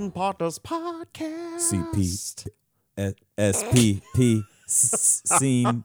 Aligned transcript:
the 0.00 0.10
Partners 0.10 0.58
Podcast. 0.58 1.72
CP 1.72 2.48
S- 2.96 3.14
SPP 3.38 4.42
scene. 4.66 5.84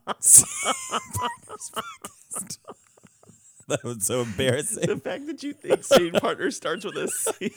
that 3.67 3.83
was 3.83 4.05
so 4.05 4.21
embarrassing. 4.21 4.87
The 4.87 4.97
fact 4.97 5.27
that 5.27 5.43
you 5.43 5.53
think 5.53 5.83
Scene 5.83 6.11
Partners 6.13 6.55
starts 6.55 6.85
with 6.85 6.95
a 6.97 7.07
C. 7.07 7.53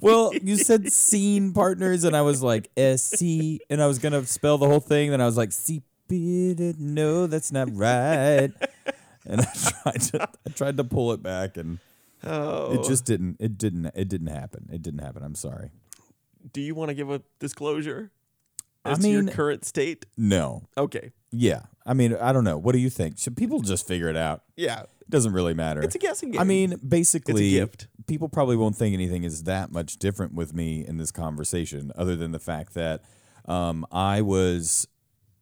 Well, 0.00 0.32
you 0.34 0.56
said 0.56 0.92
scene 0.92 1.52
partners, 1.52 2.04
and 2.04 2.14
I 2.16 2.22
was 2.22 2.42
like 2.42 2.70
SC, 2.78 3.22
and 3.70 3.80
I 3.82 3.86
was 3.86 3.98
gonna 3.98 4.26
spell 4.26 4.58
the 4.58 4.66
whole 4.66 4.80
thing. 4.80 5.10
Then 5.10 5.20
I 5.20 5.26
was 5.26 5.36
like 5.36 5.50
CP. 5.50 6.78
No, 6.78 7.26
that's 7.26 7.52
not 7.52 7.68
right. 7.74 8.50
And 9.26 9.40
I 9.42 9.44
tried 9.44 10.00
to, 10.00 10.28
I 10.46 10.50
tried 10.50 10.76
to 10.78 10.84
pull 10.84 11.12
it 11.12 11.22
back, 11.22 11.56
and 11.56 11.78
Oh. 12.22 12.72
it 12.74 12.84
just 12.86 13.06
didn't. 13.06 13.36
It 13.40 13.56
didn't. 13.56 13.86
It 13.94 14.08
didn't 14.08 14.26
happen. 14.28 14.68
It 14.72 14.82
didn't 14.82 15.00
happen. 15.00 15.22
I'm 15.22 15.34
sorry. 15.34 15.70
Do 16.52 16.60
you 16.60 16.74
want 16.74 16.88
to 16.90 16.94
give 16.94 17.10
a 17.10 17.22
disclosure 17.38 18.10
I 18.84 18.92
as 18.92 18.98
to 19.00 19.08
your 19.08 19.26
current 19.26 19.64
state? 19.64 20.06
No. 20.16 20.62
Okay. 20.76 21.12
Yeah. 21.32 21.62
I 21.86 21.94
mean, 21.94 22.14
I 22.14 22.32
don't 22.32 22.44
know. 22.44 22.58
What 22.58 22.72
do 22.72 22.78
you 22.78 22.90
think? 22.90 23.18
Should 23.18 23.36
people 23.36 23.60
just 23.60 23.86
figure 23.86 24.08
it 24.08 24.16
out? 24.16 24.42
Yeah. 24.56 24.82
It 24.82 25.10
doesn't 25.10 25.32
really 25.32 25.54
matter. 25.54 25.82
It's 25.82 25.94
a 25.94 25.98
guessing 25.98 26.30
game. 26.32 26.40
I 26.40 26.44
mean, 26.44 26.78
basically, 26.86 27.50
gift. 27.50 27.88
people 28.06 28.28
probably 28.28 28.56
won't 28.56 28.76
think 28.76 28.94
anything 28.94 29.24
is 29.24 29.44
that 29.44 29.72
much 29.72 29.96
different 29.96 30.34
with 30.34 30.54
me 30.54 30.86
in 30.86 30.98
this 30.98 31.10
conversation, 31.10 31.90
other 31.96 32.14
than 32.16 32.32
the 32.32 32.38
fact 32.38 32.74
that 32.74 33.02
um, 33.46 33.84
I 33.90 34.22
was, 34.22 34.86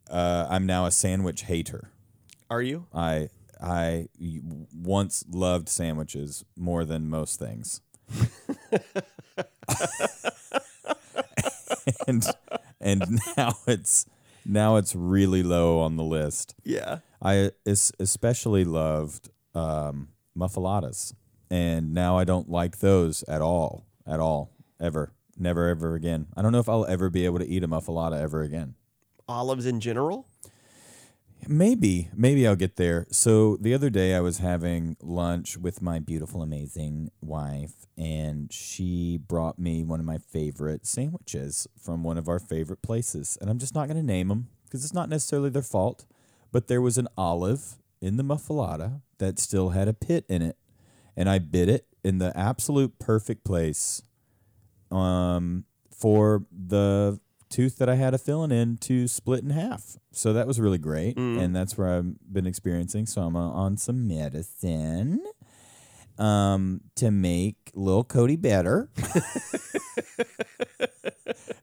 uh, 0.09 0.47
I'm 0.49 0.65
now 0.65 0.85
a 0.85 0.91
sandwich 0.91 1.43
hater. 1.43 1.91
are 2.49 2.61
you? 2.61 2.87
I 2.93 3.29
I 3.61 4.07
once 4.73 5.23
loved 5.29 5.69
sandwiches 5.69 6.45
more 6.55 6.85
than 6.85 7.09
most 7.09 7.37
things, 7.37 7.81
and 12.07 12.25
and 12.81 13.19
now 13.37 13.53
it's 13.67 14.05
now 14.45 14.77
it's 14.77 14.95
really 14.95 15.43
low 15.43 15.79
on 15.79 15.95
the 15.95 16.03
list. 16.03 16.55
Yeah. 16.63 16.99
I 17.21 17.51
es- 17.65 17.91
especially 17.99 18.63
loved 18.63 19.29
um, 19.53 20.09
muffulettas, 20.37 21.13
and 21.49 21.93
now 21.93 22.17
I 22.17 22.23
don't 22.23 22.49
like 22.49 22.79
those 22.79 23.23
at 23.23 23.41
all, 23.41 23.85
at 24.07 24.19
all, 24.19 24.51
ever, 24.79 25.11
never, 25.37 25.67
ever 25.67 25.95
again. 25.95 26.27
I 26.37 26.41
don't 26.41 26.51
know 26.51 26.59
if 26.59 26.69
I'll 26.69 26.85
ever 26.85 27.09
be 27.09 27.25
able 27.25 27.39
to 27.39 27.47
eat 27.47 27.63
a 27.63 27.67
muffuletta 27.67 28.17
ever 28.17 28.41
again. 28.41 28.75
Olives 29.27 29.65
in 29.65 29.79
general? 29.79 30.27
Maybe, 31.47 32.09
maybe 32.13 32.45
I'll 32.47 32.55
get 32.55 32.75
there. 32.75 33.07
So 33.11 33.57
the 33.57 33.73
other 33.73 33.89
day 33.89 34.13
I 34.13 34.19
was 34.19 34.39
having 34.39 34.97
lunch 35.01 35.57
with 35.57 35.81
my 35.81 35.99
beautiful, 35.99 36.41
amazing 36.41 37.11
wife, 37.21 37.87
and 37.97 38.51
she 38.51 39.17
brought 39.17 39.57
me 39.57 39.83
one 39.83 39.99
of 39.99 40.05
my 40.05 40.17
favorite 40.17 40.85
sandwiches 40.85 41.67
from 41.81 42.03
one 42.03 42.17
of 42.17 42.27
our 42.27 42.39
favorite 42.39 42.81
places. 42.81 43.37
And 43.39 43.49
I'm 43.49 43.57
just 43.57 43.73
not 43.73 43.87
going 43.87 43.97
to 43.99 44.05
name 44.05 44.27
them 44.27 44.49
because 44.65 44.83
it's 44.83 44.93
not 44.93 45.09
necessarily 45.09 45.49
their 45.49 45.61
fault. 45.61 46.05
But 46.51 46.67
there 46.67 46.81
was 46.81 46.97
an 46.97 47.07
olive 47.17 47.77
in 48.01 48.17
the 48.17 48.23
muffuletta 48.23 49.01
that 49.17 49.39
still 49.39 49.69
had 49.69 49.87
a 49.87 49.93
pit 49.93 50.25
in 50.29 50.41
it, 50.41 50.57
and 51.15 51.29
I 51.29 51.39
bit 51.39 51.69
it 51.69 51.85
in 52.03 52.17
the 52.17 52.35
absolute 52.37 52.99
perfect 52.99 53.43
place 53.43 54.01
um, 54.91 55.65
for 55.91 56.45
the 56.51 57.19
tooth 57.49 57.77
that 57.77 57.89
I 57.89 57.95
had 57.95 58.13
a 58.13 58.17
filling 58.17 58.51
in 58.51 58.77
to 58.77 59.07
split 59.07 59.43
in 59.43 59.49
half. 59.49 59.97
So 60.11 60.33
that 60.33 60.47
was 60.47 60.59
really 60.59 60.77
great, 60.77 61.17
and 61.17 61.55
that's 61.55 61.77
where 61.77 61.89
I've 61.97 62.13
been 62.31 62.45
experiencing. 62.47 63.05
So 63.05 63.21
I'm 63.23 63.35
on 63.35 63.77
some 63.77 64.07
medicine 64.07 65.21
um, 66.17 66.81
to 66.95 67.11
make 67.11 67.71
little 67.73 68.03
Cody 68.03 68.35
better. 68.35 68.89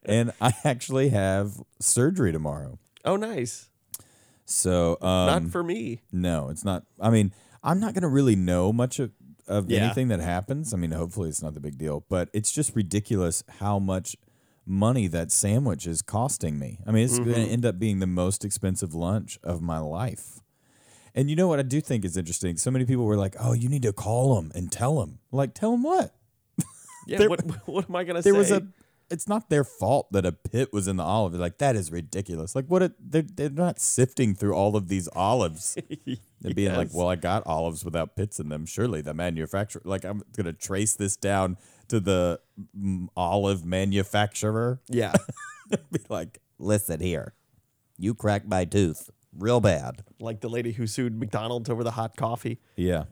and 0.05 0.33
I 0.41 0.55
actually 0.65 1.11
have 1.11 1.61
surgery 1.81 2.33
tomorrow. 2.33 2.79
Oh, 3.05 3.17
nice. 3.17 3.69
So 4.45 4.93
um, 5.03 5.27
Not 5.27 5.43
for 5.51 5.63
me. 5.63 6.01
no, 6.13 6.49
it's 6.51 6.65
not. 6.65 6.85
I 7.01 7.11
mean, 7.11 7.33
I'm 7.63 7.81
not 7.81 7.95
going 7.95 8.03
to 8.03 8.09
really 8.09 8.37
know 8.37 8.73
much 8.73 8.99
of, 9.01 9.11
of 9.49 9.71
Yeah. 9.71 9.85
anything 9.85 10.09
that 10.09 10.21
happens. 10.21 10.73
I 10.73 10.77
mean, 10.77 10.93
hopefully 10.93 11.29
it's 11.29 11.43
not 11.43 11.55
the 11.55 11.61
big 11.61 11.79
deal, 11.79 12.05
but 12.09 12.29
it's 12.33 12.53
just 12.53 12.75
ridiculous 12.77 13.43
how 13.59 13.79
much 13.79 14.17
money 14.67 15.07
that 15.07 15.31
sandwich 15.31 15.87
is 15.87 16.03
costing 16.03 16.59
me. 16.59 16.81
I 16.87 16.91
mean, 16.91 17.05
it's 17.05 17.19
going 17.19 17.31
Mm-hmm. 17.31 17.45
to 17.45 17.51
end 17.51 17.65
up 17.67 17.79
being 17.79 18.01
the 18.01 18.07
most 18.07 18.45
expensive 18.45 18.95
lunch 18.95 19.39
of 19.45 19.63
my 19.63 19.79
life. 19.79 20.41
And 21.15 21.31
you 21.31 21.37
know 21.37 21.49
what 21.49 21.59
I 21.59 21.63
do 21.63 21.81
think 21.81 22.05
is 22.05 22.17
interesting? 22.17 22.57
So 22.57 22.71
many 22.71 22.85
people 22.85 23.05
were 23.07 23.17
like, 23.17 23.37
"Oh, 23.41 23.53
you 23.55 23.69
need 23.71 23.83
to 23.83 23.93
call 23.93 24.35
them 24.37 24.53
and 24.55 24.71
tell 24.71 25.01
them." 25.01 25.19
Like, 25.33 25.55
tell 25.55 25.71
them 25.71 25.83
what? 25.83 26.15
Yeah. 27.07 27.19
There- 27.19 27.29
what, 27.31 27.41
what 27.69 27.89
am 27.89 27.97
I 27.97 28.05
going 28.05 28.17
to 28.17 28.23
say? 28.23 28.31
There 28.31 28.39
was 28.39 28.51
a. 28.51 28.67
It's 29.09 29.29
not 29.29 29.49
their 29.51 29.63
fault 29.63 30.11
that 30.11 30.27
a 30.27 30.33
pit 30.33 30.73
was 30.73 30.89
in 30.89 30.97
the 30.97 31.05
olive. 31.05 31.31
They're 31.31 31.41
like 31.41 31.59
that 31.59 31.77
is 31.77 31.93
ridiculous. 31.93 32.57
Like 32.57 32.67
what? 32.67 32.83
A, 32.83 32.93
they're 32.99 33.23
they're 33.23 33.49
not 33.51 33.79
sifting 33.79 34.35
through 34.35 34.53
all 34.55 34.75
of 34.77 34.89
these 34.89 35.09
olives 35.15 35.79
and 36.45 36.55
being 36.57 36.75
like, 36.75 36.89
well, 36.93 37.09
I 37.09 37.15
got 37.15 37.47
olives 37.47 37.85
without 37.85 38.17
pits 38.17 38.41
in 38.41 38.49
them. 38.49 38.67
Surely 38.67 39.01
the 39.03 39.15
manufacturer. 39.15 39.81
Like 39.85 40.05
I'm 40.05 40.23
gonna 40.37 40.53
trace 40.53 40.95
this 40.97 41.17
down 41.17 41.57
to 41.89 42.01
the 42.01 42.41
olive 43.17 43.65
manufacturer. 43.65 44.81
Yeah. 44.89 45.15
Be 45.91 46.01
like, 46.09 46.39
listen 46.59 47.01
here, 47.01 47.35
you 47.99 48.15
cracked 48.15 48.47
my 48.47 48.65
tooth 48.65 49.11
real 49.39 49.61
bad. 49.61 50.03
like 50.19 50.41
the 50.41 50.49
lady 50.49 50.73
who 50.73 50.87
sued 50.87 51.19
McDonald's 51.19 51.69
over 51.69 51.85
the 51.85 51.93
hot 51.93 52.17
coffee. 52.17 52.59
Yeah. 52.77 53.05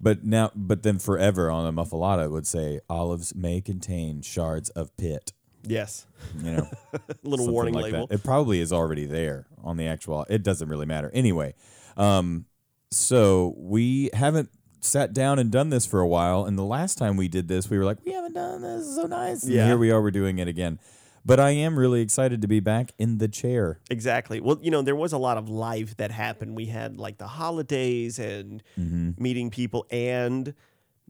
But 0.00 0.24
now, 0.24 0.50
but 0.54 0.82
then 0.82 0.98
forever 0.98 1.50
on 1.50 1.66
a 1.66 1.72
muffuletta 1.72 2.24
it 2.24 2.30
would 2.30 2.46
say 2.46 2.80
olives 2.88 3.34
may 3.34 3.60
contain 3.60 4.22
shards 4.22 4.70
of 4.70 4.96
pit. 4.96 5.32
Yes. 5.62 6.06
You 6.38 6.52
know. 6.52 6.70
Little 7.22 7.50
warning 7.50 7.74
like 7.74 7.84
label. 7.84 8.06
That. 8.06 8.14
It 8.16 8.24
probably 8.24 8.60
is 8.60 8.72
already 8.72 9.04
there 9.04 9.46
on 9.62 9.76
the 9.76 9.86
actual. 9.86 10.24
It 10.30 10.42
doesn't 10.42 10.68
really 10.68 10.86
matter 10.86 11.10
anyway. 11.12 11.54
Um, 11.98 12.46
so 12.90 13.54
we 13.58 14.08
haven't 14.14 14.48
sat 14.80 15.12
down 15.12 15.38
and 15.38 15.50
done 15.50 15.70
this 15.70 15.86
for 15.86 16.00
a 16.00 16.06
while, 16.08 16.44
and 16.44 16.58
the 16.58 16.64
last 16.64 16.96
time 16.98 17.16
we 17.16 17.28
did 17.28 17.48
this, 17.48 17.68
we 17.70 17.78
were 17.78 17.84
like, 17.84 17.98
we 18.04 18.12
haven't 18.12 18.34
done 18.34 18.62
this. 18.62 18.80
This 18.80 18.88
is 18.88 18.96
so 18.96 19.06
nice. 19.06 19.42
And 19.42 19.52
Yeah. 19.52 19.66
here 19.66 19.78
we 19.78 19.90
are. 19.90 20.00
We're 20.00 20.10
doing 20.10 20.38
it 20.38 20.48
again. 20.48 20.78
But 21.24 21.38
I 21.38 21.50
am 21.50 21.78
really 21.78 22.00
excited 22.00 22.40
to 22.42 22.48
be 22.48 22.60
back 22.60 22.92
in 22.98 23.18
the 23.18 23.28
chair. 23.28 23.78
Exactly. 23.90 24.40
Well, 24.40 24.58
you 24.62 24.70
know, 24.70 24.80
there 24.80 24.96
was 24.96 25.12
a 25.12 25.18
lot 25.18 25.36
of 25.36 25.50
life 25.50 25.96
that 25.98 26.10
happened. 26.10 26.56
We 26.56 26.66
had 26.66 26.96
like 26.98 27.18
the 27.18 27.26
holidays 27.26 28.18
and 28.18 28.62
Mm-hmm. 28.78 29.22
meeting 29.22 29.50
people. 29.50 29.84
And 29.90 30.54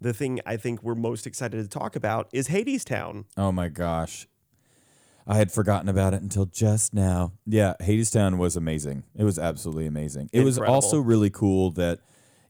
the 0.01 0.13
thing 0.13 0.41
I 0.45 0.57
think 0.57 0.83
we're 0.83 0.97
most 0.97 1.27
excited 1.29 1.63
to 1.63 1.69
talk 1.69 1.95
about 1.95 2.29
is 2.33 2.49
Hadestown. 2.49 3.25
Oh 3.37 3.53
my 3.53 3.69
gosh. 3.69 4.27
I 5.29 5.37
had 5.37 5.53
forgotten 5.53 5.89
about 5.89 6.13
it 6.13 6.23
until 6.23 6.47
just 6.47 6.93
now. 6.93 7.33
Yeah, 7.47 7.75
Hadestown 7.81 8.37
was 8.37 8.57
amazing. 8.57 9.05
It 9.17 9.23
was 9.23 9.39
absolutely 9.39 9.87
amazing. 9.87 10.29
It 10.33 10.41
was 10.43 10.59
also 10.59 10.99
really 10.99 11.31
cool 11.31 11.71
that, 11.73 12.01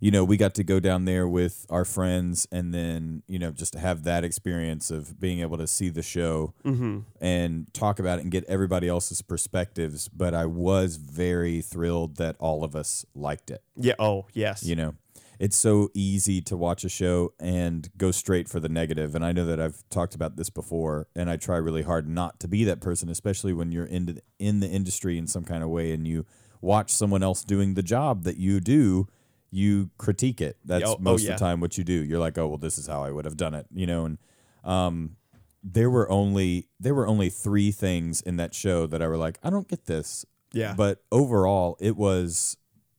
you 0.01 0.11
know, 0.11 0.25
we 0.25 0.39
got 0.39 0.55
to 0.55 0.65
go 0.65 0.81
down 0.81 1.05
there 1.05 1.29
with 1.29 1.67
our 1.69 1.85
friends 1.85 2.49
and 2.51 2.73
then, 2.75 3.23
you 3.29 3.39
know, 3.39 3.51
just 3.51 3.75
have 3.75 4.03
that 4.05 4.25
experience 4.25 4.91
of 4.91 5.21
being 5.21 5.41
able 5.41 5.59
to 5.59 5.67
see 5.67 5.91
the 5.91 6.03
show 6.03 6.55
mm-hmm. 6.65 7.01
and 7.21 7.73
talk 7.75 7.99
about 7.99 8.19
it 8.19 8.23
and 8.23 8.33
get 8.33 8.45
everybody 8.45 8.89
else's 8.89 9.21
perspectives. 9.21 10.09
But 10.09 10.35
I 10.35 10.47
was 10.47 10.97
very 10.97 11.61
thrilled 11.61 12.17
that 12.17 12.37
all 12.39 12.65
of 12.65 12.75
us 12.75 13.05
liked 13.15 13.51
it. 13.51 13.63
Yeah. 13.77 13.95
Oh, 13.99 14.27
yes. 14.33 14.65
You 14.65 14.75
know, 14.75 14.95
it's 15.39 15.57
so 15.57 15.91
easy 15.93 16.41
to 16.43 16.57
watch 16.57 16.83
a 16.83 16.89
show 16.89 17.35
and 17.39 17.91
go 17.99 18.11
straight 18.11 18.49
for 18.49 18.59
the 18.59 18.71
negative. 18.71 19.15
And 19.15 19.25
I 19.25 19.33
know 19.33 19.45
that 19.45 19.61
I've 19.61 19.83
talked 19.91 20.15
about 20.15 20.37
this 20.37 20.49
before, 20.49 21.09
and 21.15 21.29
I 21.29 21.37
try 21.37 21.57
really 21.59 21.83
hard 21.83 22.09
not 22.09 22.41
to 22.41 22.49
be 22.49 22.65
that 22.65 22.81
person, 22.81 23.11
especially 23.11 23.53
when 23.53 23.71
you're 23.71 23.87
in 23.87 24.07
the, 24.07 24.23
in 24.39 24.61
the 24.61 24.69
industry 24.69 25.19
in 25.19 25.27
some 25.27 25.45
kind 25.45 25.63
of 25.63 25.69
way 25.69 25.93
and 25.93 26.09
you 26.09 26.25
watch 26.63 26.91
someone 26.91 27.23
else 27.23 27.43
doing 27.43 27.75
the 27.75 27.83
job 27.83 28.25
that 28.25 28.39
you 28.39 28.61
do. 28.61 29.09
You 29.51 29.91
critique 29.99 30.41
it. 30.41 30.57
That's 30.65 30.85
Oh, 30.85 30.95
oh, 30.95 30.99
most 31.01 31.25
yeah. 31.25 31.33
of 31.33 31.39
the 31.39 31.45
time 31.45 31.61
what 31.61 31.77
you 31.77 31.85
do. 31.85 31.93
You're 31.93 32.21
like, 32.21 32.39
oh 32.39 32.47
well, 32.49 32.59
this 32.59 32.79
is 32.79 32.87
how 32.87 33.03
I 33.03 33.11
would 33.11 33.25
have 33.25 33.37
done 33.37 33.55
it, 33.55 33.67
you 33.73 33.87
know. 33.87 34.05
And 34.05 34.19
um, 34.65 35.17
there 35.63 35.91
were 35.91 36.11
only 36.11 36.69
there 36.79 36.95
were 36.95 37.07
only 37.07 37.31
three 37.31 37.71
things 37.71 38.21
in 38.21 38.37
that 38.37 38.55
show 38.55 38.87
that 38.87 39.03
I 39.03 39.09
were 39.09 39.17
like, 39.17 39.39
I 39.43 39.51
don't 39.51 39.69
get 39.69 39.87
this. 39.87 40.25
Yeah. 40.53 40.75
But 40.77 41.03
overall, 41.13 41.77
it 41.81 41.97
was. 41.97 42.57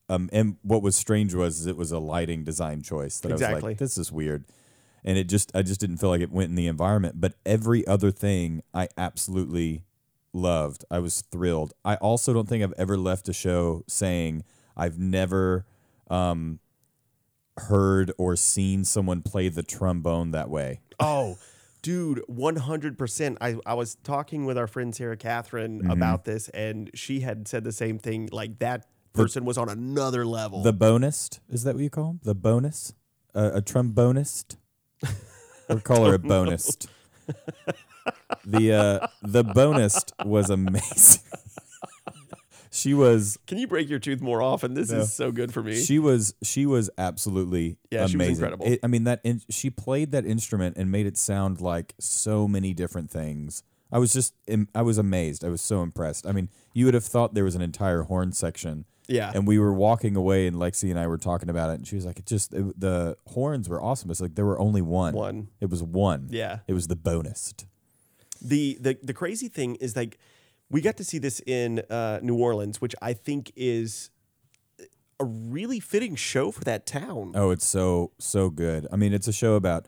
Um, 0.10 0.30
and 0.34 0.58
what 0.62 0.82
was 0.82 0.98
strange 0.98 1.34
was 1.34 1.66
it 1.68 1.78
was 1.78 1.94
a 1.94 2.00
lighting 2.00 2.44
design 2.44 2.82
choice 2.82 3.22
that 3.22 3.32
I 3.32 3.54
was 3.54 3.64
like, 3.64 3.78
this 3.78 3.98
is 3.98 4.12
weird, 4.12 4.44
and 5.06 5.18
it 5.18 5.30
just 5.30 5.56
I 5.56 5.62
just 5.62 5.80
didn't 5.80 5.98
feel 5.98 6.10
like 6.10 6.20
it 6.20 6.32
went 6.32 6.50
in 6.50 6.56
the 6.56 6.68
environment. 6.68 7.22
But 7.22 7.36
every 7.46 7.88
other 7.88 8.12
thing 8.12 8.62
I 8.74 8.90
absolutely 8.98 9.86
loved. 10.34 10.84
I 10.92 11.00
was 11.00 11.22
thrilled. 11.32 11.74
I 11.86 11.96
also 11.96 12.34
don't 12.34 12.50
think 12.50 12.62
I've 12.62 12.74
ever 12.78 12.98
left 12.98 13.30
a 13.30 13.34
show 13.34 13.84
saying 13.88 14.44
I've 14.76 15.00
never 15.00 15.66
um, 16.12 16.60
heard 17.58 18.12
or 18.18 18.36
seen 18.36 18.84
someone 18.86 19.22
play 19.22 19.50
the 19.50 19.64
trombone 19.64 20.32
that 20.32 20.50
way. 20.50 20.82
Oh, 21.00 21.38
dude, 21.82 22.22
100%. 22.30 23.38
I, 23.42 23.56
I 23.66 23.74
was 23.74 23.96
talking 24.04 24.46
with 24.46 24.58
our 24.58 24.68
friend 24.68 24.96
Sarah 24.96 25.18
Catherine 25.18 25.80
Mm-hmm. 25.82 25.92
about 25.92 26.26
this, 26.26 26.50
and 26.50 26.90
she 26.94 27.22
had 27.22 27.48
said 27.48 27.64
the 27.64 27.72
same 27.72 27.98
thing. 28.00 28.30
Like 28.32 28.60
that 28.60 28.86
person 29.14 29.46
was 29.46 29.58
on 29.58 29.70
another 29.70 30.26
level. 30.26 30.62
The 30.64 30.74
bonist 30.74 31.40
is 31.50 31.64
that 31.64 31.76
what 31.76 31.84
you 31.84 31.90
call 31.90 32.12
him? 32.12 32.20
The 32.24 32.36
bonus, 32.36 32.94
uh, 33.36 33.52
a 33.56 33.62
trombonist, 33.62 34.56
or 35.70 35.80
call 35.80 36.06
her 36.06 36.16
a 36.16 36.20
bonist. 36.20 36.88
the 38.46 38.74
uh, 38.74 39.08
the 39.22 39.44
bonus 39.44 40.04
was 40.26 40.50
amazing. 40.50 41.22
she 42.72 42.94
was 42.94 43.38
Can 43.48 43.58
you 43.58 43.68
break 43.68 43.90
your 43.90 44.00
tooth 44.00 44.22
more 44.22 44.42
often? 44.42 44.74
This 44.74 44.90
No. 44.92 45.00
is 45.02 45.14
so 45.14 45.32
good 45.32 45.54
for 45.54 45.62
me. 45.62 45.76
she 45.76 46.00
was 46.00 46.34
she 46.42 46.66
was 46.66 46.90
absolutely 46.98 47.78
Yeah, 47.92 48.00
she 48.00 48.04
was 48.04 48.14
amazing. 48.16 48.34
incredible. 48.36 48.66
It- 48.66 48.80
I 48.84 48.88
mean 48.88 49.04
that 49.04 49.20
in, 49.24 49.42
she 49.50 49.70
played 49.70 50.12
that 50.12 50.26
instrument 50.26 50.78
and 50.78 50.90
made 50.92 51.06
it 51.06 51.18
sound 51.18 51.60
like 51.62 51.94
so 52.00 52.48
many 52.48 52.74
different 52.74 53.12
things. 53.12 53.64
I 53.92 53.98
was 54.00 54.14
just 54.14 54.34
im- 54.48 54.70
I 54.74 54.82
was 54.84 54.98
amazed. 54.98 55.44
I 55.44 55.50
was 55.50 55.62
so 55.62 55.82
impressed. 55.84 56.26
I 56.26 56.32
mean, 56.32 56.48
you 56.74 56.86
would 56.86 56.94
have 56.94 57.04
thought 57.04 57.34
there 57.34 57.44
was 57.44 57.56
an 57.56 57.62
entire 57.62 58.04
horn 58.04 58.32
section. 58.32 58.86
yeah. 59.08 59.32
And 59.36 59.46
we 59.46 59.60
were 59.60 59.74
walking 59.74 60.16
away, 60.16 60.48
and 60.48 60.56
Lexi 60.56 60.90
and 60.90 60.98
I 60.98 61.08
were 61.08 61.18
talking 61.18 61.50
about 61.50 61.70
it, 61.72 61.74
and 61.80 61.86
she 61.86 61.98
was 61.98 62.06
like, 62.06 62.18
"It 62.20 62.26
just 62.26 62.54
it, 62.54 62.80
the 62.80 63.18
horns 63.28 63.68
were 63.68 63.82
awesome." 63.84 64.10
It's 64.10 64.22
like 64.22 64.36
there 64.36 64.46
were 64.46 64.58
only 64.60 64.82
one. 64.82 65.14
One. 65.14 65.50
It 65.60 65.70
was 65.70 65.84
one. 65.84 66.28
Yeah. 66.32 66.60
It 66.68 66.74
was 66.74 66.88
the 66.88 66.96
bonus. 66.96 67.54
The 68.42 68.78
the 68.80 68.98
the 69.04 69.14
crazy 69.14 69.50
thing 69.50 69.76
is 69.76 69.96
like 69.98 70.18
we 70.72 70.82
got 70.82 70.98
to 70.98 71.04
see 71.04 71.18
this 71.20 71.42
in 71.46 71.80
uh, 71.90 72.20
New 72.22 72.36
Orleans, 72.38 72.80
which 72.82 72.96
I 73.02 73.14
think 73.14 73.52
is 73.56 74.10
a 75.20 75.26
really 75.26 75.80
fitting 75.80 76.16
show 76.16 76.52
for 76.52 76.64
that 76.64 76.86
town. 76.86 77.34
Oh, 77.36 77.52
it's 77.52 77.66
so 77.66 78.12
so 78.18 78.50
good. 78.50 78.88
I 78.92 78.96
mean, 78.96 79.14
it's 79.14 79.28
a 79.28 79.34
show 79.34 79.56
about 79.56 79.88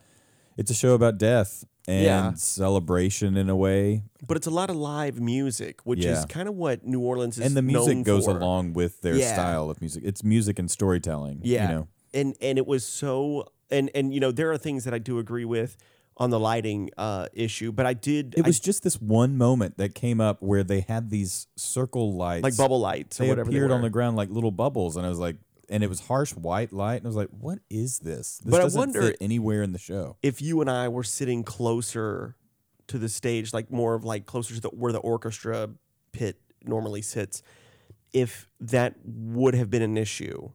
it's 0.56 0.70
a 0.70 0.74
show 0.74 0.94
about 0.94 1.18
death 1.18 1.64
and 1.88 2.04
Yeah. 2.04 2.32
celebration 2.34 3.36
in 3.36 3.48
a 3.50 3.56
way, 3.56 4.04
But 4.26 4.36
it's 4.36 4.46
a 4.46 4.50
lot 4.50 4.70
of 4.70 4.76
live 4.76 5.20
music, 5.20 5.80
which 5.84 6.04
is 6.04 6.24
kind 6.26 6.48
of 6.48 6.54
what 6.54 6.86
New 6.86 7.00
Orleans 7.00 7.38
is 7.38 7.44
and 7.46 7.56
the 7.56 7.62
music 7.62 8.04
goes 8.04 8.24
for. 8.26 8.30
along 8.38 8.72
with 8.74 9.00
their 9.02 9.16
Yeah. 9.16 9.32
style 9.32 9.68
of 9.70 9.80
music. 9.80 10.02
It's 10.06 10.22
music 10.22 10.58
and 10.58 10.70
storytelling. 10.70 11.40
Yeah. 11.42 11.68
you 11.68 11.74
know. 11.74 11.88
and 12.14 12.36
and 12.40 12.58
it 12.58 12.66
was 12.66 12.86
so 12.86 13.48
and 13.70 13.90
and 13.94 14.14
you 14.14 14.20
know 14.20 14.30
there 14.30 14.52
are 14.52 14.58
things 14.58 14.84
that 14.84 14.94
I 14.94 14.98
do 14.98 15.18
agree 15.18 15.44
with 15.44 15.76
on 16.16 16.30
the 16.30 16.38
lighting 16.38 16.90
uh, 16.96 17.26
issue, 17.32 17.72
but 17.72 17.86
I 17.86 17.92
did 17.94 18.34
It 18.36 18.44
I- 18.44 18.46
was 18.46 18.60
just 18.60 18.82
this 18.84 19.00
one 19.00 19.36
moment 19.36 19.78
that 19.78 19.94
came 19.94 20.20
up 20.20 20.40
where 20.42 20.62
they 20.62 20.80
had 20.80 21.10
these 21.10 21.48
circle 21.56 22.14
lights, 22.14 22.44
like 22.44 22.56
bubble 22.56 22.78
lights 22.80 23.20
or 23.20 23.24
They 23.24 23.30
appeared 23.40 23.70
they 23.70 23.74
on 23.74 23.82
the 23.82 23.90
ground 23.90 24.16
like 24.16 24.30
little 24.30 24.52
bubbles, 24.52 24.96
and 24.96 25.04
I 25.04 25.08
was 25.08 25.18
like, 25.18 25.36
and 25.68 25.82
it 25.82 25.88
was 25.88 26.00
harsh 26.00 26.32
white 26.34 26.72
light, 26.72 26.96
and 26.98 27.06
I 27.06 27.08
was 27.08 27.16
like, 27.16 27.30
what 27.30 27.58
is 27.70 27.98
this? 28.00 28.38
This 28.44 28.50
But 28.50 28.60
I 28.60 28.66
wonder- 28.78 29.14
anywhere 29.20 29.62
in 29.62 29.72
the 29.72 29.78
show. 29.78 30.16
if 30.22 30.40
you 30.40 30.60
and 30.60 30.70
I 30.70 30.88
were 30.88 31.02
sitting 31.02 31.42
closer 31.42 32.36
to 32.86 32.98
the 32.98 33.08
stage, 33.08 33.52
like 33.54 33.70
more 33.72 33.94
of 33.94 34.04
like 34.04 34.26
closer 34.26 34.54
to 34.54 34.60
the 34.60 34.68
where 34.68 34.92
the 34.92 34.98
orchestra 34.98 35.70
pit 36.12 36.38
normally 36.64 37.02
sits, 37.02 37.42
if 38.12 38.48
that 38.60 38.94
would 39.04 39.54
have 39.54 39.68
been 39.70 39.82
an 39.82 39.96
issue. 39.96 40.50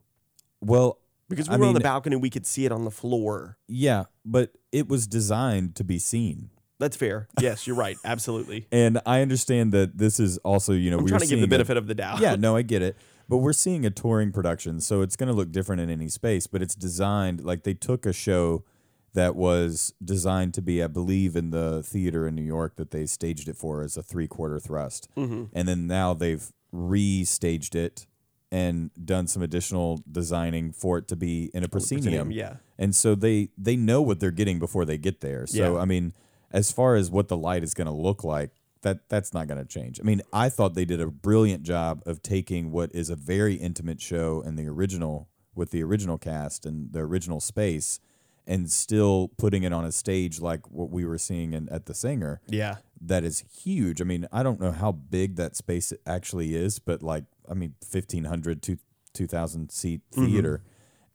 Well, 0.62 0.99
Because 1.30 1.48
we 1.48 1.54
I 1.54 1.58
were 1.58 1.64
on 1.64 1.74
the 1.74 1.80
balcony, 1.80 2.16
we 2.16 2.28
could 2.28 2.44
see 2.44 2.66
it 2.66 2.72
on 2.72 2.84
the 2.84 2.90
floor. 2.90 3.56
yeah, 3.68 4.04
but 4.24 4.52
it 4.72 4.88
was 4.88 5.06
designed 5.06 5.74
to 5.76 5.84
be 5.84 5.98
seen. 5.98 6.50
That's 6.78 6.96
fair. 6.96 7.28
Yes, 7.40 7.66
you're 7.66 7.76
right. 7.76 7.96
Absolutely. 8.04 8.66
And 8.72 9.00
I 9.04 9.20
understand 9.22 9.72
that 9.72 9.98
this 9.98 10.18
is 10.20 10.38
also, 10.38 10.72
you 10.72 10.90
know, 10.90 10.98
I'm 10.98 11.04
we 11.04 11.10
trying 11.10 11.20
to 11.20 11.26
give 11.26 11.30
the 11.30 11.42
seeing 11.42 11.44
a- 11.44 11.48
benefit 11.48 11.76
of 11.76 11.86
the 11.86 11.94
doubt. 11.94 12.20
yeah, 12.20 12.34
no, 12.38 12.56
I 12.56 12.62
get 12.62 12.82
it. 12.82 12.96
But 13.28 13.38
we're 13.38 13.52
seeing 13.52 13.86
a 13.86 13.90
touring 13.90 14.32
production, 14.32 14.80
so 14.80 15.02
it's 15.02 15.14
going 15.14 15.28
to 15.28 15.34
look 15.34 15.52
different 15.52 15.80
in 15.80 15.88
any 15.90 16.08
space. 16.08 16.46
But 16.46 16.62
it's 16.62 16.74
designed 16.74 17.44
like 17.44 17.62
they 17.62 17.74
took 17.74 18.04
a 18.06 18.12
show 18.12 18.64
that 19.12 19.36
was 19.36 19.92
designed 20.04 20.54
to 20.54 20.62
be, 20.62 20.82
I 20.82 20.86
believe, 20.86 21.36
in 21.36 21.50
the 21.50 21.82
theater 21.82 22.26
in 22.26 22.34
New 22.34 22.42
York 22.42 22.76
that 22.76 22.90
they 22.92 23.06
staged 23.06 23.48
it 23.48 23.56
for 23.56 23.82
as 23.82 23.96
a 23.96 24.02
three 24.02 24.26
quarter 24.26 24.58
thrust. 24.58 25.08
Mm-hmm. 25.16 25.44
And 25.52 25.68
then 25.68 25.86
now 25.86 26.14
they've 26.14 26.50
re-staged 26.72 27.74
it 27.74 28.06
and 28.52 28.90
done 29.04 29.26
some 29.26 29.42
additional 29.42 30.02
designing 30.10 30.72
for 30.72 30.98
it 30.98 31.06
to 31.08 31.16
be 31.16 31.50
in 31.54 31.62
a 31.62 31.68
proscenium. 31.68 32.30
Yeah. 32.32 32.56
And 32.78 32.94
so 32.94 33.14
they 33.14 33.50
they 33.56 33.76
know 33.76 34.02
what 34.02 34.20
they're 34.20 34.30
getting 34.30 34.58
before 34.58 34.84
they 34.84 34.98
get 34.98 35.20
there. 35.20 35.46
So 35.46 35.74
Yeah. 35.76 35.80
I 35.80 35.84
mean, 35.84 36.12
as 36.50 36.72
far 36.72 36.96
as 36.96 37.10
what 37.10 37.28
the 37.28 37.36
light 37.36 37.62
is 37.62 37.74
going 37.74 37.86
to 37.86 37.92
look 37.92 38.24
like, 38.24 38.50
that 38.82 39.08
that's 39.08 39.32
not 39.32 39.46
going 39.46 39.60
to 39.60 39.66
change. 39.68 40.00
I 40.00 40.04
mean, 40.04 40.22
I 40.32 40.48
thought 40.48 40.74
they 40.74 40.84
did 40.86 41.00
a 41.00 41.06
brilliant 41.06 41.62
job 41.62 42.02
of 42.06 42.22
taking 42.22 42.72
what 42.72 42.90
is 42.94 43.08
a 43.10 43.16
very 43.16 43.54
intimate 43.54 44.00
show 44.00 44.40
in 44.40 44.56
the 44.56 44.66
original 44.66 45.28
with 45.54 45.70
the 45.70 45.82
original 45.82 46.16
cast 46.18 46.64
and 46.66 46.92
the 46.92 47.00
original 47.00 47.40
space 47.40 48.00
and 48.46 48.70
still 48.70 49.28
putting 49.36 49.62
it 49.62 49.72
on 49.72 49.84
a 49.84 49.92
stage 49.92 50.40
like 50.40 50.68
what 50.70 50.90
we 50.90 51.04
were 51.04 51.18
seeing 51.18 51.52
in, 51.52 51.68
at 51.68 51.86
the 51.86 51.92
Saenger 51.92 52.38
Yeah. 52.48 52.76
that 53.00 53.22
is 53.22 53.44
huge. 53.62 54.00
I 54.00 54.04
mean, 54.04 54.26
I 54.32 54.42
don't 54.42 54.58
know 54.60 54.72
how 54.72 54.90
big 54.92 55.36
that 55.36 55.54
space 55.56 55.92
actually 56.06 56.54
is, 56.54 56.78
but 56.78 57.02
like, 57.02 57.24
I 57.50 57.54
mean, 57.54 57.74
1,500 57.90 58.62
to 58.62 58.78
2,000 59.14 59.70
seat 59.70 60.02
mm-hmm. 60.12 60.26
theater. 60.26 60.62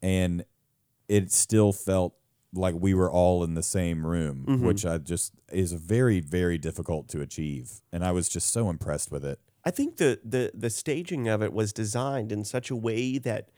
And 0.01 0.45
it 1.07 1.31
still 1.31 1.71
felt 1.71 2.15
like 2.53 2.75
we 2.77 2.93
were 2.93 3.11
all 3.11 3.43
in 3.43 3.53
the 3.53 3.63
same 3.63 4.05
room, 4.05 4.45
mm-hmm. 4.47 4.65
which 4.65 4.85
I 4.85 4.97
just 4.97 5.33
is 5.51 5.73
very, 5.73 6.19
very 6.19 6.57
difficult 6.57 7.07
to 7.09 7.21
achieve. 7.21 7.81
And 7.91 8.03
I 8.03 8.11
was 8.11 8.29
just 8.29 8.51
so 8.51 8.69
impressed 8.69 9.11
with 9.11 9.25
it. 9.25 9.39
I 9.63 9.71
think 9.71 9.97
the 9.97 10.19
the 10.23 10.51
the 10.53 10.69
staging 10.69 11.27
of 11.27 11.41
it 11.41 11.51
was 11.51 11.73
designed 11.73 12.31
in 12.31 12.43
such 12.43 12.69
a 12.69 12.75
way 12.75 13.17
that 13.17 13.49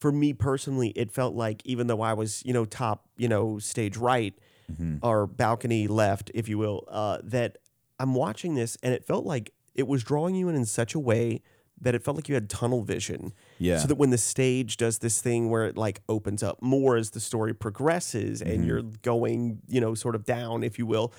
for 0.00 0.10
me 0.10 0.32
personally 0.32 0.88
it 0.90 1.12
felt 1.12 1.34
like 1.36 1.62
even 1.64 1.86
though 1.86 2.02
I 2.02 2.14
was, 2.14 2.42
you 2.44 2.52
know, 2.52 2.64
top, 2.64 3.06
you 3.16 3.28
know, 3.28 3.60
stage 3.60 3.96
right 3.96 4.34
mm-hmm. 4.70 4.96
or 5.02 5.28
balcony 5.28 5.86
left, 5.86 6.32
if 6.34 6.48
you 6.48 6.58
will, 6.58 6.84
uh, 6.88 7.18
that 7.22 7.58
I'm 8.00 8.14
watching 8.14 8.56
this 8.56 8.76
and 8.82 8.92
it 8.92 9.04
felt 9.04 9.24
like 9.24 9.52
it 9.76 9.86
was 9.86 10.02
drawing 10.02 10.34
you 10.34 10.48
in 10.48 10.56
in 10.56 10.64
such 10.64 10.94
a 10.96 10.98
way 10.98 11.42
that 11.82 11.94
it 11.94 12.02
felt 12.02 12.16
like 12.16 12.28
you 12.28 12.34
had 12.34 12.48
tunnel 12.48 12.82
vision. 12.82 13.32
Yeah. 13.58 13.78
So 13.78 13.88
that 13.88 13.96
when 13.96 14.10
the 14.10 14.18
stage 14.18 14.76
does 14.76 14.98
this 14.98 15.20
thing 15.20 15.50
where 15.50 15.66
it 15.66 15.76
like 15.76 16.00
opens 16.08 16.42
up 16.42 16.62
more 16.62 16.96
as 16.96 17.10
the 17.10 17.20
story 17.20 17.52
progresses 17.52 18.40
and 18.40 18.60
mm-hmm. 18.60 18.64
you're 18.64 18.82
going, 19.02 19.60
you 19.68 19.80
know, 19.80 19.94
sort 19.94 20.14
of 20.14 20.24
down, 20.24 20.62
if 20.62 20.78
you 20.78 20.86
will, 20.86 21.12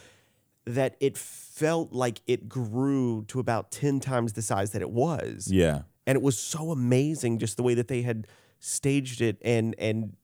that 0.65 0.95
it 1.01 1.17
felt 1.17 1.91
like 1.91 2.21
it 2.25 2.47
grew 2.47 3.25
to 3.27 3.39
about 3.39 3.71
10 3.71 3.99
times 3.99 4.33
the 4.33 4.41
size 4.41 4.71
that 4.71 4.81
it 4.81 4.89
was. 4.89 5.49
Yeah. 5.51 5.81
And 6.07 6.15
it 6.15 6.21
was 6.21 6.39
so 6.39 6.71
amazing 6.71 7.39
just 7.39 7.57
the 7.57 7.63
way 7.63 7.73
that 7.73 7.89
they 7.89 8.01
had 8.01 8.27
staged 8.59 9.19
it 9.19 9.37
and 9.41 9.75
and 9.77 10.15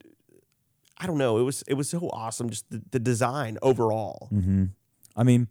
I 0.97 1.07
don't 1.07 1.17
know, 1.17 1.37
it 1.37 1.43
was 1.43 1.63
it 1.67 1.73
was 1.75 1.89
so 1.89 2.09
awesome 2.11 2.49
just 2.49 2.69
the, 2.69 2.81
the 2.91 2.99
design 2.99 3.57
overall. 3.61 4.29
Mm-hmm. 4.33 4.65
I 5.15 5.23
mean, 5.23 5.47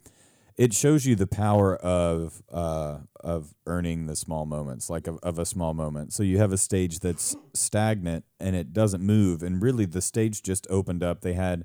it 0.59 0.73
shows 0.73 1.05
you 1.05 1.15
the 1.15 1.25
power 1.25 1.77
of 1.77 2.43
uh, 2.51 2.97
of 3.21 3.55
earning 3.65 4.07
the 4.07 4.15
small 4.15 4.45
moments, 4.45 4.89
like 4.89 5.07
of, 5.07 5.17
of 5.23 5.39
a 5.39 5.45
small 5.45 5.73
moment. 5.73 6.11
So 6.11 6.21
you 6.21 6.37
have 6.37 6.51
a 6.51 6.57
stage 6.57 6.99
that's 6.99 7.33
stagnant 7.53 8.25
and 8.41 8.57
it 8.57 8.73
doesn't 8.73 9.01
move, 9.01 9.41
and 9.41 9.61
really 9.61 9.85
the 9.85 10.01
stage 10.01 10.43
just 10.43 10.67
opened 10.69 11.01
up. 11.01 11.21
They 11.21 11.31
had, 11.31 11.63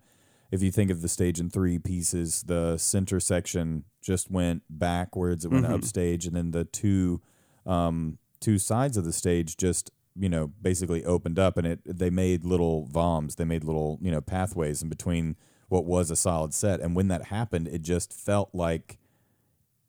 if 0.53 0.63
you 0.63 0.71
think 0.71 0.93
of 0.93 1.03
the 1.03 1.09
stage 1.09 1.41
in 1.41 1.51
three 1.51 1.77
pieces, 1.77 2.45
the 2.45 2.79
center 2.79 3.19
section 3.19 3.83
just 4.01 4.31
went 4.31 4.63
backwards, 4.71 5.45
it 5.45 5.51
went 5.51 5.67
upstage, 5.67 6.25
and 6.25 6.37
then 6.37 6.53
the 6.53 6.65
two 6.65 7.21
um, 7.67 8.19
two 8.39 8.59
sides 8.59 8.97
of 8.97 9.05
the 9.05 9.13
stage 9.13 9.57
just 9.57 9.91
you 10.15 10.29
know 10.29 10.53
basically 10.63 11.05
opened 11.05 11.41
up, 11.41 11.57
and 11.57 11.67
it 11.67 11.81
they 11.85 12.11
made 12.11 12.45
little 12.45 12.87
voms, 12.87 13.35
they 13.35 13.45
made 13.45 13.65
little 13.65 13.99
you 14.01 14.13
know 14.13 14.21
pathways 14.21 14.83
in 14.85 14.89
between 14.89 15.35
what 15.75 15.85
was 15.85 16.09
a 16.09 16.15
solid 16.15 16.55
set. 16.55 16.79
And 16.81 16.95
when 16.95 17.09
that 17.09 17.25
happened, 17.25 17.67
it 17.67 17.83
just 17.83 18.13
felt 18.13 18.51
like 18.55 18.97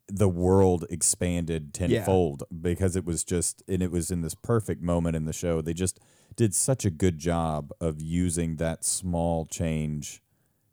the 0.08 0.28
world 0.28 0.84
expanded 0.90 1.76
tenfold 1.76 2.44
because 2.62 2.96
it 2.96 3.06
was 3.06 3.24
just 3.24 3.62
and 3.68 3.84
it 3.84 3.92
was 3.92 4.10
in 4.10 4.22
this 4.22 4.34
perfect 4.34 4.82
moment 4.82 5.16
in 5.16 5.26
the 5.26 5.34
show. 5.34 5.62
They 5.62 5.76
just 5.76 6.00
did 6.36 6.56
such 6.56 6.86
a 6.86 6.90
good 6.90 7.20
job 7.20 7.72
of 7.80 8.02
using 8.02 8.56
that 8.56 8.84
small 8.84 9.46
change 9.46 10.24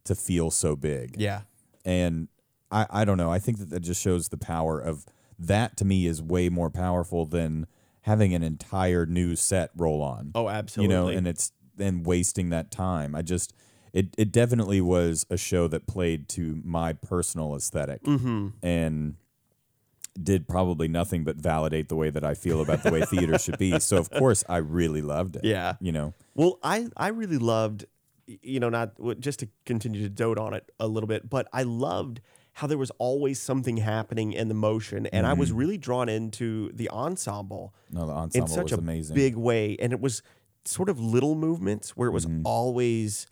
to 0.05 0.15
feel 0.15 0.51
so 0.51 0.77
big. 0.77 1.17
Yeah. 1.21 1.43
And 1.85 2.29
I, 2.71 2.87
I 2.89 3.05
don't 3.05 3.19
know. 3.19 3.31
I 3.31 3.39
think 3.39 3.59
that 3.59 3.69
that 3.69 3.81
just 3.81 4.01
shows 4.01 4.31
the 4.31 4.39
power 4.39 4.81
of 4.81 5.05
that 5.39 5.77
to 5.77 5.85
me 5.85 6.07
is 6.07 6.23
way 6.23 6.49
more 6.49 6.71
powerful 6.71 7.27
than 7.27 7.67
having 8.03 8.35
an 8.35 8.43
entire 8.43 9.05
new 9.05 9.37
set 9.37 9.71
roll 9.77 10.01
on 10.01 10.33
Oh, 10.35 10.49
absolutely. 10.49 10.95
you 10.95 11.01
know, 11.01 11.09
and 11.09 11.27
it's 11.27 11.53
then 11.77 12.03
wasting 12.03 12.49
that 12.51 12.71
time. 12.71 13.15
I 13.15 13.21
just 13.23 13.55
it 13.93 14.09
it 14.19 14.33
definitely 14.33 14.81
was 14.81 15.27
a 15.31 15.37
show 15.37 15.69
that 15.69 15.87
played 15.87 16.29
to 16.31 16.61
my 16.65 16.93
personal 16.93 17.55
esthetic 17.55 18.03
Mm-hmm. 18.05 18.49
and 18.63 19.17
did 20.23 20.47
probably 20.47 20.89
nothing 20.89 21.25
but 21.25 21.37
validate 21.37 21.89
the 21.89 21.97
way 21.97 22.11
that 22.11 22.23
I 22.23 22.35
feel 22.35 22.61
about 22.61 22.83
the 22.83 22.91
way 22.93 23.01
theater 23.03 23.39
should 23.39 23.57
be. 23.59 23.79
So 23.81 23.97
of 23.97 24.11
course 24.11 24.45
I 24.49 24.59
really 24.59 25.01
loved 25.01 25.37
it. 25.37 25.45
Yeah. 25.45 25.75
You 25.81 25.93
know. 25.93 26.13
Well, 26.35 26.59
I 26.63 26.89
I 26.99 27.09
really 27.09 27.39
loved, 27.39 27.87
you 28.27 28.61
know, 28.61 28.69
not 28.69 28.93
just 29.21 29.39
to 29.41 29.49
continue 29.65 30.03
to 30.03 30.11
dote 30.11 30.39
on 30.39 30.53
it 30.53 30.71
a 30.79 30.87
little 30.87 31.07
bit, 31.07 31.31
but 31.31 31.49
I 31.53 31.63
loved 31.63 32.21
how 32.55 32.67
there 32.67 32.77
was 32.77 32.91
always 32.99 33.41
something 33.41 33.79
happening 33.79 34.35
in 34.35 34.49
the 34.49 34.55
motion, 34.55 35.07
and 35.07 35.27
I 35.27 35.33
was 35.33 35.51
really 35.53 35.79
drawn 35.79 36.11
into 36.11 36.71
the 36.75 36.91
ensemble 36.91 37.75
No, 37.91 38.05
the 38.05 38.13
in 38.13 38.19
ensemble 38.19 38.49
such 38.49 38.65
was 38.65 38.73
a 38.73 38.77
amazing. 38.77 39.15
big 39.17 39.37
way, 39.37 39.79
and 39.81 39.91
it 39.95 40.01
was 40.03 40.23
sort 40.67 40.91
of 40.91 41.01
little 41.01 41.35
movements 41.35 41.97
where 41.97 42.11
it 42.11 42.13
was 42.13 42.27
always 42.45 43.27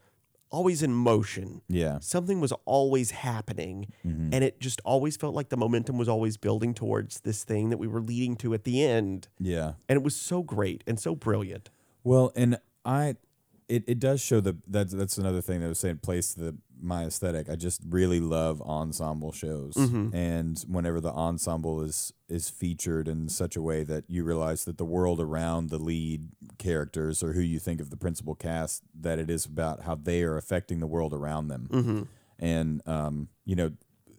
always 0.50 0.82
in 0.82 0.92
motion. 0.92 1.62
yeah. 1.68 1.98
Something 2.00 2.40
was 2.40 2.52
always 2.64 3.10
happening, 3.12 3.92
Mm-hmm. 4.04 4.30
and 4.34 4.44
it 4.44 4.60
just 4.60 4.80
always 4.84 5.16
felt 5.16 5.34
like 5.34 5.48
the 5.48 5.56
momentum 5.56 5.96
was 5.98 6.08
always 6.08 6.36
building 6.36 6.74
towards 6.74 7.20
this 7.20 7.44
thing 7.44 7.70
that 7.70 7.78
we 7.78 7.86
were 7.86 8.00
leading 8.00 8.36
to 8.36 8.52
at 8.54 8.64
the 8.64 8.82
end, 8.84 9.28
Yeah. 9.38 9.72
and 9.88 9.96
it 9.96 10.02
was 10.02 10.16
so 10.16 10.42
great 10.42 10.82
and 10.86 10.98
so 10.98 11.14
brilliant. 11.14 11.70
Well, 12.04 12.32
and 12.34 12.58
I, 12.84 13.16
it, 13.68 13.84
it 13.86 13.98
does 14.00 14.20
show 14.20 14.40
the 14.40 14.56
that's 14.66 14.92
that's 14.92 15.18
another 15.18 15.40
thing 15.40 15.60
that 15.60 15.66
I 15.66 15.68
was 15.68 15.78
saying 15.78 15.98
plays 15.98 16.34
to 16.34 16.40
the 16.40 16.56
my 16.82 17.04
aesthetic. 17.04 17.48
I 17.48 17.56
just 17.56 17.80
really 17.88 18.20
love 18.20 18.60
ensemble 18.62 19.32
shows, 19.32 19.74
Mhm. 19.74 20.14
and 20.14 20.58
whenever 20.68 21.00
the 21.00 21.12
ensemble 21.12 21.82
is 21.82 22.12
is 22.28 22.48
featured 22.48 23.08
in 23.08 23.28
such 23.28 23.56
a 23.56 23.62
way 23.62 23.82
that 23.84 24.04
you 24.08 24.22
realize 24.24 24.64
that 24.64 24.78
the 24.78 24.84
world 24.84 25.20
around 25.20 25.68
the 25.70 25.78
lead 25.78 26.28
characters 26.58 27.22
or 27.22 27.32
who 27.32 27.40
you 27.40 27.58
think 27.58 27.80
of 27.80 27.90
the 27.90 27.96
principal 27.96 28.34
cast, 28.36 28.82
that 28.94 29.18
it 29.18 29.28
is 29.28 29.44
about 29.46 29.82
how 29.82 29.94
they 29.96 30.22
are 30.22 30.36
affecting 30.36 30.78
the 30.80 30.86
world 30.86 31.12
around 31.12 31.48
them. 31.48 31.68
Mm-hmm. 31.72 32.02
And 32.38 32.86
um, 32.88 33.28
you 33.44 33.56
know, 33.56 33.72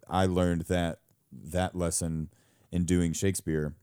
I 0.10 0.26
learned 0.26 0.64
that 0.64 1.00
that 1.32 1.76
lesson 1.76 2.30
in 2.72 2.84
doing 2.86 3.14
Shakespeare 3.14 3.76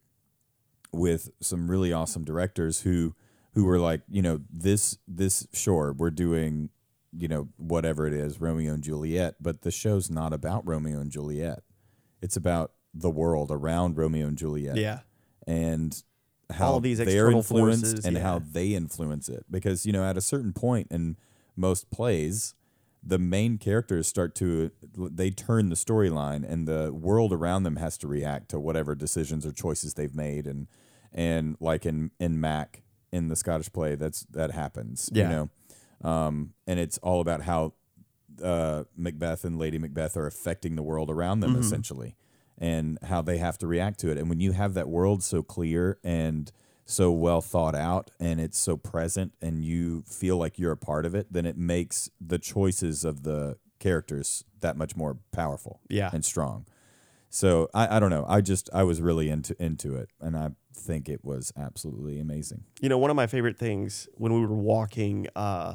with 0.92 1.30
some 1.40 1.70
really 1.70 1.92
awesome 1.92 2.24
directors 2.24 2.80
who 2.82 3.14
who 3.54 3.64
were 3.64 3.78
like, 3.78 4.02
you 4.08 4.22
know, 4.22 4.40
this 4.52 4.98
this 5.08 5.46
sure 5.52 5.92
we're 5.92 6.10
doing, 6.10 6.68
you 7.16 7.28
know, 7.28 7.48
whatever 7.56 8.06
it 8.06 8.12
is, 8.12 8.40
Romeo 8.40 8.74
and 8.74 8.82
Juliet, 8.82 9.36
but 9.40 9.62
the 9.62 9.70
show's 9.70 10.10
not 10.10 10.32
about 10.32 10.66
Romeo 10.66 11.00
and 11.00 11.10
Juliet. 11.10 11.62
It's 12.20 12.36
about 12.36 12.72
the 12.94 13.10
world 13.10 13.50
around 13.50 13.96
Romeo 13.96 14.26
and 14.26 14.36
Juliet 14.36 14.76
Yeah. 14.76 15.00
and 15.46 16.02
how 16.50 16.72
All 16.72 16.80
these 16.80 16.98
they're 16.98 17.06
external 17.06 17.38
influenced 17.40 17.84
forces, 17.84 18.04
and 18.06 18.16
yeah. 18.16 18.22
how 18.22 18.38
they 18.38 18.68
influence 18.74 19.28
it. 19.28 19.44
Because 19.50 19.84
you 19.86 19.92
know, 19.92 20.04
at 20.04 20.16
a 20.16 20.20
certain 20.22 20.52
point 20.52 20.88
in 20.90 21.16
most 21.56 21.90
plays, 21.90 22.54
the 23.02 23.18
main 23.18 23.58
characters 23.58 24.08
start 24.08 24.34
to 24.36 24.70
they 24.96 25.30
turn 25.30 25.68
the 25.68 25.74
storyline, 25.76 26.50
and 26.50 26.66
the 26.66 26.92
world 26.92 27.32
around 27.32 27.62
them 27.64 27.76
has 27.76 27.96
to 27.98 28.08
react 28.08 28.48
to 28.50 28.58
whatever 28.58 28.94
decisions 28.94 29.44
or 29.46 29.52
choices 29.52 29.94
they've 29.94 30.14
made. 30.14 30.46
And 30.46 30.66
and 31.12 31.56
like 31.60 31.84
in 31.86 32.10
in 32.18 32.40
Mac 32.40 32.82
in 33.12 33.28
the 33.28 33.36
Scottish 33.36 33.72
play, 33.72 33.94
that's 33.94 34.20
that 34.30 34.50
happens. 34.52 35.10
Yeah. 35.12 35.24
You 35.24 35.28
know, 35.36 35.50
um, 36.02 36.54
and 36.66 36.78
it's 36.78 36.98
all 36.98 37.20
about 37.20 37.42
how 37.42 37.74
uh, 38.42 38.84
Macbeth 38.96 39.44
and 39.44 39.58
Lady 39.58 39.78
Macbeth 39.78 40.16
are 40.16 40.26
affecting 40.26 40.76
the 40.76 40.82
world 40.82 41.10
around 41.10 41.40
them 41.40 41.54
Mhm. 41.54 41.60
essentially, 41.60 42.16
and 42.56 42.98
how 43.04 43.20
they 43.22 43.38
have 43.38 43.58
to 43.58 43.66
react 43.66 43.98
to 44.00 44.10
it. 44.10 44.18
And 44.18 44.28
when 44.28 44.40
you 44.40 44.52
have 44.52 44.74
that 44.74 44.88
world 44.88 45.22
so 45.22 45.42
clear 45.42 45.98
and 46.04 46.50
so 46.84 47.10
well 47.10 47.40
thought 47.40 47.74
out, 47.74 48.10
and 48.20 48.40
it's 48.40 48.58
so 48.58 48.76
present, 48.76 49.32
and 49.42 49.64
you 49.64 50.02
feel 50.06 50.36
like 50.36 50.58
you're 50.58 50.72
a 50.72 50.76
part 50.76 51.04
of 51.04 51.14
it, 51.14 51.32
then 51.32 51.46
it 51.46 51.56
makes 51.58 52.10
the 52.20 52.38
choices 52.38 53.04
of 53.04 53.24
the 53.24 53.58
characters 53.78 54.44
that 54.60 54.76
much 54.76 54.96
more 54.96 55.18
powerful 55.32 55.80
Yeah. 55.88 56.10
and 56.12 56.24
strong. 56.24 56.64
So 57.30 57.68
I, 57.74 57.96
I 57.96 58.00
don't 58.00 58.10
know. 58.10 58.24
I 58.26 58.40
just 58.40 58.70
I 58.72 58.84
was 58.84 59.00
really 59.02 59.28
into 59.28 59.54
into 59.62 59.94
it, 59.96 60.08
and 60.20 60.36
I 60.36 60.50
think 60.72 61.08
it 61.08 61.22
was 61.24 61.52
absolutely 61.56 62.18
amazing. 62.20 62.64
You 62.80 62.88
know, 62.88 62.96
one 62.98 63.10
of 63.10 63.16
my 63.16 63.26
favorite 63.26 63.58
things 63.58 64.08
when 64.14 64.32
we 64.32 64.40
were 64.40 64.54
walking 64.56 65.26
uh, 65.36 65.74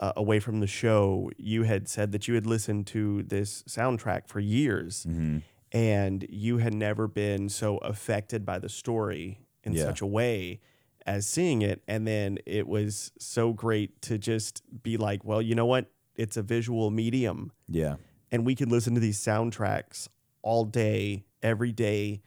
uh, 0.00 0.12
away 0.16 0.40
from 0.40 0.60
the 0.60 0.66
show, 0.66 1.30
you 1.36 1.62
had 1.64 1.88
said 1.88 2.12
that 2.12 2.26
you 2.28 2.34
had 2.34 2.46
listened 2.46 2.86
to 2.88 3.22
this 3.22 3.62
soundtrack 3.68 4.26
for 4.28 4.40
years 4.40 5.06
Mm-hmm. 5.08 5.38
and 5.72 6.26
you 6.28 6.58
had 6.58 6.74
never 6.74 7.06
been 7.08 7.48
so 7.48 7.78
affected 7.78 8.44
by 8.44 8.58
the 8.58 8.68
story 8.68 9.40
in 9.62 9.72
Yeah. 9.72 9.84
such 9.84 10.00
a 10.00 10.06
way 10.06 10.60
as 11.06 11.26
seeing 11.26 11.62
it. 11.62 11.82
And 11.88 12.06
then 12.06 12.38
it 12.46 12.66
was 12.66 13.12
so 13.18 13.52
great 13.52 14.00
to 14.02 14.18
just 14.18 14.62
be 14.82 14.96
like, 14.96 15.24
well, 15.24 15.42
you 15.42 15.54
know 15.54 15.66
what? 15.66 15.90
It's 16.16 16.36
a 16.36 16.42
visual 16.42 16.90
medium 16.90 17.50
Yeah, 17.68 17.96
and 18.30 18.46
we 18.46 18.54
can 18.54 18.68
listen 18.68 18.94
to 18.94 19.00
these 19.00 19.18
soundtracks 19.18 20.08
all 20.42 20.64
day, 20.64 21.24
every 21.42 21.72
day. 21.72 22.22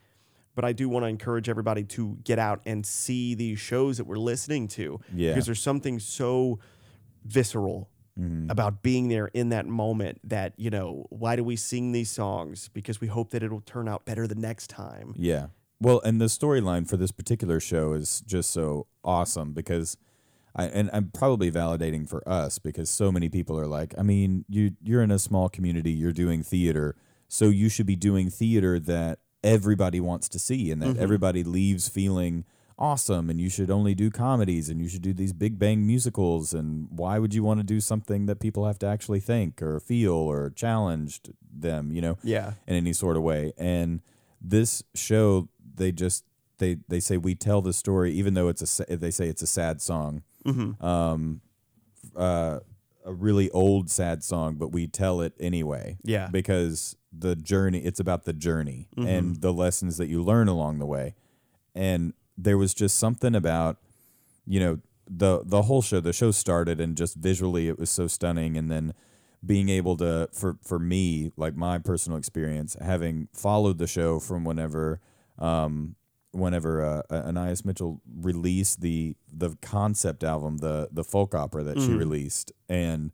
But 0.55 0.65
I 0.65 0.73
do 0.73 0.89
want 0.89 1.03
to 1.03 1.07
encourage 1.07 1.47
everybody 1.49 1.83
to 1.83 2.17
get 2.23 2.39
out 2.39 2.61
and 2.65 2.83
see 2.85 3.35
these 3.35 3.59
shows 3.59 3.97
that 3.97 4.05
we're 4.05 4.17
listening 4.17 4.67
to 4.69 4.99
yeah, 5.13 5.31
because 5.31 5.45
there's 5.45 5.61
something 5.61 5.99
so 5.99 6.59
visceral 7.27 7.89
Mhm. 8.17 8.49
about 8.49 8.81
being 8.81 9.09
there 9.09 9.27
in 9.27 9.49
that 9.49 9.67
moment 9.67 10.19
that, 10.23 10.53
you 10.57 10.69
know, 10.71 11.05
why 11.09 11.35
do 11.35 11.43
we 11.43 11.55
sing 11.55 11.91
these 11.91 12.09
songs? 12.09 12.69
Because 12.73 12.99
we 12.99 13.07
hope 13.07 13.29
that 13.29 13.43
it'll 13.43 13.61
turn 13.61 13.87
out 13.87 14.05
better 14.05 14.25
the 14.27 14.33
next 14.35 14.69
time. 14.71 15.13
Yeah. 15.15 15.47
Well, 15.79 16.01
and 16.03 16.19
the 16.19 16.25
storyline 16.25 16.87
for 16.87 16.97
this 16.97 17.11
particular 17.11 17.59
show 17.59 17.93
is 17.93 18.21
just 18.25 18.49
so 18.49 18.87
awesome 19.03 19.53
because 19.53 19.97
I 20.55 20.65
and 20.65 20.89
I'm 20.91 21.11
probably 21.11 21.51
validating 21.51 22.09
for 22.09 22.27
us 22.27 22.57
because 22.57 22.89
so 22.89 23.11
many 23.11 23.29
people 23.29 23.59
are 23.59 23.67
like, 23.67 23.93
I 23.95 24.01
mean, 24.01 24.43
you 24.49 24.71
you're 24.81 25.03
in 25.03 25.11
a 25.11 25.19
small 25.19 25.49
community, 25.49 25.91
you're 25.91 26.11
doing 26.11 26.41
theater, 26.41 26.95
so 27.27 27.49
you 27.49 27.69
should 27.69 27.85
be 27.85 27.95
doing 27.95 28.31
theater 28.31 28.79
that 28.79 29.19
everybody 29.43 29.99
wants 29.99 30.27
to 30.29 30.39
see 30.39 30.71
and 30.71 30.81
that 30.81 30.95
Mhm. 30.95 30.97
everybody 30.97 31.43
leaves 31.43 31.87
feeling 31.87 32.43
awesome 32.79 33.29
and 33.29 33.41
you 33.41 33.49
should 33.49 33.71
only 33.71 33.95
do 33.95 34.09
comedies 34.11 34.69
and 34.69 34.79
you 34.81 34.87
should 34.87 35.01
do 35.01 35.13
these 35.13 35.33
big 35.33 35.57
bang 35.57 35.85
musicals 35.87 36.53
and 36.53 36.87
why 36.91 37.17
would 37.17 37.33
you 37.33 37.43
want 37.43 37.59
to 37.59 37.63
do 37.63 37.79
something 37.79 38.27
that 38.27 38.39
people 38.39 38.65
have 38.65 38.77
to 38.79 38.85
actually 38.85 39.19
think 39.19 39.61
or 39.61 39.79
feel 39.79 40.13
or 40.13 40.51
challenged 40.51 41.31
them, 41.51 41.91
you 41.91 42.01
know? 42.01 42.17
Yeah. 42.23 42.53
in 42.67 42.75
any 42.75 42.93
sort 42.93 43.17
of 43.17 43.23
way. 43.23 43.53
And 43.57 44.01
this 44.39 44.83
show, 44.93 45.49
they 45.75 45.91
just 45.91 46.23
they 46.59 46.77
they 46.87 46.99
say 46.99 47.17
we 47.17 47.35
tell 47.35 47.61
the 47.61 47.73
story, 47.73 48.11
even 48.13 48.33
though 48.35 48.47
it's 48.47 48.79
a 48.79 48.95
they 48.97 49.11
say 49.11 49.27
it's 49.27 49.41
a 49.41 49.47
sad 49.47 49.81
song, 49.81 50.21
hmm 50.45 50.71
um, 50.83 51.41
uh, 52.15 52.59
a 53.05 53.13
really 53.13 53.49
old 53.51 53.89
sad 53.89 54.23
song, 54.23 54.55
but 54.55 54.67
we 54.71 54.85
tell 54.87 55.21
it 55.21 55.33
anyway 55.39 55.97
Yeah. 56.03 56.27
because 56.31 56.95
the 57.11 57.35
journey. 57.35 57.79
It's 57.79 57.99
about 57.99 58.25
the 58.25 58.33
journey 58.33 58.89
Mhm. 58.97 59.07
and 59.07 59.35
the 59.41 59.53
lessons 59.53 59.97
that 59.97 60.07
you 60.07 60.21
learn 60.21 60.47
along 60.47 60.77
the 60.79 60.85
way. 60.85 61.15
And 61.73 62.13
there 62.37 62.57
was 62.57 62.73
just 62.73 62.97
something 62.97 63.35
about 63.35 63.77
you 64.45 64.59
know 64.59 64.79
the 65.09 65.41
the 65.45 65.63
whole 65.63 65.81
show. 65.81 65.99
The 65.99 66.13
show 66.13 66.31
started 66.31 66.79
and 66.79 66.95
just 66.97 67.15
visually 67.15 67.67
it 67.67 67.79
was 67.79 67.89
so 67.89 68.07
stunning, 68.07 68.57
and 68.57 68.69
then 68.69 68.93
being 69.45 69.69
able 69.69 69.95
to 69.97 70.29
for 70.33 70.57
for 70.63 70.79
me 70.79 71.31
like 71.37 71.55
my 71.55 71.77
personal 71.77 72.17
experience 72.17 72.75
having 72.81 73.27
followed 73.33 73.77
the 73.77 73.85
show 73.87 74.19
from 74.19 74.43
whenever 74.43 74.99
um 75.37 75.95
whenever 76.31 76.83
uh, 76.83 77.01
Anais 77.27 77.57
Mitchell 77.63 78.01
released 78.19 78.81
the 78.81 79.15
the 79.31 79.55
concept 79.61 80.23
album 80.23 80.57
the 80.57 80.89
the 80.91 81.03
folk 81.03 81.35
opera 81.35 81.63
that 81.63 81.79
she 81.79 81.89
Mhm. 81.89 81.99
released 81.99 82.51
and 82.67 83.11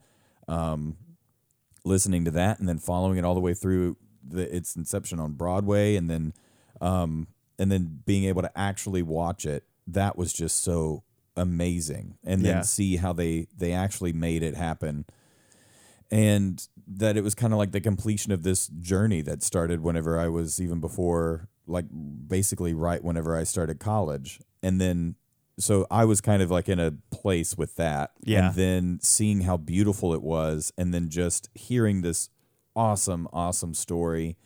um 0.48 0.96
listening 1.86 2.24
to 2.26 2.32
that 2.32 2.60
and 2.60 2.68
then 2.70 2.80
following 2.80 3.18
it 3.18 3.26
all 3.26 3.34
the 3.36 3.42
way 3.42 3.54
through 3.54 3.98
the 4.26 4.54
its 4.56 4.76
inception 4.76 5.20
on 5.20 5.34
Broadway 5.34 5.96
and 5.98 6.10
then 6.10 6.34
um 6.80 7.28
and 7.64 7.72
then 7.72 8.02
being 8.06 8.26
able 8.26 8.42
to 8.42 8.52
actually 8.58 9.02
watch 9.02 9.46
it 9.46 9.64
that 9.88 10.18
was 10.18 10.34
just 10.34 10.62
so 10.62 11.04
amazing 11.38 12.18
and 12.26 12.44
then 12.46 12.58
Yeah. 12.58 12.62
see 12.62 12.98
how 12.98 13.14
they 13.14 13.48
they 13.58 13.72
actually 13.72 14.12
made 14.14 14.44
it 14.44 14.56
happen 14.56 15.06
and 16.12 16.68
that 16.88 17.18
it 17.18 17.24
was 17.24 17.34
kind 17.36 17.54
of 17.54 17.60
like 17.60 17.72
the 17.72 17.82
completion 17.82 18.32
of 18.32 18.44
this 18.44 18.68
journey 18.68 19.22
that 19.22 19.42
started 19.42 19.82
whenever 19.82 20.20
I 20.20 20.28
was 20.28 20.62
even 20.62 20.80
before 20.80 21.48
like 21.66 21.86
basically 22.28 22.74
right 22.74 23.04
whenever 23.04 23.36
I 23.36 23.44
started 23.46 23.80
college 23.80 24.40
and 24.62 24.80
then 24.80 25.16
so 25.60 25.86
I 25.90 26.06
was 26.06 26.20
kind 26.20 26.42
of 26.42 26.52
like 26.52 26.68
in 26.68 26.80
a 26.80 26.92
place 27.12 27.58
with 27.58 27.76
that 27.78 28.12
Yeah. 28.24 28.48
and 28.50 28.56
then 28.56 29.00
seeing 29.02 29.42
how 29.42 29.58
beautiful 29.58 30.14
it 30.14 30.22
was 30.22 30.72
and 30.78 30.94
then 30.94 31.10
just 31.10 31.50
hearing 31.56 32.02
this 32.02 32.30
awesome 32.76 33.28
awesome 33.32 33.74
story 33.74 34.38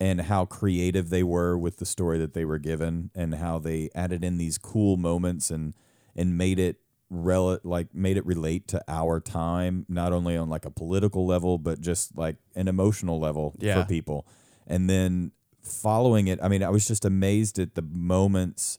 and 0.00 0.22
how 0.22 0.44
creative 0.44 1.10
they 1.10 1.22
were 1.22 1.56
with 1.58 1.78
the 1.78 1.86
story 1.86 2.18
that 2.18 2.32
they 2.34 2.44
were 2.44 2.58
given 2.58 3.10
and 3.14 3.34
how 3.34 3.58
they 3.58 3.90
added 3.94 4.22
in 4.24 4.38
these 4.38 4.58
cool 4.58 4.96
moments 4.96 5.50
and 5.50 5.74
and 6.14 6.36
made 6.38 6.58
it 6.58 6.76
rel- 7.10 7.58
like 7.64 7.94
made 7.94 8.16
it 8.16 8.24
relate 8.26 8.68
to 8.68 8.82
our 8.88 9.18
time 9.20 9.84
not 9.88 10.12
only 10.12 10.36
on 10.36 10.48
like 10.48 10.64
a 10.64 10.70
political 10.70 11.26
level 11.26 11.58
but 11.58 11.80
just 11.80 12.16
like 12.16 12.36
an 12.54 12.68
emotional 12.68 13.18
level 13.18 13.54
Yeah. 13.58 13.82
for 13.82 13.88
people 13.88 14.26
and 14.66 14.88
then 14.90 15.32
following 15.62 16.28
it 16.28 16.38
i 16.42 16.48
mean 16.48 16.62
i 16.62 16.68
was 16.70 16.86
just 16.86 17.04
amazed 17.04 17.58
at 17.58 17.74
the 17.74 17.82
moments 17.82 18.78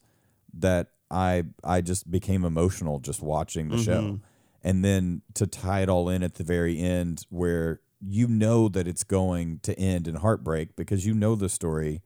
that 0.53 0.87
i 1.11 1.43
i 1.63 1.81
just 1.81 2.09
became 2.09 2.45
emotional 2.45 2.99
just 2.99 3.21
watching 3.21 3.69
the 3.69 3.77
show 3.77 4.01
Mhm. 4.01 4.19
and 4.63 4.85
then 4.85 5.21
to 5.33 5.45
tie 5.47 5.81
it 5.81 5.89
all 5.89 6.09
in 6.09 6.23
at 6.23 6.35
the 6.35 6.43
very 6.43 6.79
end 6.79 7.25
where 7.29 7.81
you 8.01 8.27
know 8.27 8.69
that 8.69 8.87
it's 8.87 9.03
going 9.03 9.59
to 9.63 9.77
end 9.77 10.07
in 10.07 10.15
heartbreak 10.15 10.75
because 10.75 11.05
you 11.05 11.13
know 11.13 11.35
the 11.35 11.49
story 11.49 12.01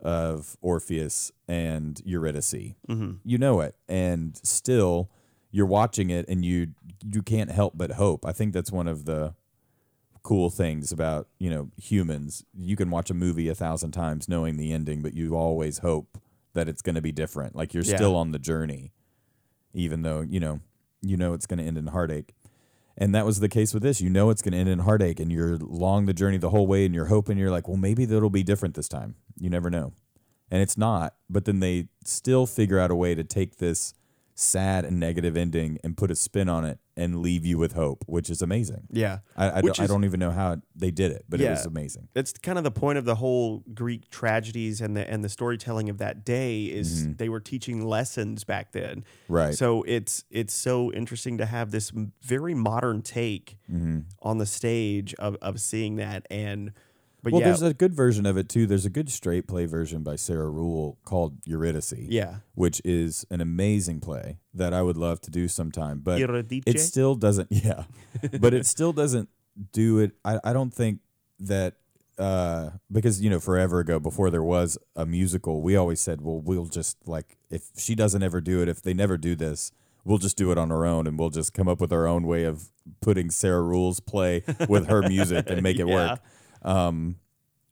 of 0.00 0.56
Orpheus 0.60 1.32
and 1.48 2.00
Eurydice. 2.04 2.74
hmm 2.86 3.12
You 3.24 3.38
know 3.38 3.60
it 3.60 3.74
and 3.88 4.36
still 4.42 5.10
you're 5.50 5.66
watching 5.66 6.10
it 6.10 6.26
and 6.28 6.44
you 6.44 6.68
you 7.12 7.22
can't 7.22 7.50
help 7.50 7.74
but 7.76 7.92
hope. 7.92 8.26
I 8.26 8.32
think 8.32 8.52
that's 8.52 8.72
one 8.72 8.88
of 8.88 9.04
the 9.04 9.34
cool 10.22 10.48
things 10.50 10.90
about, 10.90 11.28
you 11.38 11.50
know, 11.50 11.70
humans. 11.76 12.44
You 12.54 12.76
can 12.76 12.90
watch 12.90 13.10
a 13.10 13.14
movie 13.14 13.48
a 13.48 13.54
thousand 13.54 13.92
times 13.92 14.28
knowing 14.28 14.56
the 14.56 14.72
ending, 14.72 15.02
but 15.02 15.12
you 15.14 15.36
always 15.36 15.78
hope 15.78 16.18
that 16.54 16.66
it's 16.68 16.80
going 16.82 16.94
to 16.94 17.02
be 17.02 17.12
different. 17.12 17.54
Like 17.54 17.74
you're 17.74 17.84
Yeah. 17.84 17.96
still 17.96 18.16
on 18.16 18.32
the 18.32 18.38
journey 18.38 18.92
even 19.76 20.02
though, 20.02 20.20
you 20.20 20.38
know, 20.40 20.60
you 21.02 21.16
know 21.16 21.34
it's 21.34 21.46
going 21.46 21.58
to 21.58 21.64
end 21.64 21.76
in 21.76 21.88
heartache. 21.88 22.32
And 22.96 23.14
that 23.14 23.26
was 23.26 23.40
the 23.40 23.48
case 23.48 23.74
with 23.74 23.82
this. 23.82 24.00
You 24.00 24.08
know 24.08 24.30
it's 24.30 24.42
going 24.42 24.52
to 24.52 24.58
end 24.58 24.68
in 24.68 24.80
heartache, 24.80 25.18
and 25.18 25.32
you're 25.32 25.54
along 25.54 26.06
the 26.06 26.14
journey 26.14 26.38
the 26.38 26.50
whole 26.50 26.66
way, 26.66 26.86
and 26.86 26.94
you're 26.94 27.06
hoping 27.06 27.38
you're 27.38 27.50
like, 27.50 27.66
well, 27.66 27.76
maybe 27.76 28.04
that'll 28.04 28.30
be 28.30 28.44
different 28.44 28.74
this 28.74 28.88
time. 28.88 29.16
You 29.36 29.50
never 29.50 29.68
know, 29.70 29.92
and 30.50 30.62
it's 30.62 30.78
not. 30.78 31.14
But 31.28 31.44
then 31.44 31.60
they 31.60 31.88
still 32.04 32.46
figure 32.46 32.78
out 32.78 32.90
a 32.90 32.94
way 32.94 33.14
to 33.14 33.24
take 33.24 33.56
this 33.56 33.94
sad 34.34 34.84
and 34.84 34.98
negative 34.98 35.36
ending 35.36 35.78
and 35.84 35.96
put 35.96 36.10
a 36.10 36.16
spin 36.16 36.48
on 36.48 36.64
it 36.64 36.78
and 36.96 37.20
leave 37.20 37.44
you 37.44 37.58
with 37.58 37.72
hope, 37.72 38.04
which 38.06 38.30
is 38.30 38.40
amazing. 38.42 38.86
Yeah. 38.90 39.18
I, 39.36 39.58
I, 39.58 39.60
don't, 39.60 39.80
I 39.80 39.86
don't 39.86 40.04
even 40.04 40.20
know 40.20 40.30
how 40.30 40.56
they 40.76 40.90
did 40.90 41.10
it, 41.12 41.24
but 41.28 41.40
it 41.40 41.50
was 41.50 41.66
amazing. 41.66 42.08
That's 42.14 42.32
kind 42.32 42.56
of 42.58 42.64
the 42.64 42.70
point 42.70 42.98
of 42.98 43.04
the 43.04 43.16
whole 43.16 43.64
Greek 43.74 44.10
tragedies 44.10 44.80
and 44.80 44.96
the 44.96 45.08
and 45.08 45.24
the 45.24 45.28
storytelling 45.28 45.88
of 45.88 45.98
that 45.98 46.24
day 46.24 46.64
is 46.64 47.16
they 47.16 47.28
were 47.28 47.40
teaching 47.40 47.84
lessons 47.84 48.44
back 48.44 48.72
then. 48.72 48.98
Mm-hmm. 48.98 49.32
Right. 49.32 49.54
So 49.54 49.82
it's 49.84 50.24
it's 50.30 50.54
so 50.54 50.92
interesting 50.92 51.38
to 51.38 51.46
have 51.46 51.70
this 51.70 51.92
very 52.22 52.54
modern 52.54 53.02
take 53.02 53.58
Mm-hmm. 53.72 54.00
on 54.20 54.36
the 54.36 54.44
stage 54.44 55.14
of, 55.14 55.36
of 55.40 55.58
seeing 55.58 55.96
that 55.96 56.26
and 56.30 56.72
but 57.24 57.32
Well, 57.32 57.40
yeah 57.40 57.48
there's 57.48 57.62
a 57.62 57.74
good 57.74 57.94
version 57.94 58.26
of 58.26 58.36
it 58.36 58.48
too. 58.48 58.66
There's 58.66 58.86
a 58.86 58.90
good 58.90 59.10
straight 59.10 59.48
play 59.48 59.66
version 59.66 60.02
by 60.02 60.16
Sarah 60.16 60.48
Ruhl 60.48 60.98
called 61.04 61.38
Eurydice. 61.44 61.94
yeah 62.08 62.36
which 62.54 62.80
is 62.84 63.26
an 63.30 63.40
amazing 63.40 63.98
play 64.00 64.38
that 64.52 64.72
I 64.72 64.82
would 64.82 64.96
love 64.96 65.20
to 65.22 65.30
do 65.30 65.48
sometime. 65.48 66.00
But 66.04 66.20
Eurydice? 66.20 66.62
it 66.66 66.78
still 66.78 67.16
doesn't, 67.16 67.48
yeah, 67.50 67.84
but 68.40 68.54
it 68.54 68.66
still 68.66 68.92
doesn't 68.92 69.28
do 69.72 69.98
it. 69.98 70.12
I, 70.24 70.38
I 70.44 70.52
don't 70.52 70.72
think 70.72 71.00
that 71.40 71.74
uh, 72.18 72.70
because 72.92 73.20
you 73.20 73.28
know 73.30 73.40
forever 73.40 73.80
ago 73.80 73.98
before 73.98 74.30
there 74.30 74.42
was 74.42 74.78
a 74.94 75.04
musical, 75.04 75.62
we 75.62 75.74
always 75.74 76.00
said, 76.00 76.20
well, 76.20 76.40
we'll 76.40 76.66
just 76.66 76.96
like 77.08 77.36
if 77.50 77.70
she 77.76 77.94
doesn't 77.96 78.22
ever 78.22 78.40
do 78.40 78.62
it, 78.62 78.68
if 78.68 78.82
they 78.82 78.94
never 78.94 79.16
do 79.16 79.34
this. 79.34 79.72
We'll 80.06 80.18
just 80.18 80.36
do 80.36 80.52
it 80.52 80.58
on 80.58 80.70
our 80.70 80.84
own, 80.84 81.06
and 81.06 81.18
we'll 81.18 81.30
just 81.30 81.54
come 81.54 81.66
up 81.66 81.80
with 81.80 81.90
our 81.90 82.06
own 82.06 82.26
way 82.26 82.44
of 82.44 82.70
putting 83.00 83.30
Sarah 83.30 83.62
Ruhl's 83.62 84.00
play 84.00 84.42
with 84.68 84.86
her 84.88 85.00
music 85.00 85.48
and 85.48 85.62
make 85.62 85.78
it 85.78 85.86
work. 85.98 86.20
Um, 86.64 87.16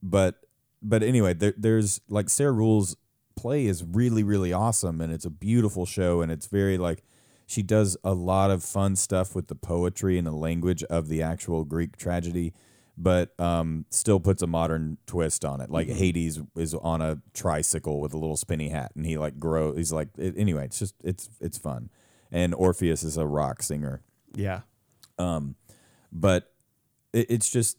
but 0.03 0.47
but 0.83 1.03
anyway, 1.03 1.35
there, 1.35 1.55
there's 1.57 2.01
like 2.09 2.29
Sarah 2.29 2.53
Ruhl's 2.53 2.97
play 3.37 3.67
is 3.67 3.83
really 3.83 4.23
really 4.23 4.53
awesome, 4.53 5.01
and 5.01 5.13
it's 5.13 5.25
a 5.25 5.31
beautiful 5.31 5.87
show, 5.87 6.21
and 6.21 6.31
it's 6.31 6.47
very 6.47 6.79
like 6.79 7.03
she 7.47 7.63
does 7.63 7.97
a 8.05 8.15
lot 8.15 8.51
of 8.51 8.63
fun 8.63 8.97
stuff 8.97 9.35
with 9.35 9.49
the 9.49 9.55
poetry 9.55 10.19
and 10.19 10.27
the 10.27 10.33
language 10.33 10.83
of 10.85 11.09
the 11.09 11.23
actual 11.23 11.65
Greek 11.65 11.97
tragedy, 11.97 12.55
but 12.97 13.39
um, 13.41 13.85
still 13.91 14.21
puts 14.21 14.43
a 14.43 14.47
modern 14.47 14.99
twist 15.07 15.45
on 15.45 15.61
it. 15.61 15.71
Like 15.71 15.89
Hades 15.89 16.41
is 16.57 16.75
on 16.75 17.01
a 17.01 17.21
tricycle 17.35 18.01
with 18.01 18.15
a 18.15 18.19
little 18.19 18.37
spinny 18.37 18.69
hat, 18.69 18.93
and 18.97 19.07
he 19.07 19.17
like 19.19 19.39
grow. 19.39 19.75
He's 19.75 19.93
like 19.93 20.09
it, 20.19 20.35
anyway. 20.37 20.65
It's 20.67 20.79
just 20.79 20.95
it's 21.03 21.29
it's 21.41 21.59
fun, 21.59 21.91
and 22.31 22.55
Orpheus 22.55 23.03
is 23.03 23.17
a 23.17 23.27
rock 23.27 23.63
singer 23.63 24.03
yeah 24.35 24.61
Um, 25.19 25.57
but 26.11 26.53
it, 27.13 27.27
it's 27.31 27.51
just 27.51 27.77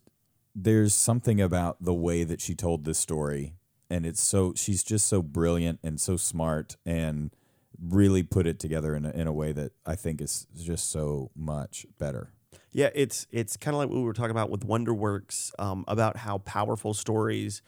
there's 0.56 0.94
something 0.94 1.42
about 1.42 1.78
the 1.82 1.94
way 1.94 2.24
that 2.24 2.42
she 2.42 2.54
told 2.56 2.86
this 2.86 3.00
story 3.00 3.56
and 3.90 4.06
it's 4.06 4.22
so 4.22 4.54
she's 4.56 4.84
just 4.84 5.08
so 5.08 5.22
brilliant 5.22 5.80
and 5.84 6.02
so 6.02 6.18
smart 6.18 6.78
and 6.86 7.36
really 7.80 8.24
put 8.24 8.48
it 8.48 8.60
together 8.60 8.96
in 8.96 9.06
a, 9.06 9.12
in 9.12 9.28
a 9.28 9.34
way 9.34 9.52
that 9.52 9.72
I 9.86 9.96
think 9.96 10.20
is 10.20 10.48
just 10.56 10.90
so 10.90 11.32
much 11.36 11.86
better. 12.00 12.32
Yeah, 12.72 12.90
it's 12.96 13.28
it's 13.32 13.56
kind 13.56 13.76
of 13.76 13.80
like 13.80 13.90
what 13.90 13.98
we 13.98 14.04
were 14.04 14.14
talking 14.14 14.32
about 14.32 14.50
with 14.50 14.68
WonderWorks 14.68 15.52
um, 15.60 15.86
about 15.88 16.18
how 16.18 16.40
powerful 16.40 16.96
stories 16.96 17.62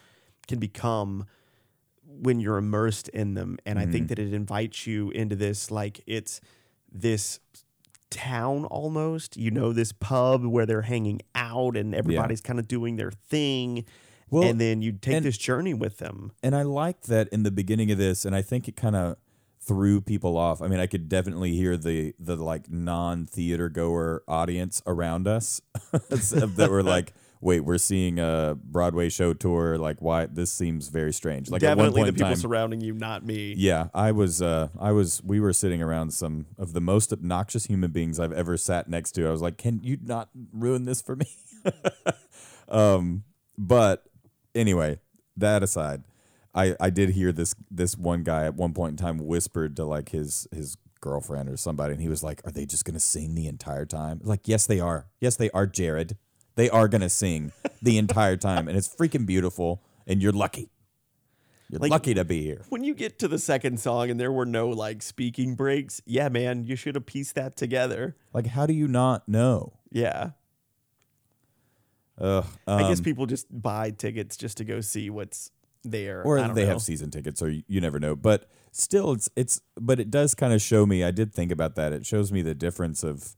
can 0.47 0.57
become 0.59 1.25
when 2.07 2.39
you're 2.39 2.57
immersed 2.57 3.07
in 3.09 3.35
them, 3.35 3.57
and 3.65 3.77
I 3.77 3.85
think 3.85 4.07
that 4.09 4.19
it 4.19 4.33
invites 4.33 4.87
you 4.87 5.11
into 5.11 5.35
this 5.35 5.69
like 5.69 6.01
it's 6.07 6.41
this 6.91 7.39
town 8.15 8.65
almost. 8.65 9.37
You 9.37 9.51
know, 9.51 9.73
this 9.73 9.91
pub 9.91 10.43
where 10.45 10.65
they're 10.65 10.81
hanging 10.83 11.21
out 11.35 11.75
and 11.77 11.93
everybody's 11.93 12.41
kind 12.41 12.59
of 12.59 12.67
doing 12.67 12.95
their 12.95 13.11
thing, 13.11 13.85
Well, 14.29 14.43
and 14.43 14.59
then 14.59 14.81
you 14.81 14.93
take 14.93 15.15
and- 15.15 15.25
this 15.25 15.37
journey 15.37 15.73
with 15.73 15.97
them. 15.97 16.31
And 16.41 16.55
I 16.55 16.63
liked 16.63 17.07
that 17.07 17.27
in 17.29 17.43
the 17.43 17.51
beginning 17.51 17.91
of 17.91 17.97
this, 17.97 18.25
and 18.25 18.35
I 18.35 18.41
think 18.41 18.67
it 18.67 18.75
kind 18.75 18.95
of 18.95 19.17
threw 19.59 19.99
people 19.99 20.37
off. 20.37 20.61
I 20.61 20.67
mean, 20.67 20.79
I 20.79 20.85
could 20.87 21.09
definitely 21.09 21.55
hear 21.55 21.75
the 21.77 22.13
the 22.19 22.35
like 22.35 22.69
non 22.71 23.25
theater 23.25 23.67
goer 23.69 24.23
audience 24.27 24.81
around 24.85 25.27
us 25.27 25.61
that 25.91 26.67
were 26.69 26.83
like, 26.83 27.13
"Wait, 27.41 27.61
we're 27.61 27.77
seeing 27.77 28.19
a 28.19 28.57
Broadway 28.63 29.09
show 29.09 29.33
tour. 29.33 29.77
Like, 29.77 30.01
why? 30.01 30.25
This 30.25 30.51
seems 30.51 30.89
very 30.89 31.13
strange." 31.13 31.49
Like 31.49 31.63
at 31.63 31.77
one 31.77 31.87
Definitely 31.87 32.11
the 32.11 32.13
people 32.13 32.29
time, 32.29 32.37
surrounding 32.37 32.81
you, 32.81 32.93
not 32.93 33.25
me. 33.25 33.53
yeah, 33.57 33.87
I 33.93 34.11
was, 34.11 34.41
uh, 34.41 34.69
I 34.79 34.91
was, 34.91 35.21
we 35.23 35.39
were 35.39 35.53
sitting 35.53 35.81
around 35.81 36.11
some 36.11 36.47
of 36.57 36.73
the 36.73 36.81
most 36.81 37.11
obnoxious 37.13 37.65
human 37.65 37.91
beings 37.91 38.19
I've 38.19 38.33
ever 38.33 38.57
sat 38.57 38.89
next 38.89 39.13
to. 39.13 39.27
I 39.27 39.31
was 39.31 39.41
like, 39.41 39.57
can 39.57 39.81
you 39.83 39.97
not 40.01 40.29
ruin 40.53 40.85
this 40.85 41.01
for 41.01 41.15
me? 41.15 41.27
um, 42.69 43.23
but 43.57 44.05
anyway, 44.53 44.99
that 45.37 45.63
aside, 45.63 46.03
I, 46.53 46.75
I 46.79 46.89
did 46.89 47.09
hear 47.09 47.31
this, 47.31 47.55
this 47.69 47.97
one 47.97 48.23
guy 48.23 48.45
at 48.45 48.55
one 48.55 48.73
point 48.73 48.91
in 48.91 48.97
time 48.97 49.17
whispered 49.17 49.75
to 49.77 49.85
like 49.85 50.09
his, 50.09 50.47
his 50.53 50.77
girlfriend 51.01 51.49
or 51.49 51.57
somebody. 51.57 51.93
And 51.93 52.01
he 52.01 52.09
was 52.09 52.23
like, 52.23 52.41
are 52.45 52.51
they 52.51 52.65
just 52.65 52.85
going 52.85 52.93
to 52.93 52.99
sing 52.99 53.35
the 53.35 53.47
entire 53.47 53.85
time? 53.85 54.21
Like, 54.23 54.47
yes, 54.47 54.65
they 54.65 54.79
are. 54.79 55.07
Yes, 55.19 55.35
they 55.35 55.49
are, 55.51 55.67
Jared. 55.67 56.17
They 56.55 56.69
are 56.69 56.87
going 56.87 57.01
to 57.01 57.09
sing 57.09 57.51
the 57.81 57.97
entire 57.97 58.37
time. 58.37 58.67
And 58.67 58.77
it's 58.77 58.87
freaking 58.87 59.25
beautiful. 59.25 59.81
And 60.07 60.21
you're 60.21 60.31
lucky. 60.31 60.69
You're 61.69 61.79
Like- 61.79 61.91
lucky 61.91 62.13
to 62.13 62.23
be 62.23 62.43
here. 62.43 62.63
When 62.69 62.83
you 62.83 62.93
get 62.93 63.17
to 63.19 63.27
the 63.27 63.39
second 63.39 63.79
song 63.79 64.09
and 64.09 64.19
there 64.19 64.31
were 64.31 64.45
no 64.45 64.69
like 64.69 65.01
speaking 65.01 65.55
breaks, 65.55 66.01
yeah, 66.05 66.29
man, 66.29 66.63
you 66.63 66.75
should 66.75 66.95
have 66.95 67.05
pieced 67.05 67.35
that 67.35 67.57
together. 67.57 68.15
Like, 68.33 68.47
how 68.47 68.65
do 68.65 68.73
you 68.73 68.87
not 68.87 69.27
know? 69.27 69.73
Yeah. 69.91 70.31
Ugh, 72.19 72.45
I 72.65 72.83
guess 72.87 72.99
um, 72.99 73.03
people 73.03 73.25
just 73.25 73.47
buy 73.49 73.91
tickets 73.91 74.37
just 74.37 74.57
to 74.57 74.63
go 74.63 74.79
see 74.79 75.09
what's 75.09 75.51
there. 75.83 76.23
or 76.23 76.39
they 76.53 76.63
know. 76.63 76.67
have 76.69 76.81
season 76.81 77.11
tickets, 77.11 77.41
or 77.41 77.49
you, 77.49 77.63
you 77.67 77.81
never 77.81 77.99
know. 77.99 78.15
But 78.15 78.49
still, 78.71 79.11
it's 79.11 79.29
it's. 79.35 79.59
But 79.75 79.99
it 79.99 80.09
does 80.09 80.33
kind 80.33 80.53
of 80.53 80.61
show 80.61 80.85
me. 80.85 81.03
I 81.03 81.11
did 81.11 81.33
think 81.33 81.51
about 81.51 81.75
that. 81.75 81.91
It 81.91 82.05
shows 82.05 82.31
me 82.31 82.41
the 82.41 82.55
difference 82.55 83.03
of, 83.03 83.35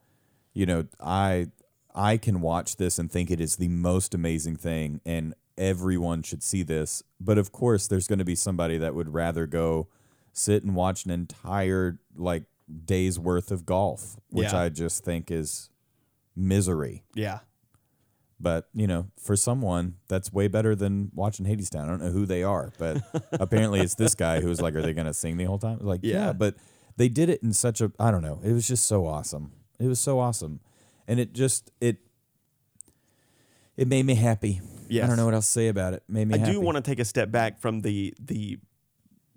you 0.54 0.68
know, 0.68 0.86
I 1.00 1.48
I 1.98 2.18
can 2.18 2.40
watch 2.42 2.78
this 2.78 3.00
and 3.00 3.12
think 3.12 3.32
it 3.32 3.42
is 3.42 3.56
the 3.58 3.68
most 3.68 4.14
amazing 4.14 4.56
thing, 4.58 5.02
and 5.06 5.34
everyone 5.58 6.22
should 6.24 6.44
see 6.44 6.62
this. 6.64 7.02
But 7.20 7.38
of 7.38 7.52
course, 7.52 7.88
there's 7.88 8.08
going 8.08 8.20
to 8.20 8.26
be 8.26 8.36
somebody 8.36 8.78
that 8.78 8.94
would 8.94 9.14
rather 9.14 9.48
go 9.48 9.88
sit 10.32 10.64
and 10.64 10.76
watch 10.76 11.04
an 11.06 11.12
entire 11.12 11.98
like 12.16 12.44
day's 12.86 13.18
worth 13.18 13.50
of 13.52 13.66
golf, 13.66 14.18
which 14.30 14.52
Yeah. 14.54 14.62
I 14.62 14.70
just 14.70 15.04
think 15.04 15.32
is 15.32 15.70
misery. 16.36 17.04
Yeah. 17.16 17.40
But 18.40 18.68
you 18.76 18.86
know, 18.86 19.08
for 19.20 19.36
someone, 19.36 19.96
that's 20.08 20.32
way 20.32 20.48
better 20.48 20.76
than 20.76 21.10
watching 21.16 21.48
Hadestown. 21.48 21.86
I 21.86 21.88
don't 21.88 22.02
know 22.04 22.12
who 22.12 22.28
they 22.28 22.44
are, 22.44 22.72
but 22.78 23.02
apparently 23.32 23.80
it's 23.80 23.96
this 23.96 24.14
guy 24.14 24.42
who's 24.42 24.62
like, 24.62 24.76
"Are 24.76 24.82
they 24.84 24.94
going 24.94 25.08
to 25.08 25.14
sing 25.14 25.38
the 25.38 25.46
whole 25.46 25.58
time?" 25.58 25.80
Like, 25.82 26.02
yeah. 26.04 26.28
Yeah. 26.28 26.34
but 26.34 26.54
they 26.98 27.10
did 27.10 27.30
it 27.30 27.42
in 27.42 27.52
such 27.54 27.82
a 27.82 27.92
I 28.00 28.12
don't 28.12 28.22
know. 28.22 28.40
It 28.44 28.52
was 28.54 28.68
just 28.68 28.86
so 28.86 29.08
awesome. 29.08 29.54
It 29.80 29.88
was 29.88 30.00
so 30.00 30.20
awesome, 30.20 30.60
and 31.08 31.20
it 31.20 31.34
just 31.34 31.72
it 31.82 31.98
it 33.76 33.88
made 33.88 34.06
me 34.06 34.16
happy. 34.16 34.62
I 34.90 35.06
don't 35.06 35.18
know 35.18 35.26
what 35.26 35.34
else 35.34 35.46
to 35.48 35.52
say 35.52 35.68
about 35.68 35.94
it. 35.94 36.04
Made 36.08 36.28
me. 36.28 36.36
I 36.36 36.38
happy. 36.38 36.54
do 36.54 36.62
want 36.62 36.78
to 36.78 36.82
take 36.82 37.00
a 37.00 37.06
step 37.06 37.32
back 37.32 37.60
from 37.60 37.82
the 37.82 38.14
the 38.20 38.60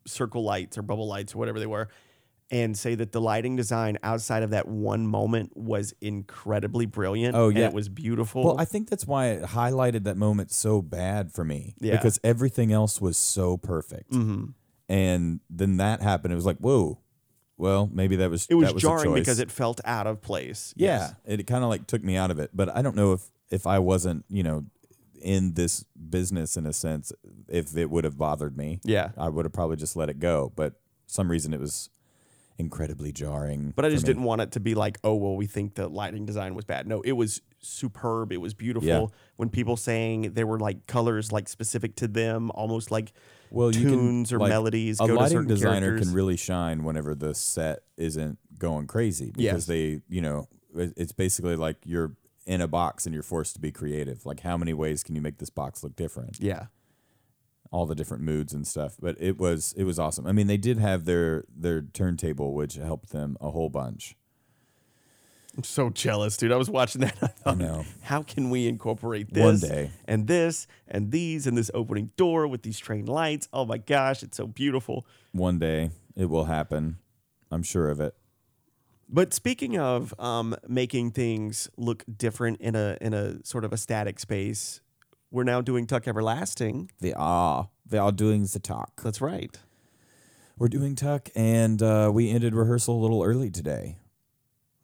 circle 0.06 0.42
lights 0.42 0.78
or 0.78 0.82
bubble 0.82 1.06
lights 1.06 1.34
or 1.34 1.38
whatever 1.38 1.60
they 1.60 1.66
were 1.66 1.88
and 2.50 2.76
say 2.76 2.94
that 2.96 3.12
the 3.12 3.20
lighting 3.20 3.54
design 3.54 3.98
outside 4.02 4.42
of 4.42 4.50
that 4.50 4.66
one 4.66 5.06
moment 5.06 5.56
was 5.56 5.94
incredibly 6.00 6.84
brilliant. 6.84 7.36
Oh, 7.36 7.48
and 7.48 7.58
yeah. 7.58 7.66
it 7.66 7.72
was 7.72 7.88
beautiful. 7.88 8.44
Well, 8.44 8.60
I 8.60 8.64
think 8.64 8.90
that's 8.90 9.06
why 9.06 9.28
it 9.28 9.42
highlighted 9.42 10.04
that 10.04 10.16
moment 10.16 10.50
so 10.50 10.82
bad 10.82 11.32
for 11.32 11.44
me. 11.44 11.76
Yeah. 11.78 11.92
Because 11.92 12.18
everything 12.24 12.72
else 12.72 13.00
was 13.00 13.16
so 13.16 13.56
perfect. 13.56 14.10
Mm-hmm. 14.10 14.46
And 14.88 15.40
then 15.48 15.76
that 15.76 16.02
happened. 16.02 16.32
It 16.32 16.36
was 16.36 16.46
like, 16.46 16.58
whoa. 16.58 16.98
Well, 17.60 17.90
maybe 17.92 18.16
that 18.16 18.30
was 18.30 18.46
it 18.48 18.54
was, 18.54 18.68
that 18.68 18.74
was 18.74 18.82
jarring 18.82 19.12
because 19.14 19.38
it 19.38 19.50
felt 19.50 19.80
out 19.84 20.06
of 20.06 20.20
place. 20.22 20.72
Yeah, 20.76 21.12
Yes. 21.26 21.40
it 21.40 21.46
kind 21.46 21.62
of 21.62 21.68
like 21.70 21.86
took 21.86 22.02
me 22.02 22.16
out 22.16 22.30
of 22.30 22.38
it. 22.38 22.50
But 22.54 22.74
I 22.74 22.80
don't 22.82 22.96
know 22.96 23.12
if 23.12 23.22
if 23.50 23.66
I 23.66 23.78
wasn't, 23.78 24.24
you 24.30 24.42
know, 24.42 24.64
in 25.20 25.52
this 25.54 25.84
business 26.08 26.56
in 26.56 26.64
a 26.66 26.72
sense, 26.72 27.12
if 27.48 27.76
it 27.76 27.90
would 27.90 28.04
have 28.04 28.16
bothered 28.16 28.56
me. 28.56 28.80
Yeah. 28.84 29.10
I 29.18 29.28
would 29.28 29.44
have 29.44 29.52
probably 29.52 29.76
just 29.76 29.94
let 29.94 30.08
it 30.08 30.18
go. 30.18 30.52
But 30.56 30.74
some 31.06 31.30
reason 31.30 31.52
it 31.52 31.60
was 31.60 31.90
incredibly 32.58 33.12
jarring. 33.12 33.72
But 33.76 33.84
I 33.84 33.90
just 33.90 34.06
didn't 34.06 34.22
want 34.22 34.40
it 34.42 34.52
to 34.52 34.60
be 34.60 34.74
like, 34.74 34.98
oh 35.04 35.14
well, 35.14 35.36
we 35.36 35.46
think 35.46 35.74
the 35.74 35.88
lighting 35.88 36.24
design 36.26 36.54
was 36.54 36.64
bad. 36.64 36.86
No, 36.86 37.00
it 37.02 37.12
was 37.12 37.42
superb. 37.58 38.32
It 38.32 38.38
was 38.40 38.54
beautiful. 38.54 38.88
Yeah. 38.88 39.06
When 39.36 39.48
people 39.50 39.76
saying 39.76 40.32
there 40.34 40.46
were 40.46 40.58
like 40.60 40.86
colors 40.86 41.32
like 41.32 41.48
specific 41.48 41.96
to 41.96 42.08
them, 42.08 42.50
almost 42.54 42.90
like 42.90 43.12
well, 43.50 43.74
you 43.74 43.88
can, 43.88 43.98
tunes 43.98 44.32
or 44.32 44.38
like, 44.38 44.48
melodies 44.48 45.00
A 45.00 45.06
go 45.06 45.14
lighting 45.14 45.46
designer 45.46 45.80
characters. 45.80 46.08
can 46.08 46.14
really 46.14 46.36
shine 46.36 46.84
whenever 46.84 47.14
the 47.14 47.34
set 47.34 47.80
isn't 47.96 48.38
going 48.58 48.86
crazy 48.86 49.32
because 49.34 49.66
they, 49.66 50.02
you 50.08 50.20
know, 50.20 50.48
it's 50.74 51.12
basically 51.12 51.56
like 51.56 51.76
you're 51.84 52.12
in 52.46 52.60
a 52.60 52.68
box 52.68 53.06
and 53.06 53.12
you're 53.14 53.22
forced 53.22 53.54
to 53.54 53.60
be 53.60 53.70
creative. 53.72 54.24
Like, 54.24 54.40
how 54.40 54.56
many 54.56 54.72
ways 54.72 55.02
can 55.02 55.14
you 55.14 55.20
make 55.20 55.38
this 55.38 55.50
box 55.50 55.82
look 55.82 55.96
different? 55.96 56.38
yeah. 56.40 56.66
all 57.72 57.86
the 57.86 57.94
different 57.94 58.22
moods 58.22 58.52
and 58.52 58.66
stuff. 58.66 58.96
But 59.00 59.16
it 59.20 59.38
was 59.38 59.72
it 59.76 59.84
was 59.84 59.98
awesome. 59.98 60.26
I 60.26 60.32
mean, 60.32 60.46
they 60.46 60.56
did 60.56 60.78
have 60.78 61.04
their 61.04 61.44
their 61.54 61.82
turntable, 61.82 62.54
which 62.54 62.74
helped 62.74 63.10
them 63.10 63.36
a 63.40 63.50
whole 63.50 63.68
bunch. 63.68 64.16
I'm 65.56 65.64
so 65.64 65.90
jealous, 65.90 66.36
dude. 66.36 66.52
I 66.52 66.56
was 66.56 66.70
watching 66.70 67.00
that. 67.00 67.16
I 67.22 67.26
thought, 67.26 67.58
know. 67.58 67.84
how 68.02 68.22
can 68.22 68.50
we 68.50 68.68
incorporate 68.68 69.32
this 69.32 69.42
One 69.44 69.58
day. 69.58 69.90
and 70.06 70.26
this 70.26 70.66
and 70.88 71.10
these 71.10 71.46
and 71.46 71.58
this 71.58 71.70
opening 71.74 72.12
door 72.16 72.46
with 72.46 72.62
these 72.62 72.78
train 72.78 73.06
lights? 73.06 73.48
Oh 73.52 73.64
my 73.64 73.78
gosh, 73.78 74.22
it's 74.22 74.36
so 74.36 74.46
beautiful. 74.46 75.06
One 75.32 75.58
day 75.58 75.90
it 76.16 76.26
will 76.26 76.44
happen. 76.44 76.98
I'm 77.50 77.62
sure 77.62 77.88
of 77.88 78.00
it. 78.00 78.14
But 79.08 79.34
speaking 79.34 79.76
of 79.76 80.14
um, 80.20 80.54
making 80.68 81.10
things 81.12 81.68
look 81.76 82.04
different 82.16 82.60
in 82.60 82.76
a 82.76 82.96
in 83.00 83.12
a 83.12 83.44
sort 83.44 83.64
of 83.64 83.72
a 83.72 83.76
static 83.76 84.20
space, 84.20 84.80
we're 85.32 85.42
now 85.44 85.60
doing 85.60 85.86
Tuck 85.86 86.06
Everlasting. 86.06 86.92
They 87.00 87.12
are. 87.14 87.70
They 87.84 87.98
are 87.98 88.12
doing 88.12 88.46
the 88.46 88.60
talk. 88.60 89.02
That's 89.02 89.20
right. 89.20 89.58
We're 90.56 90.68
doing 90.68 90.94
tuck, 90.94 91.30
and 91.34 91.82
uh, 91.82 92.10
we 92.12 92.30
ended 92.30 92.54
rehearsal 92.54 92.94
a 92.94 93.00
little 93.00 93.22
early 93.24 93.50
today. 93.50 93.96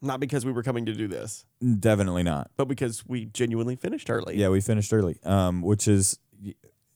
Not 0.01 0.19
because 0.19 0.45
we 0.45 0.51
were 0.51 0.63
coming 0.63 0.85
to 0.85 0.93
do 0.93 1.07
this, 1.07 1.45
Definitely 1.79 2.23
not. 2.23 2.51
but 2.55 2.67
because 2.67 3.05
we 3.07 3.25
genuinely 3.25 3.75
finished 3.75 4.09
early. 4.09 4.37
Yeah, 4.37 4.49
we 4.49 4.61
finished 4.61 4.93
early, 4.93 5.17
um, 5.23 5.61
which 5.61 5.87
is 5.87 6.19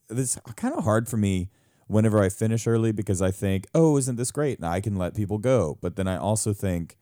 this 0.08 0.38
kind 0.56 0.76
of 0.76 0.84
hard 0.84 1.10
for 1.10 1.18
me 1.18 1.50
whenever 1.88 2.22
I 2.22 2.30
finish 2.30 2.68
early 2.68 2.92
because 2.92 3.22
I 3.22 3.32
think, 3.32 3.68
oh, 3.74 3.98
isn't 3.98 4.16
this 4.18 4.32
great? 4.32 4.60
And 4.60 4.68
I 4.68 4.82
can 4.82 4.98
let 4.98 5.16
people 5.16 5.38
go. 5.40 5.78
But 5.82 5.96
then 5.96 6.08
I 6.08 6.18
also 6.18 6.54
think, 6.54 6.98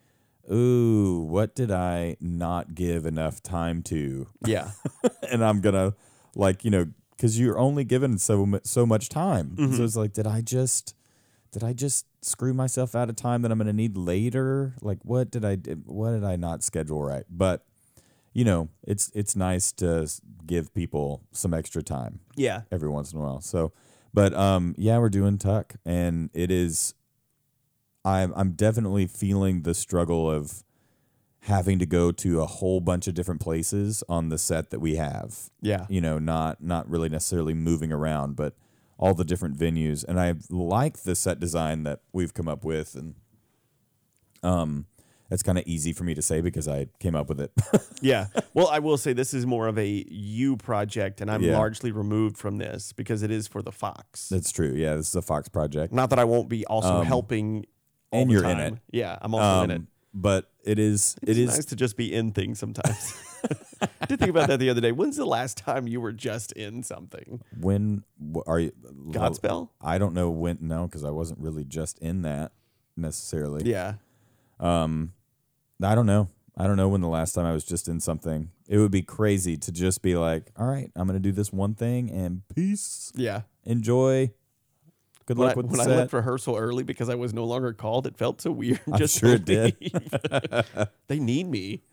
ooh, 0.51 1.25
what 1.29 1.53
did 1.53 1.69
I 1.71 2.15
not 2.19 2.75
give 2.75 3.05
enough 3.05 3.43
time 3.43 3.83
to? 3.83 4.27
Yeah. 4.45 4.71
and 5.29 5.43
I'm 5.43 5.61
gonna 5.61 5.95
like 6.35 6.63
you 6.63 6.71
know 6.71 6.87
because 7.11 7.39
you're 7.39 7.59
only 7.59 7.83
given 7.83 8.17
so 8.17 8.45
mu- 8.45 8.59
so 8.63 8.85
much 8.85 9.09
time. 9.09 9.55
Mm-hmm. 9.57 9.75
So 9.75 9.83
it's 9.83 9.95
like, 9.95 10.13
did 10.13 10.25
I 10.27 10.41
just 10.41 10.95
did 11.51 11.63
I 11.63 11.73
just 11.73 12.05
screw 12.21 12.53
myself 12.53 12.95
out 12.95 13.09
of 13.09 13.15
time 13.15 13.41
that 13.43 13.51
I'm 13.51 13.57
gonna 13.57 13.73
need 13.73 13.97
later? 13.97 14.75
Like, 14.81 14.99
what 15.03 15.31
did 15.31 15.43
I 15.45 15.55
what 15.85 16.11
did 16.11 16.23
I 16.23 16.35
not 16.35 16.63
schedule 16.63 17.01
right? 17.03 17.25
But 17.29 17.65
you 18.33 18.45
know, 18.45 18.69
it's 18.85 19.11
it's 19.15 19.35
nice 19.35 19.71
to 19.73 20.07
give 20.45 20.73
people 20.73 21.23
some 21.31 21.53
extra 21.53 21.81
time 21.83 22.19
Yeah. 22.35 22.61
every 22.71 22.89
once 22.89 23.11
in 23.11 23.19
a 23.19 23.21
while. 23.21 23.41
So, 23.41 23.73
but 24.13 24.33
um, 24.33 24.75
yeah, 24.77 24.97
we're 24.99 25.09
doing 25.09 25.37
tuck, 25.37 25.75
and 25.85 26.29
it 26.33 26.51
is. 26.51 26.93
I'm 28.05 28.33
I'm 28.35 28.51
definitely 28.53 29.07
feeling 29.07 29.63
the 29.63 29.73
struggle 29.73 30.29
of 30.29 30.63
having 31.43 31.79
to 31.79 31.85
go 31.85 32.11
to 32.11 32.41
a 32.41 32.45
whole 32.45 32.79
bunch 32.81 33.07
of 33.07 33.13
different 33.13 33.41
places 33.41 34.03
on 34.09 34.29
the 34.29 34.37
set 34.37 34.69
that 34.71 34.79
we 34.79 34.95
have. 34.95 35.49
Yeah. 35.61 35.85
You 35.89 36.01
know, 36.01 36.19
not 36.19 36.61
not 36.63 36.89
really 36.89 37.09
necessarily 37.09 37.53
moving 37.53 37.91
around, 37.91 38.35
but 38.35 38.55
all 38.99 39.15
the 39.15 39.23
different 39.25 39.57
venues. 39.57 40.03
And 40.07 40.19
I 40.19 40.35
like 40.51 40.99
the 41.03 41.15
set 41.15 41.39
design 41.39 41.83
that 41.83 42.01
we've 42.13 42.33
come 42.33 42.47
up 42.47 42.63
with, 42.63 42.93
and 42.95 43.15
um, 44.43 44.85
it's 45.31 45.43
kind 45.43 45.57
of 45.57 45.65
easy 45.67 45.93
for 45.93 46.03
me 46.03 46.13
to 46.15 46.21
say 46.21 46.41
because 46.41 46.67
I 46.67 46.87
came 46.99 47.15
up 47.15 47.29
with 47.29 47.39
it. 47.41 47.51
Yeah. 48.01 48.27
Well, 48.53 48.67
I 48.69 48.79
will 48.79 48.95
say 48.97 49.11
this 49.11 49.33
is 49.33 49.45
more 49.45 49.67
of 49.67 49.77
a 49.77 50.05
you 50.09 50.55
project, 50.55 51.19
and 51.19 51.29
I'm 51.29 51.41
Yeah. 51.41 51.57
largely 51.57 51.91
removed 51.91 52.37
from 52.37 52.57
this 52.59 52.93
because 52.93 53.23
it 53.23 53.29
is 53.31 53.45
for 53.45 53.61
the 53.61 53.73
Fox. 53.73 54.29
That's 54.29 54.53
true. 54.53 54.73
Yeah, 54.73 54.95
this 54.95 55.09
is 55.09 55.15
a 55.15 55.21
Fox 55.21 55.49
project. 55.49 55.91
Not 55.93 56.09
that 56.11 56.19
I 56.19 56.23
won't 56.23 56.47
be 56.47 56.65
also 56.65 57.01
helping. 57.01 57.65
All 58.11 58.21
and 58.21 58.31
you're 58.31 58.45
in 58.45 58.57
time. 58.57 58.73
it. 58.75 58.79
Yeah, 58.91 59.17
I'm 59.21 59.35
also 59.35 59.63
in 59.65 59.71
it. 59.71 59.75
Um, 59.75 59.87
but 60.13 60.49
it 60.63 60.79
is 60.79 61.15
it 61.21 61.29
It's 61.29 61.39
is 61.39 61.49
nice 61.55 61.65
to 61.65 61.75
just 61.75 61.97
be 61.97 62.13
in 62.13 62.31
things 62.31 62.59
sometimes. 62.59 63.15
I 64.01 64.05
did 64.07 64.19
think 64.19 64.29
about 64.29 64.47
that 64.49 64.59
the 64.59 64.69
other 64.69 64.81
day. 64.81 64.91
When's 64.91 65.17
the 65.17 65.25
last 65.25 65.57
time 65.57 65.87
you 65.87 66.01
were 66.01 66.11
just 66.11 66.51
in 66.53 66.83
something? 66.83 67.41
when 67.59 68.03
are 68.45 68.59
you 68.59 68.71
Godspell? 69.11 69.69
I 69.81 69.97
don't 69.97 70.13
know 70.13 70.29
when 70.29 70.57
no 70.61 70.85
because 70.85 71.03
I 71.03 71.11
wasn't 71.11 71.39
really 71.39 71.63
just 71.63 71.99
in 71.99 72.23
that 72.23 72.51
necessarily. 72.97 73.69
Yeah. 73.69 73.93
Um, 74.59 75.13
I 75.81 75.95
don't 75.95 76.05
know. 76.05 76.27
I 76.57 76.67
don't 76.67 76.75
know 76.75 76.89
when 76.89 76.99
the 76.99 77.07
last 77.07 77.33
time 77.33 77.45
I 77.45 77.53
was 77.53 77.63
just 77.63 77.87
in 77.87 78.01
something. 78.01 78.51
It 78.67 78.77
would 78.79 78.91
be 78.91 79.01
crazy 79.01 79.55
to 79.55 79.71
just 79.71 80.01
be 80.01 80.17
like, 80.17 80.51
all 80.57 80.67
right, 80.67 80.91
I'm 80.95 81.07
gonna 81.07 81.19
do 81.19 81.31
this 81.31 81.53
one 81.53 81.73
thing 81.73 82.09
and 82.11 82.41
peace. 82.53 83.13
Yeah. 83.15 83.41
Enjoy. 83.63 84.31
Good 85.29 85.37
When, 85.37 85.47
luck 85.49 85.57
I, 85.57 85.59
with 85.61 85.65
when 85.67 85.77
the 85.87 85.93
I 85.93 85.97
left 85.97 86.11
rehearsal 86.13 86.57
early 86.57 86.81
because 86.83 87.07
I 87.07 87.13
was 87.13 87.35
no 87.35 87.45
longer 87.45 87.71
called, 87.71 88.07
it 88.07 88.17
felt 88.17 88.41
so 88.41 88.49
weird. 88.51 88.79
I'm 88.91 88.97
just 88.97 89.19
sure 89.19 89.35
it 89.35 89.45
did. 89.45 89.75
they 91.07 91.19
need 91.19 91.47
me. 91.47 91.83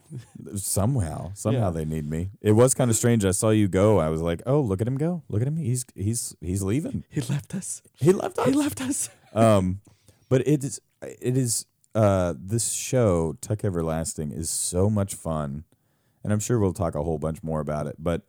somehow, 0.55 1.33
somehow 1.35 1.65
Yeah. 1.67 1.71
they 1.71 1.85
need 1.85 2.09
me. 2.09 2.31
It 2.41 2.53
was 2.53 2.73
kind 2.75 2.91
of 2.91 2.97
strange. 2.97 3.25
I 3.27 3.33
saw 3.33 3.51
you 3.51 3.69
go. 3.69 3.99
I 3.99 4.09
was 4.09 4.23
like, 4.23 4.41
oh, 4.47 4.61
look 4.63 4.81
at 4.81 4.89
him 4.89 4.97
go. 4.97 5.23
Look 5.29 5.43
at 5.43 5.49
him. 5.49 5.57
He's 5.57 5.85
he's 5.95 6.35
he's 6.41 6.63
leaving. 6.63 7.05
He 7.11 7.21
left 7.21 7.55
us. 7.55 7.83
He 8.01 8.13
left 8.13 8.39
us. 8.39 8.47
He 8.47 8.53
left 8.53 8.81
us. 8.81 9.11
um, 9.35 9.81
but 10.29 10.47
it 10.49 10.65
is 10.65 10.81
it 11.03 11.37
is 11.37 11.67
uh 11.95 12.33
this 12.39 12.73
show 12.73 13.35
Tuck 13.41 13.65
Everlasting 13.65 14.33
is 14.33 14.49
so 14.49 14.89
much 14.89 15.15
fun, 15.15 15.65
and 16.25 16.33
I'm 16.33 16.41
sure 16.41 16.59
we'll 16.59 16.73
talk 16.73 16.95
a 16.95 17.03
whole 17.03 17.19
bunch 17.19 17.43
more 17.43 17.61
about 17.61 17.87
it. 17.87 17.97
But 17.99 18.23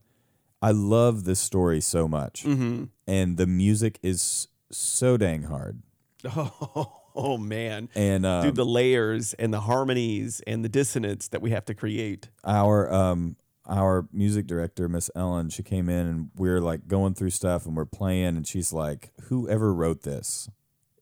I 0.62 0.72
love 0.72 1.24
this 1.24 1.39
story 1.39 1.80
so 1.82 2.08
much, 2.08 2.43
Mm-hmm. 2.43 2.86
and 3.08 3.38
the 3.38 3.48
music 3.48 4.00
is 4.04 4.48
so 4.71 5.17
dang 5.17 5.43
hard. 5.43 5.82
Oh, 6.25 6.93
oh, 7.15 7.38
man. 7.38 7.89
And 7.95 8.25
um, 8.25 8.43
Dude, 8.45 8.56
the 8.56 8.65
layers 8.65 9.34
and 9.36 9.53
the 9.53 9.62
harmonies 9.62 10.41
and 10.47 10.63
the 10.63 10.69
dissonance 10.69 11.27
that 11.30 11.41
we 11.41 11.51
have 11.51 11.65
to 11.65 11.73
create. 11.73 12.30
our 12.43 12.91
um 12.93 13.36
our 13.69 14.08
music 14.13 14.47
director 14.47 14.88
miss 14.88 15.10
ellen 15.13 15.49
she 15.49 15.62
came 15.62 15.89
in 15.89 16.08
and 16.08 16.30
we 16.38 16.47
are 16.47 16.62
like 16.62 16.88
going 16.88 17.13
through 17.13 17.30
stuff 17.30 17.65
and 17.65 17.75
we're 17.75 17.84
playing 17.84 18.38
and 18.38 18.47
she's 18.47 18.71
like 18.71 19.12
whoever 19.23 19.73
wrote 19.73 20.03
this 20.03 20.49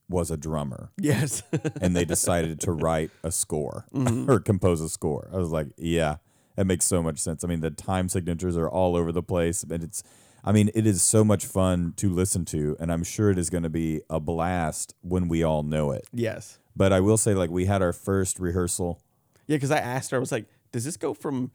was 0.09 0.31
a 0.31 0.37
drummer 0.37 0.89
Yes. 0.99 1.43
and 1.81 1.95
they 1.95 2.05
decided 2.05 2.59
to 2.61 2.71
write 2.71 3.11
a 3.23 3.31
score 3.31 3.85
or 4.27 4.39
compose 4.39 4.81
a 4.81 4.89
score 4.89 5.29
i 5.31 5.37
was 5.37 5.49
like 5.51 5.67
yeah 5.77 6.15
that 6.55 6.65
makes 6.65 6.85
so 6.85 7.03
much 7.03 7.19
sense 7.19 7.43
i 7.43 7.47
mean 7.47 7.59
the 7.59 7.69
time 7.69 8.09
signatures 8.09 8.57
are 8.57 8.67
all 8.69 8.95
over 8.95 9.11
the 9.11 9.21
place 9.21 9.61
and 9.61 9.83
it's 9.83 10.01
i 10.45 10.51
mean 10.51 10.69
it 10.73 10.85
is 10.87 11.01
so 11.01 11.23
much 11.23 11.45
fun 11.45 11.93
to 11.97 12.09
listen 12.09 12.45
to 12.45 12.77
and 12.79 12.91
i'm 12.91 13.03
sure 13.03 13.29
it 13.31 13.37
is 13.37 13.49
going 13.49 13.63
to 13.63 13.69
be 13.69 14.01
a 14.09 14.19
blast 14.19 14.93
when 15.01 15.27
we 15.27 15.43
all 15.43 15.63
know 15.63 15.91
it 15.91 16.07
yes. 16.13 16.59
but 16.75 16.93
i 16.93 16.99
will 16.99 17.17
say 17.17 17.33
like 17.33 17.49
we 17.49 17.65
had 17.65 17.81
our 17.81 17.93
first 17.93 18.39
rehearsal 18.39 19.01
Yeah, 19.47 19.57
because 19.57 19.71
I 19.71 19.77
asked 19.79 20.09
her, 20.11 20.17
I 20.17 20.19
was 20.19 20.31
like, 20.31 20.45
does 20.71 20.83
this 20.85 20.97
go 20.97 21.13
from 21.13 21.51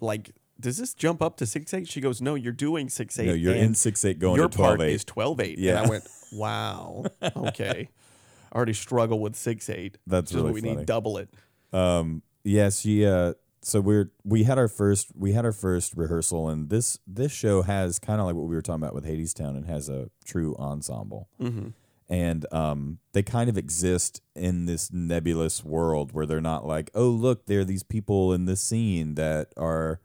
like 0.00 0.30
does 0.60 0.76
this 0.76 0.92
jump 0.94 1.22
up 1.22 1.36
to 1.38 1.46
six 1.46 1.72
eight? 1.74 1.86
She 1.88 2.00
goes, 2.00 2.20
No, 2.20 2.34
you're 2.34 2.52
doing 2.52 2.88
six 2.88 3.18
eight. 3.18 3.26
no 3.26 3.32
you're 3.32 3.54
in 3.54 3.66
and 3.66 3.74
6-8 3.74 4.18
going 4.18 4.36
your 4.36 4.48
to 4.48 4.56
12 4.56 4.78
part 4.78 4.88
is 4.88 5.04
twelve 5.04 5.40
eight. 5.40 5.58
Yeah. 5.58 5.78
And 5.78 5.86
I 5.86 5.88
went, 5.88 6.08
Wow. 6.32 7.04
Okay. 7.36 7.88
I 8.52 8.56
already 8.56 8.72
struggle 8.72 9.20
with 9.20 9.36
six 9.36 9.68
eight. 9.70 9.98
That's 10.06 10.32
really 10.32 10.52
we 10.52 10.60
funny. 10.60 10.76
need 10.76 10.86
double 10.86 11.18
it. 11.18 11.28
Um, 11.72 12.22
yeah, 12.44 12.70
she. 12.70 13.04
Uh, 13.06 13.34
so 13.62 13.80
we're 13.80 14.10
we 14.24 14.44
had 14.44 14.58
our 14.58 14.68
first 14.68 15.08
we 15.14 15.32
had 15.32 15.44
our 15.44 15.52
first 15.52 15.94
rehearsal, 15.96 16.48
and 16.48 16.68
this 16.70 16.98
this 17.06 17.32
show 17.32 17.62
has 17.62 17.98
kind 17.98 18.20
of 18.20 18.26
like 18.26 18.36
what 18.36 18.46
we 18.48 18.54
were 18.54 18.62
talking 18.62 18.82
about 18.82 18.94
with 18.94 19.04
Hadestown. 19.06 19.58
It 19.58 19.66
has 19.66 19.88
a 19.88 20.10
true 20.24 20.54
ensemble, 20.58 21.28
Mm-hmm. 21.40 21.68
and 22.08 22.46
um, 22.52 22.98
they 23.12 23.22
kind 23.22 23.50
of 23.50 23.58
exist 23.58 24.22
in 24.34 24.66
this 24.66 24.92
nebulous 24.92 25.64
world 25.64 26.12
where 26.12 26.26
they're 26.26 26.40
not 26.40 26.66
like, 26.66 26.90
oh 26.94 27.08
look, 27.10 27.46
there 27.46 27.60
are 27.60 27.64
these 27.64 27.82
people 27.82 28.32
in 28.32 28.44
this 28.46 28.60
scene 28.62 29.14
that 29.16 29.52
are, 29.56 30.00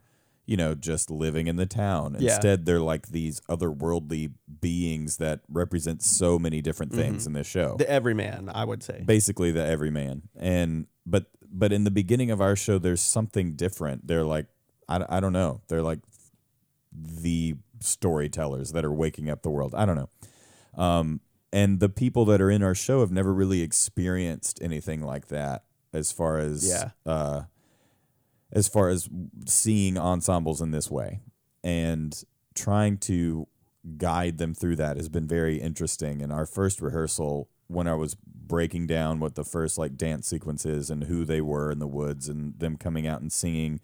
you 0.45 0.57
know, 0.57 0.73
just 0.75 1.09
living 1.11 1.47
in 1.47 1.55
the 1.55 1.65
town. 1.65 2.17
Yeah. 2.19 2.33
Instead, 2.33 2.65
they're 2.65 2.81
like 2.81 3.07
these 3.09 3.39
otherworldly 3.49 4.33
beings 4.59 5.17
that 5.17 5.41
represent 5.47 6.01
so 6.03 6.37
many 6.39 6.61
different 6.61 6.91
things 6.93 7.25
in 7.27 7.33
this 7.33 7.47
show 7.47 7.75
The 7.77 7.89
everyman, 7.89 8.49
I 8.53 8.65
would 8.65 8.83
say. 8.83 9.03
basically 9.05 9.51
the 9.51 9.65
everyman 9.65 10.23
and 10.35 10.87
but 11.05 11.25
but 11.53 11.71
in 11.71 11.83
the 11.85 11.91
beginning 11.91 12.31
of 12.31 12.41
our 12.41 12.55
show 12.55 12.77
there's 12.79 13.01
something 13.01 13.53
different. 13.55 14.07
They're 14.07 14.25
like 14.25 14.47
I, 14.89 15.05
I 15.07 15.19
don't 15.21 15.33
know. 15.33 15.61
They're 15.69 15.81
like 15.81 15.99
the 16.91 17.55
storytellers 17.79 18.71
that 18.71 18.83
are 18.85 18.91
waking 18.93 19.29
up 19.29 19.41
the 19.43 19.49
world. 19.49 19.73
I 19.75 19.85
don't 19.85 19.95
know. 19.95 20.09
Um 20.83 21.21
and 21.51 21.79
the 21.79 21.89
people 21.89 22.25
that 22.25 22.41
are 22.41 22.49
in 22.49 22.63
our 22.63 22.73
show 22.75 23.01
have 23.01 23.11
never 23.11 23.31
really 23.33 23.61
experienced 23.61 24.59
anything 24.61 25.01
like 25.01 25.27
that 25.27 25.63
as 25.93 26.11
far 26.11 26.39
as 26.39 26.67
Yeah. 26.67 26.89
uh 27.05 27.43
as 28.51 28.67
far 28.67 28.89
as 28.89 29.09
seeing 29.47 29.97
ensembles 29.97 30.61
in 30.61 30.71
this 30.71 30.89
way. 30.91 31.21
And 31.63 32.21
trying 32.55 32.97
to 32.99 33.47
guide 33.97 34.37
them 34.37 34.53
through 34.53 34.75
that 34.77 34.95
has 34.97 35.09
been 35.09 35.27
very 35.27 35.57
interesting. 35.59 36.21
And 36.21 36.31
our 36.31 36.45
first 36.45 36.81
rehearsal, 36.81 37.49
when 37.73 37.88
I 37.88 37.95
was 37.95 38.15
breaking 38.15 38.88
down 38.88 39.19
what 39.19 39.36
the 39.36 39.43
first 39.43 39.77
like 39.77 39.97
dance 39.97 40.27
sequence 40.27 40.65
is 40.65 40.89
and 40.89 41.05
who 41.05 41.25
they 41.25 41.41
were 41.41 41.71
in 41.71 41.79
the 41.79 41.88
woods 41.88 42.29
and 42.29 42.57
them 42.59 42.77
coming 42.77 43.07
out 43.07 43.21
and 43.21 43.31
singing 43.31 43.79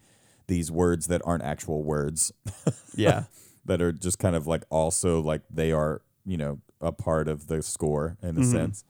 these 0.46 0.70
words 0.70 1.06
that 1.08 1.22
aren't 1.24 1.42
actual 1.42 1.82
words 1.82 2.32
Yeah. 2.94 3.24
that 3.64 3.80
are 3.82 3.92
just 3.92 4.18
kind 4.18 4.36
of 4.36 4.46
like 4.46 4.64
also 4.70 5.20
like 5.20 5.42
they 5.50 5.72
are, 5.72 6.02
you 6.26 6.36
know, 6.36 6.60
a 6.80 6.92
part 6.92 7.28
of 7.28 7.46
the 7.46 7.62
score 7.62 8.16
in 8.22 8.38
a 8.38 8.44
sense. 8.44 8.84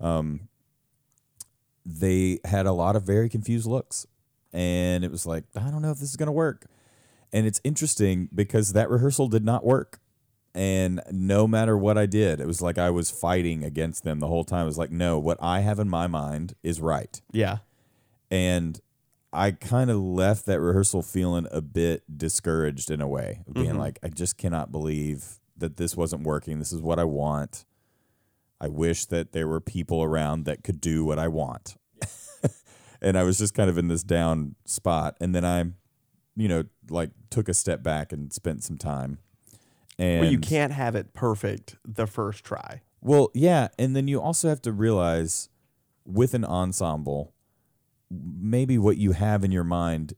Um, 0.00 0.48
they 1.84 2.40
had 2.44 2.66
a 2.66 2.72
lot 2.72 2.96
of 2.96 3.02
very 3.04 3.28
confused 3.28 3.66
looks. 3.66 4.06
And 4.52 5.04
it 5.04 5.10
was 5.10 5.26
like, 5.26 5.44
I 5.54 5.70
don't 5.70 5.82
know 5.82 5.90
if 5.90 5.98
this 5.98 6.10
is 6.10 6.16
going 6.16 6.26
to 6.28 6.32
work. 6.32 6.66
And 7.32 7.46
it's 7.46 7.60
interesting 7.64 8.28
because 8.34 8.72
that 8.72 8.88
rehearsal 8.88 9.28
did 9.28 9.44
not 9.44 9.64
work. 9.64 10.00
And 10.56 11.02
no 11.12 11.46
matter 11.46 11.76
what 11.76 11.98
I 11.98 12.06
did, 12.06 12.40
it 12.40 12.46
was 12.46 12.62
like 12.62 12.78
I 12.78 12.88
was 12.88 13.10
fighting 13.10 13.62
against 13.62 14.04
them 14.04 14.20
the 14.20 14.26
whole 14.26 14.42
time. 14.42 14.62
It 14.62 14.66
was 14.66 14.78
like, 14.78 14.90
no, 14.90 15.18
what 15.18 15.36
I 15.38 15.60
have 15.60 15.78
in 15.78 15.88
my 15.90 16.06
mind 16.06 16.54
is 16.62 16.80
right. 16.80 17.20
Yeah. 17.30 17.58
And 18.30 18.80
I 19.34 19.50
kind 19.50 19.90
of 19.90 19.98
left 19.98 20.46
that 20.46 20.58
rehearsal 20.58 21.02
feeling 21.02 21.46
a 21.50 21.60
bit 21.60 22.04
discouraged 22.16 22.90
in 22.90 23.02
a 23.02 23.06
way, 23.06 23.42
being 23.52 23.68
mm-hmm. 23.68 23.78
like, 23.78 23.98
I 24.02 24.08
just 24.08 24.38
cannot 24.38 24.72
believe 24.72 25.40
that 25.58 25.76
this 25.76 25.94
wasn't 25.94 26.22
working. 26.22 26.58
This 26.58 26.72
is 26.72 26.80
what 26.80 26.98
I 26.98 27.04
want. 27.04 27.66
I 28.58 28.68
wish 28.68 29.04
that 29.06 29.32
there 29.32 29.46
were 29.46 29.60
people 29.60 30.02
around 30.02 30.46
that 30.46 30.64
could 30.64 30.80
do 30.80 31.04
what 31.04 31.18
I 31.18 31.28
want. 31.28 31.76
and 33.02 33.18
I 33.18 33.24
was 33.24 33.36
just 33.36 33.52
kind 33.52 33.68
of 33.68 33.76
in 33.76 33.88
this 33.88 34.02
down 34.02 34.54
spot. 34.64 35.18
And 35.20 35.34
then 35.34 35.44
I, 35.44 35.64
you 36.34 36.48
know, 36.48 36.64
like 36.88 37.10
took 37.28 37.50
a 37.50 37.54
step 37.54 37.82
back 37.82 38.10
and 38.10 38.32
spent 38.32 38.64
some 38.64 38.78
time. 38.78 39.18
And 39.98 40.20
Well, 40.20 40.30
you 40.30 40.38
can't 40.38 40.72
have 40.72 40.94
it 40.94 41.14
perfect 41.14 41.76
the 41.84 42.06
first 42.06 42.44
try. 42.44 42.82
Well, 43.00 43.30
yeah, 43.34 43.68
and 43.78 43.94
then 43.94 44.08
you 44.08 44.20
also 44.20 44.48
have 44.48 44.60
to 44.62 44.72
realize 44.72 45.48
with 46.04 46.34
an 46.34 46.44
ensemble, 46.44 47.32
maybe 48.10 48.78
what 48.78 48.96
you 48.96 49.12
have 49.12 49.44
in 49.44 49.52
your 49.52 49.64
mind 49.64 50.14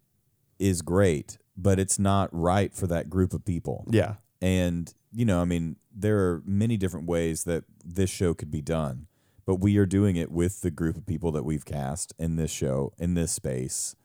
is 0.58 0.82
great, 0.82 1.38
but 1.56 1.78
it's 1.78 1.98
not 1.98 2.28
right 2.32 2.74
for 2.74 2.86
that 2.86 3.08
group 3.08 3.32
of 3.32 3.44
people. 3.44 3.86
Yeah. 3.90 4.14
And, 4.40 4.92
you 5.12 5.24
know, 5.24 5.40
I 5.40 5.44
mean, 5.44 5.76
there 5.94 6.18
are 6.18 6.42
many 6.44 6.76
different 6.76 7.06
ways 7.06 7.44
that 7.44 7.64
this 7.84 8.10
show 8.10 8.34
could 8.34 8.50
be 8.50 8.62
done, 8.62 9.06
but 9.46 9.56
we 9.56 9.76
are 9.78 9.86
doing 9.86 10.16
it 10.16 10.30
with 10.30 10.60
the 10.60 10.70
group 10.70 10.96
of 10.96 11.06
people 11.06 11.32
that 11.32 11.44
we've 11.44 11.64
cast 11.64 12.12
in 12.18 12.36
this 12.36 12.50
show, 12.50 12.92
in 12.98 13.14
this 13.14 13.32
space. 13.32 13.96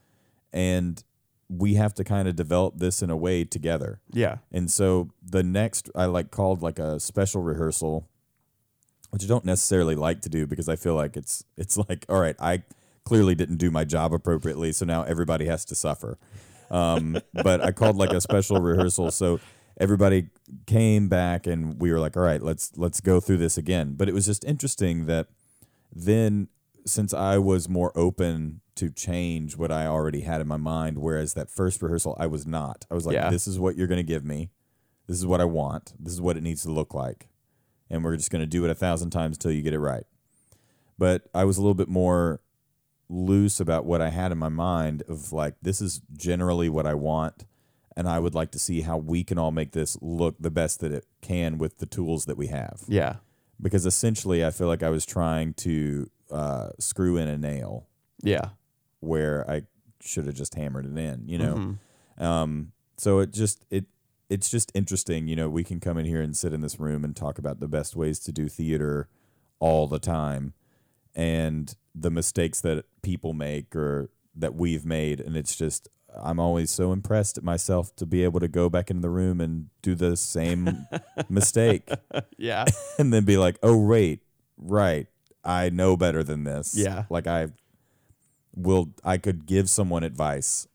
And 0.51 1.03
we 1.49 1.75
have 1.75 1.93
to 1.95 2.03
kind 2.03 2.27
of 2.27 2.36
develop 2.36 2.77
this 2.77 3.01
in 3.01 3.10
a 3.10 3.17
way 3.17 3.43
together. 3.43 4.01
Yeah. 4.12 4.38
And 4.51 4.71
so 4.71 5.10
the 5.23 5.43
next 5.43 5.89
I 5.95 6.06
like 6.06 6.32
called 6.32 6.62
like 6.62 6.79
a 6.79 6.99
special 6.99 7.41
rehearsal, 7.41 8.08
which 9.12 9.23
I 9.23 9.27
don't 9.27 9.45
necessarily 9.45 9.95
like 9.95 10.21
to 10.21 10.29
do 10.29 10.47
because 10.47 10.69
I 10.69 10.75
feel 10.75 10.95
like 10.95 11.15
it's 11.17 11.43
it's 11.58 11.77
like 11.77 12.06
all 12.10 12.19
right, 12.19 12.36
I 12.39 12.63
clearly 13.03 13.36
didn't 13.36 13.58
do 13.58 13.69
my 13.69 13.84
job 13.84 14.13
appropriately, 14.13 14.71
so 14.71 14.86
now 14.86 15.03
everybody 15.03 15.45
has 15.45 15.65
to 15.65 15.75
suffer. 15.75 16.17
Um, 16.71 17.17
but 17.43 17.62
I 17.62 17.71
called 17.71 17.97
like 17.97 18.12
a 18.12 18.21
special 18.21 18.60
rehearsal, 18.60 19.12
so 19.12 19.39
everybody 19.79 20.27
came 20.65 21.10
back 21.10 21.47
and 21.47 21.79
we 21.79 21.91
were 21.91 21.99
like, 21.99 22.15
all 22.17 22.23
right, 22.23 22.41
let's 22.41 22.71
let's 22.77 23.01
go 23.01 23.19
through 23.19 23.38
this 23.38 23.58
again. 23.58 23.93
But 23.95 24.10
it 24.10 24.13
was 24.13 24.25
just 24.25 24.43
interesting 24.45 25.06
that 25.06 25.27
then 25.91 26.47
since 26.86 27.13
I 27.13 27.38
was 27.38 27.69
more 27.69 27.91
open 27.95 28.62
to 28.75 28.89
change 28.89 29.55
what 29.57 29.71
I 29.71 29.86
already 29.86 30.21
had 30.21 30.41
in 30.41 30.47
my 30.47 30.57
mind, 30.57 30.97
whereas 30.97 31.33
that 31.36 31.49
first 31.49 31.81
rehearsal 31.81 32.15
I 32.19 32.27
was 32.27 32.45
not. 32.47 32.86
I 32.89 32.95
was 32.95 33.05
like, 33.05 33.13
Yeah. 33.15 33.29
this 33.29 33.47
is 33.47 33.59
what 33.59 33.75
you're 33.77 33.88
going 33.88 33.97
to 33.97 34.03
give 34.03 34.25
me. 34.25 34.49
This 35.07 35.17
is 35.17 35.25
what 35.25 35.41
I 35.41 35.45
want. 35.45 35.93
This 35.99 36.13
is 36.13 36.21
what 36.21 36.38
it 36.38 36.43
needs 36.43 36.63
to 36.63 36.71
look 36.71 36.93
like. 36.93 37.27
And 37.89 38.03
we're 38.03 38.15
just 38.17 38.31
going 38.31 38.41
to 38.41 38.47
do 38.47 38.63
it 38.65 38.71
a 38.71 38.75
thousand 38.75 39.12
times 39.12 39.38
till 39.38 39.51
you 39.51 39.62
get 39.62 39.73
it 39.73 39.79
right. 39.79 40.05
But 40.97 41.23
I 41.33 41.43
was 41.43 41.57
a 41.57 41.62
little 41.62 41.73
bit 41.75 41.89
more 41.89 42.41
loose 43.09 43.59
about 43.59 43.86
what 43.86 44.01
I 44.01 44.09
had 44.09 44.31
in 44.31 44.38
my 44.38 44.49
mind 44.49 45.03
of 45.07 45.31
like, 45.31 45.55
this 45.62 45.81
is 45.81 46.01
generally 46.15 46.69
what 46.69 46.86
I 46.88 46.93
want. 46.93 47.45
And 47.95 48.07
I 48.07 48.17
would 48.17 48.33
like 48.33 48.49
to 48.51 48.59
see 48.59 48.81
how 48.81 48.97
we 48.97 49.23
can 49.23 49.38
all 49.38 49.51
make 49.51 49.73
this 49.73 49.97
look 50.01 50.36
the 50.39 50.49
best 50.49 50.79
that 50.79 50.91
it 50.91 51.05
can 51.21 51.57
with 51.59 51.77
the 51.77 51.86
tools 51.86 52.25
that 52.25 52.38
we 52.38 52.47
have 52.47 52.81
Yeah. 52.88 53.17
because 53.62 53.86
essentially 53.86 54.43
I 54.43 54.49
feel 54.49 54.67
like 54.67 54.81
I 54.81 54.89
was 54.89 55.05
trying 55.05 55.53
to 55.55 56.09
uh, 56.31 56.69
screw 56.79 57.17
in 57.17 57.27
a 57.27 57.38
nail 57.38 57.86
Yeah. 58.23 58.49
Where 59.03 59.49
I 59.49 59.63
should 60.01 60.25
have 60.25 60.35
just 60.35 60.55
hammered 60.55 60.85
it 60.85 60.97
in, 60.97 61.27
you 61.27 61.37
know. 61.37 61.77
Mhm. 62.19 62.21
Um, 62.23 62.71
so 62.97 63.19
it 63.19 63.31
just 63.31 63.65
it 63.69 63.85
it's 64.29 64.49
just 64.49 64.71
interesting, 64.73 65.27
you 65.27 65.35
know. 65.35 65.49
We 65.49 65.63
can 65.63 65.79
come 65.79 65.97
in 65.97 66.05
here 66.05 66.21
and 66.21 66.35
sit 66.35 66.53
in 66.53 66.61
this 66.61 66.79
room 66.79 67.03
and 67.03 67.15
talk 67.15 67.37
about 67.37 67.59
the 67.59 67.67
best 67.67 67.95
ways 67.95 68.19
to 68.19 68.31
do 68.31 68.47
theater 68.49 69.07
all 69.59 69.87
the 69.87 69.99
time, 69.99 70.53
and 71.15 71.75
the 71.95 72.09
mistakes 72.11 72.59
that 72.61 72.85
people 73.01 73.33
make 73.33 73.75
or 73.75 74.09
that 74.35 74.55
we've 74.55 74.85
made, 74.85 75.19
and 75.19 75.35
it's 75.37 75.55
just. 75.55 75.87
I'm 76.15 76.39
always 76.39 76.69
so 76.69 76.91
impressed 76.91 77.39
at 77.39 77.43
myself 77.43 77.95
to 77.95 78.05
be 78.05 78.23
able 78.23 78.39
to 78.39 78.47
go 78.47 78.69
back 78.69 78.91
in 78.91 79.01
the 79.01 79.09
room 79.09 79.41
and 79.41 79.69
do 79.81 79.95
the 79.95 80.15
same 80.15 80.85
mistake 81.27 81.89
Yeah. 82.37 82.65
and 82.99 83.11
then 83.11 83.25
be 83.25 83.35
like, 83.35 83.57
"Oh 83.63 83.75
wait, 83.75 84.21
right, 84.55 85.07
I 85.43 85.71
know 85.71 85.97
better 85.97 86.23
than 86.23 86.43
this." 86.43 86.75
Yeah. 86.77 87.05
like 87.09 87.25
I 87.25 87.47
will, 88.55 88.89
I 89.03 89.17
could 89.17 89.45
give 89.45 89.69
someone 89.69 90.03
advice 90.03 90.67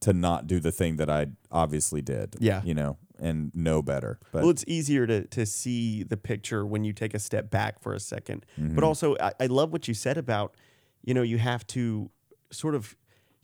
to 0.00 0.12
not 0.12 0.46
do 0.46 0.60
the 0.60 0.72
thing 0.72 0.96
that 0.96 1.08
I 1.10 1.28
obviously 1.50 2.02
did. 2.02 2.36
Yeah. 2.38 2.62
you 2.64 2.74
know, 2.74 2.98
and 3.18 3.50
know 3.54 3.80
better. 3.82 4.18
But 4.32 4.42
well, 4.42 4.50
it's 4.50 4.64
easier 4.66 5.06
to 5.06 5.26
to 5.28 5.46
see 5.46 6.02
the 6.02 6.16
picture 6.16 6.66
when 6.66 6.84
you 6.84 6.92
take 6.92 7.14
a 7.14 7.18
step 7.18 7.50
back 7.50 7.80
for 7.80 7.94
a 7.94 7.98
2nd 7.98 8.42
Mm-hmm. 8.60 8.74
But 8.74 8.84
also, 8.84 9.16
I, 9.20 9.32
I 9.40 9.46
love 9.46 9.72
what 9.72 9.88
you 9.88 9.94
said 9.94 10.18
about, 10.18 10.54
you 11.02 11.14
know, 11.14 11.22
you 11.22 11.38
have 11.38 11.66
to 11.68 12.10
sort 12.50 12.74
of 12.74 12.94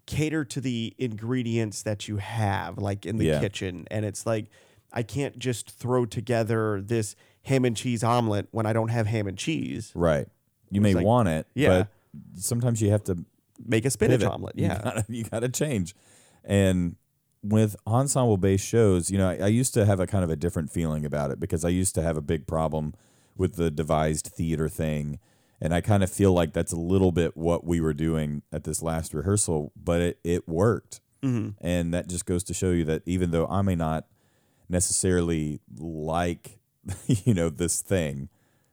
cater 0.07 0.45
to 0.45 0.61
the 0.61 0.95
ingredients 0.99 1.83
that 1.85 2.07
you 2.09 2.17
have, 2.19 2.77
like 2.79 3.07
in 3.07 3.17
the 3.17 3.25
Yeah. 3.27 3.41
kitchen. 3.41 3.87
And 3.91 4.05
it's 4.05 4.27
like, 4.27 4.47
I 4.93 5.03
can't 5.03 5.39
just 5.39 5.71
throw 5.71 6.05
together 6.05 6.81
this 6.83 7.17
ham 7.45 7.65
and 7.65 7.75
cheese 7.77 8.05
omelet 8.05 8.49
when 8.51 8.67
I 8.67 8.73
don't 8.75 8.89
have 8.91 9.07
ham 9.07 9.27
and 9.27 9.39
cheese. 9.39 9.91
right, 9.95 10.29
you 10.71 10.81
may 10.83 10.93
like- 10.95 11.05
want 11.07 11.29
it, 11.29 11.47
Yeah. 11.55 11.69
but 11.69 11.89
sometimes 12.35 12.83
you 12.83 12.91
have 12.91 13.05
to 13.05 13.25
Make 13.65 13.85
a 13.85 13.91
spinach 13.91 14.21
pivot. 14.21 14.33
omelet. 14.35 14.57
You 14.57 14.65
Yeah. 14.67 14.81
gotta, 14.83 15.05
you 15.09 15.25
gotta 15.25 15.49
change. 15.49 15.95
And 16.45 16.97
with 17.43 17.77
ensemble 17.87 18.37
based 18.37 18.67
shows, 18.67 19.11
you 19.11 19.19
know, 19.19 19.29
I, 19.29 19.37
I 19.43 19.47
used 19.49 19.75
to 19.75 19.85
have 19.85 20.01
a 20.01 20.07
kind 20.07 20.25
of 20.25 20.31
a 20.31 20.37
different 20.37 20.71
feeling 20.71 21.05
about 21.05 21.31
it 21.31 21.41
because 21.41 21.65
I 21.65 21.69
used 21.71 21.95
to 21.97 22.03
have 22.03 22.17
a 22.17 22.21
big 22.23 22.47
problem 22.47 22.95
with 23.37 23.57
the 23.57 23.71
devised 23.71 24.27
theater 24.27 24.69
thing. 24.69 25.19
And 25.61 25.73
I 25.73 25.81
kind 25.81 26.03
of 26.03 26.11
feel 26.11 26.33
like 26.33 26.53
that's 26.53 26.73
a 26.73 26.77
little 26.77 27.13
bit 27.13 27.37
what 27.37 27.65
we 27.65 27.81
were 27.81 27.95
doing 27.95 28.43
at 28.53 28.65
this 28.65 28.83
last 28.83 29.15
rehearsal, 29.15 29.73
but 29.77 30.01
it, 30.01 30.19
it 30.25 30.49
worked. 30.49 31.01
Mm-hmm. 31.23 31.51
And 31.65 31.95
that 31.95 32.09
just 32.09 32.27
goes 32.27 32.43
to 32.45 32.55
show 32.55 32.71
you 32.73 32.85
that 32.87 33.03
even 33.07 33.31
though 33.31 33.47
I 33.47 33.63
may 33.63 33.77
not 33.77 34.07
necessarily 34.69 35.61
like, 35.79 36.59
you 37.07 37.33
know, 37.35 37.49
this 37.49 37.81
thing, 37.81 38.29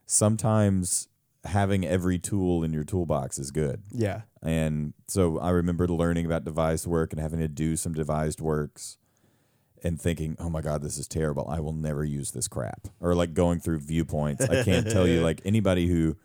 sometimes 0.08 1.08
having 1.49 1.85
every 1.85 2.19
tool 2.19 2.63
in 2.63 2.73
your 2.73 2.83
toolbox 2.83 3.38
is 3.38 3.51
good. 3.51 3.83
Yeah. 3.91 4.21
And 4.41 4.93
so 5.07 5.39
I 5.39 5.49
remember 5.49 5.88
learning 5.88 6.25
about 6.25 6.45
devised 6.45 6.88
work 6.88 7.12
and 7.12 7.21
having 7.21 7.39
to 7.39 7.47
do 7.47 7.75
some 7.75 7.93
devised 7.93 8.39
works 8.39 8.97
and 9.83 9.99
thinking, 9.99 10.35
oh 10.39 10.49
my 10.49 10.62
God, 10.62 10.81
this 10.81 10.97
is 10.97 11.07
terrible. 11.07 11.47
I 11.49 11.59
will 11.59 11.73
never 11.73 12.03
use 12.03 12.31
this 12.31 12.47
crap. 12.47 12.88
Or 12.99 13.15
like 13.15 13.33
going 13.33 13.59
through 13.59 13.79
viewpoints. 13.79 14.43
I 14.47 14.63
can't 14.63 14.89
tell 14.89 15.07
you, 15.07 15.21
like 15.23 15.41
anybody 15.45 15.88
who 15.88 16.15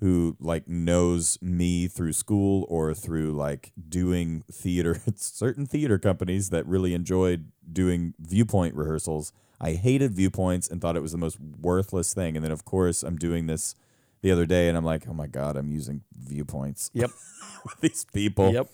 who 0.00 0.34
like 0.40 0.66
knows 0.66 1.38
me 1.42 1.86
through 1.86 2.14
school 2.14 2.66
or 2.68 2.94
through 2.94 3.32
like 3.32 3.72
doing 3.88 4.42
theater 4.50 5.00
certain 5.14 5.66
theater 5.66 5.98
companies 5.98 6.50
that 6.50 6.66
really 6.66 6.94
enjoyed 6.94 7.50
doing 7.70 8.14
viewpoint 8.18 8.74
rehearsals 8.74 9.30
i 9.60 9.72
hated 9.72 10.12
viewpoints 10.12 10.68
and 10.68 10.80
thought 10.80 10.96
it 10.96 11.02
was 11.02 11.12
the 11.12 11.18
most 11.18 11.38
worthless 11.38 12.14
thing 12.14 12.34
and 12.34 12.42
then 12.42 12.50
of 12.50 12.64
course 12.64 13.02
i'm 13.02 13.16
doing 13.16 13.46
this 13.46 13.74
the 14.22 14.30
other 14.30 14.46
day 14.46 14.68
and 14.68 14.76
i'm 14.76 14.84
like 14.84 15.06
oh 15.08 15.14
my 15.14 15.26
god 15.26 15.56
i'm 15.56 15.70
using 15.70 16.02
viewpoints 16.18 16.90
Yep. 16.94 17.10
with 17.64 17.80
these 17.80 18.04
people 18.12 18.52
Yep. 18.52 18.68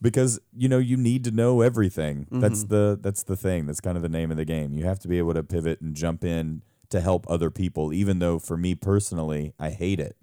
because 0.00 0.40
you 0.56 0.68
know 0.68 0.78
you 0.78 0.96
need 0.96 1.24
to 1.24 1.30
know 1.30 1.60
everything 1.60 2.26
that's 2.30 2.64
Mm-hmm. 2.64 2.74
the 2.74 2.98
that's 3.00 3.22
the 3.22 3.36
thing 3.36 3.66
that's 3.66 3.80
kind 3.80 3.96
of 3.96 4.02
the 4.02 4.08
name 4.08 4.30
of 4.30 4.36
the 4.36 4.44
game 4.44 4.72
you 4.74 4.84
have 4.84 4.98
to 5.00 5.08
be 5.08 5.18
able 5.18 5.34
to 5.34 5.42
pivot 5.42 5.80
and 5.80 5.94
jump 5.94 6.24
in 6.24 6.62
to 6.90 7.00
help 7.00 7.26
other 7.28 7.50
people 7.50 7.92
even 7.92 8.18
though 8.18 8.38
for 8.38 8.56
me 8.56 8.74
personally 8.74 9.52
i 9.58 9.70
hate 9.70 10.00
it 10.00 10.16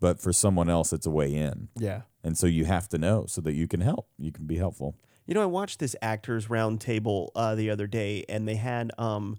but 0.00 0.20
for 0.20 0.32
someone 0.32 0.68
else 0.68 0.92
it's 0.92 1.06
a 1.06 1.10
way 1.10 1.32
in 1.34 1.68
Yeah. 1.78 2.02
and 2.22 2.36
so 2.36 2.46
you 2.46 2.64
have 2.64 2.88
to 2.90 2.98
know 2.98 3.26
so 3.26 3.40
that 3.42 3.52
you 3.54 3.68
can 3.68 3.80
help 3.80 4.08
you 4.18 4.32
can 4.32 4.46
be 4.46 4.56
helpful 4.56 4.96
You 5.26 5.32
know, 5.34 5.42
I 5.42 5.46
watched 5.46 5.78
this 5.78 5.96
actors 6.02 6.48
roundtable 6.48 7.28
uh, 7.34 7.54
the 7.54 7.70
other 7.70 7.86
day, 7.86 8.24
and 8.28 8.46
they 8.46 8.56
had 8.56 8.90
um, 8.98 9.38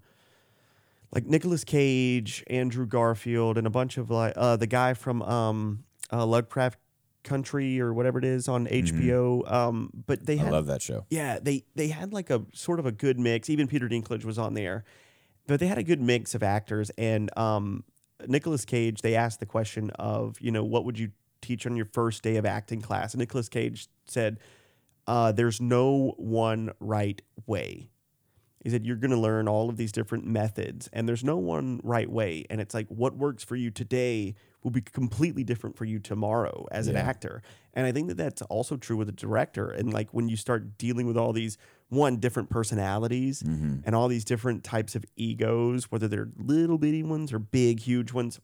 like 1.12 1.26
Nicolas 1.26 1.64
Cage, 1.64 2.44
Andrew 2.48 2.86
Garfield, 2.86 3.58
and 3.58 3.66
a 3.66 3.70
bunch 3.70 3.96
of 3.98 4.10
like 4.10 4.32
uh, 4.36 4.56
the 4.56 4.66
guy 4.66 4.94
from 4.94 5.22
um, 5.22 5.84
uh, 6.12 6.26
Lovecraft 6.26 6.78
Country 7.24 7.80
or 7.80 7.92
whatever 7.92 8.18
it 8.18 8.24
is 8.24 8.48
on 8.48 8.66
HBO. 8.66 9.50
Um, 9.50 9.90
but 10.06 10.24
they 10.24 10.38
i 10.38 10.48
love 10.48 10.66
that 10.66 10.80
show 10.80 11.06
yeah, 11.10 11.38
they 11.40 11.64
they 11.74 11.88
had 11.88 12.12
like 12.12 12.30
a 12.30 12.44
sort 12.52 12.78
of 12.78 12.86
a 12.86 12.92
good 12.92 13.18
mix. 13.18 13.50
Even 13.50 13.66
Peter 13.66 13.88
Dinklage 13.88 14.24
was 14.24 14.38
on 14.38 14.54
there, 14.54 14.84
but 15.46 15.60
they 15.60 15.66
had 15.66 15.78
a 15.78 15.82
good 15.82 16.00
mix 16.00 16.34
of 16.34 16.42
actors. 16.42 16.90
And 16.96 17.36
um, 17.36 17.84
Nicolas 18.26 18.64
Cage, 18.64 19.02
they 19.02 19.14
asked 19.14 19.40
the 19.40 19.46
question 19.46 19.90
of, 19.90 20.40
you 20.40 20.50
know, 20.50 20.64
what 20.64 20.84
would 20.84 20.98
you 20.98 21.10
teach 21.42 21.66
on 21.66 21.76
your 21.76 21.86
first 21.86 22.22
day 22.22 22.36
of 22.36 22.46
acting 22.46 22.80
class? 22.80 23.12
And 23.12 23.20
Nicolas 23.20 23.48
Cage 23.48 23.88
said, 24.06 24.38
uh, 25.06 25.32
"There's 25.32 25.60
no 25.60 26.14
one 26.16 26.70
right 26.80 27.20
way." 27.46 27.90
He 28.66 28.72
that 28.72 28.84
You're 28.84 28.96
going 28.96 29.12
to 29.12 29.16
learn 29.16 29.46
all 29.46 29.70
of 29.70 29.76
these 29.76 29.92
different 29.92 30.26
methods, 30.26 30.90
and 30.92 31.08
there's 31.08 31.22
no 31.22 31.36
one 31.36 31.80
right 31.84 32.10
way. 32.10 32.44
And 32.50 32.60
it's 32.60 32.74
like, 32.74 32.88
what 32.88 33.16
works 33.16 33.44
for 33.44 33.54
you 33.54 33.70
today 33.70 34.34
will 34.64 34.72
be 34.72 34.80
completely 34.80 35.44
different 35.44 35.76
for 35.76 35.84
you 35.84 36.00
tomorrow 36.00 36.66
as 36.72 36.88
an 36.88 36.96
actor. 36.96 37.42
And 37.74 37.86
I 37.86 37.92
think 37.92 38.08
that 38.08 38.16
that's 38.16 38.42
also 38.42 38.76
true 38.76 38.96
with 38.96 39.08
a 39.08 39.12
director. 39.12 39.70
And 39.70 39.92
like 39.92 40.12
when 40.12 40.28
you 40.28 40.36
start 40.36 40.76
dealing 40.78 41.06
with 41.06 41.16
all 41.16 41.32
these, 41.32 41.56
one, 41.90 42.16
different 42.16 42.50
personalities 42.50 43.44
Mm-hmm. 43.44 43.82
and 43.84 43.94
all 43.94 44.08
these 44.08 44.24
different 44.24 44.64
types 44.64 44.96
of 44.96 45.04
egos, 45.14 45.84
whether 45.92 46.08
they're 46.08 46.30
little 46.36 46.78
bitty 46.78 47.04
ones 47.04 47.32
or 47.32 47.38
big, 47.38 47.78
huge 47.78 48.12
ones, 48.12 48.40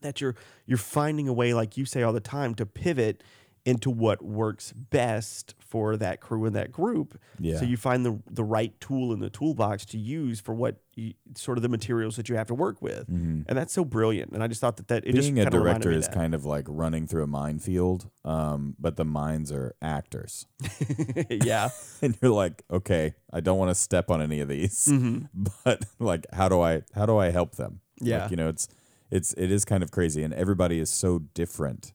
that 0.00 0.22
you're 0.22 0.34
you're 0.64 0.78
finding 0.78 1.28
a 1.28 1.32
way, 1.34 1.52
like 1.52 1.76
you 1.76 1.84
say 1.84 2.02
all 2.02 2.14
the 2.14 2.20
time, 2.20 2.54
to 2.54 2.64
pivot 2.64 3.22
into 3.64 3.90
what 3.90 4.22
works 4.22 4.72
best 4.72 5.54
for 5.58 5.96
that 5.96 6.20
crew 6.20 6.44
and 6.46 6.56
that 6.56 6.72
group. 6.72 7.20
Yeah. 7.38 7.58
So 7.58 7.64
you 7.64 7.76
find 7.76 8.04
the 8.04 8.20
the 8.30 8.44
right 8.44 8.78
tool 8.80 9.12
in 9.12 9.20
the 9.20 9.30
toolbox 9.30 9.84
to 9.86 9.98
use 9.98 10.40
for 10.40 10.54
what 10.54 10.76
you, 10.96 11.14
sort 11.34 11.58
of 11.58 11.62
the 11.62 11.68
materials 11.68 12.16
that 12.16 12.28
you 12.28 12.36
have 12.36 12.48
to 12.48 12.54
work 12.54 12.82
with, 12.82 13.08
and 13.08 13.46
that's 13.46 13.72
so 13.72 13.84
brilliant. 13.84 14.32
And 14.32 14.42
I 14.42 14.46
just 14.48 14.60
thought 14.60 14.76
that 14.78 14.88
that 14.88 15.06
it 15.06 15.14
just 15.14 15.28
Mm-hmm. 15.28 15.34
Being 15.36 15.46
a 15.46 15.50
director 15.50 15.90
is 15.90 16.06
that. 16.06 16.14
kind 16.14 16.34
of 16.34 16.44
like 16.44 16.64
running 16.68 17.06
through 17.06 17.22
a 17.22 17.26
minefield, 17.26 18.10
um, 18.24 18.74
but 18.78 18.96
the 18.96 19.04
mines 19.04 19.52
are 19.52 19.74
actors. 19.80 20.46
yeah, 21.30 21.68
and 22.02 22.16
you're 22.20 22.32
like, 22.32 22.64
okay, 22.70 23.14
I 23.32 23.40
don't 23.40 23.58
want 23.58 23.70
to 23.70 23.74
step 23.74 24.10
on 24.10 24.20
any 24.20 24.40
of 24.40 24.48
these, 24.48 24.90
but 25.64 25.84
like, 25.98 26.26
how 26.32 26.48
do 26.48 26.60
I 26.60 26.82
how 26.94 27.06
do 27.06 27.18
I 27.18 27.30
help 27.30 27.56
them? 27.56 27.80
Yeah. 28.00 28.22
like, 28.22 28.30
you 28.30 28.36
know, 28.36 28.48
it's 28.48 28.66
it's 29.10 29.32
it 29.34 29.50
is 29.52 29.64
kind 29.64 29.82
of 29.82 29.90
crazy, 29.90 30.22
and 30.22 30.32
everybody 30.34 30.78
is 30.80 30.90
so 30.90 31.20
different. 31.34 31.92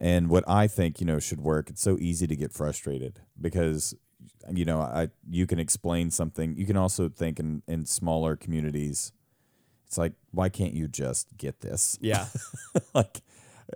And 0.00 0.30
what 0.30 0.44
I 0.48 0.66
think 0.66 1.00
you 1.00 1.06
know 1.06 1.18
should 1.18 1.40
work, 1.40 1.68
it's 1.68 1.82
so 1.82 1.98
easy 1.98 2.26
to 2.26 2.34
get 2.36 2.52
frustrated 2.52 3.20
because 3.40 3.94
you 4.50 4.64
know 4.64 4.80
I 4.80 5.08
you 5.28 5.46
can 5.46 5.58
explain 5.58 6.10
something. 6.10 6.56
You 6.56 6.64
can 6.66 6.76
also 6.76 7.08
think 7.08 7.38
in 7.38 7.62
in 7.68 7.84
smaller 7.86 8.34
communities, 8.36 9.12
it's 9.86 9.98
like 9.98 10.14
why 10.30 10.48
can't 10.48 10.72
you 10.72 10.88
just 10.88 11.36
get 11.36 11.60
this? 11.60 11.98
yeah, 12.00 12.26
like 12.94 13.20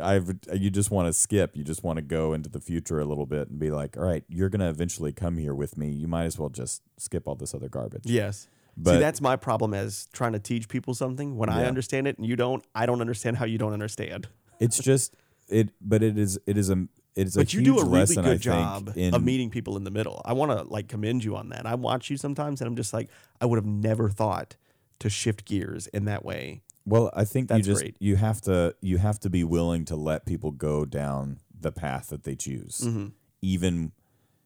I've 0.00 0.32
you 0.54 0.70
just 0.70 0.90
want 0.90 1.08
to 1.08 1.12
skip. 1.12 1.56
You 1.56 1.62
just 1.62 1.84
want 1.84 1.96
to 1.98 2.02
go 2.02 2.32
into 2.32 2.48
the 2.48 2.60
future 2.60 2.98
a 3.00 3.04
little 3.04 3.26
bit 3.26 3.48
and 3.50 3.58
be 3.58 3.70
like, 3.70 3.96
all 3.98 4.04
right, 4.04 4.24
you're 4.28 4.48
gonna 4.48 4.70
eventually 4.70 5.12
come 5.12 5.36
here 5.36 5.54
with 5.54 5.76
me. 5.76 5.90
You 5.90 6.08
might 6.08 6.24
as 6.24 6.38
well 6.38 6.48
just 6.48 6.80
skip 6.96 7.28
all 7.28 7.34
this 7.34 7.54
other 7.54 7.68
garbage. 7.68 8.06
yes. 8.06 8.48
But- 8.76 8.94
See, 8.94 8.98
that's 8.98 9.20
my 9.20 9.36
problem 9.36 9.72
as 9.72 10.08
trying 10.12 10.32
to 10.32 10.40
teach 10.40 10.68
people 10.68 10.94
something. 10.94 11.36
When 11.36 11.48
I 11.48 11.64
understand 11.66 12.08
it 12.08 12.18
and 12.18 12.26
you 12.26 12.34
don't, 12.34 12.64
I 12.74 12.86
don't 12.86 13.00
understand 13.00 13.36
how 13.36 13.44
you 13.44 13.56
don't 13.56 13.72
understand. 13.72 14.26
It's 14.58 14.78
just 14.82 15.14
it, 15.48 15.70
but 15.80 16.02
it 16.02 16.18
is 16.18 16.38
it 16.46 16.56
is 16.56 16.70
a 16.70 16.86
it 17.14 17.26
is 17.28 17.36
a 17.36 17.40
But 17.40 17.52
you 17.54 17.60
huge 17.60 17.66
do 17.66 17.78
a 17.78 17.84
really 17.84 17.98
lesson. 18.00 18.24
good 18.24 18.32
I 18.34 18.36
job 18.36 18.84
think 18.86 18.96
in 18.96 19.14
of 19.14 19.22
meeting 19.22 19.50
people 19.50 19.76
in 19.76 19.84
the 19.84 19.90
middle. 19.90 20.20
I 20.24 20.32
want 20.32 20.50
to 20.52 20.62
like 20.64 20.88
commend 20.88 21.22
you 21.24 21.36
on 21.36 21.48
that. 21.50 21.66
I 21.66 21.74
watch 21.74 22.10
you 22.10 22.16
sometimes, 22.16 22.60
and 22.60 22.68
I'm 22.68 22.76
just 22.76 22.92
like, 22.92 23.08
I 23.40 23.46
would 23.46 23.56
have 23.56 23.66
never 23.66 24.08
thought 24.10 24.56
to 25.00 25.08
shift 25.10 25.44
gears 25.44 25.86
in 25.88 26.04
that 26.06 26.24
way. 26.24 26.62
well, 26.86 27.10
I 27.14 27.24
think 27.24 27.50
you 27.50 27.56
That's 27.56 27.66
just 27.66 27.80
great. 27.82 27.96
you 28.00 28.16
have 28.16 28.40
to 28.42 28.74
you 28.80 28.98
have 28.98 29.18
to 29.20 29.30
be 29.30 29.44
willing 29.44 29.84
to 29.86 29.96
let 29.96 30.26
people 30.26 30.50
go 30.50 30.84
down 30.84 31.38
the 31.58 31.72
path 31.72 32.08
that 32.08 32.24
they 32.24 32.34
choose, 32.36 32.80
Mm-hmm. 32.84 33.06
even 33.42 33.92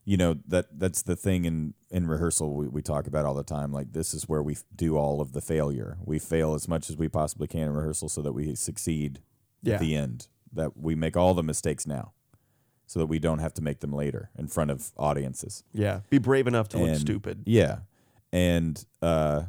you 0.04 0.16
know 0.16 0.36
that 0.46 0.78
that's 0.78 1.02
the 1.02 1.16
thing 1.16 1.44
in 1.44 1.74
in 1.90 2.06
rehearsal 2.06 2.54
we, 2.54 2.66
we 2.68 2.80
talk 2.82 3.06
about 3.06 3.26
all 3.26 3.34
the 3.34 3.42
time 3.42 3.72
like 3.72 3.92
this 3.92 4.14
is 4.14 4.26
where 4.28 4.42
we 4.42 4.56
do 4.74 4.96
all 4.96 5.20
of 5.20 5.32
the 5.32 5.40
failure 5.42 5.98
we 6.06 6.18
fail 6.18 6.54
as 6.54 6.66
much 6.66 6.88
as 6.88 6.96
we 6.96 7.08
possibly 7.08 7.46
can 7.46 7.62
in 7.62 7.72
rehearsal 7.74 8.08
so 8.08 8.22
that 8.22 8.32
we 8.32 8.54
succeed 8.54 9.20
Yeah. 9.62 9.74
at 9.74 9.80
the 9.80 9.94
end 9.96 10.28
that 10.52 10.76
we 10.76 10.94
make 10.94 11.16
all 11.16 11.34
the 11.34 11.42
mistakes 11.42 11.86
now 11.86 12.12
so 12.86 12.98
that 13.00 13.06
we 13.06 13.18
don't 13.18 13.38
have 13.40 13.52
to 13.54 13.62
make 13.62 13.80
them 13.80 13.92
later 13.92 14.30
in 14.38 14.46
front 14.48 14.70
of 14.70 14.92
audiences. 14.96 15.62
Yeah, 15.72 16.00
be 16.10 16.18
brave 16.18 16.46
enough 16.46 16.68
to 16.70 16.78
look 16.78 16.96
stupid. 16.96 17.42
yeah. 17.46 17.80
And 18.32 18.84
uh 19.02 19.42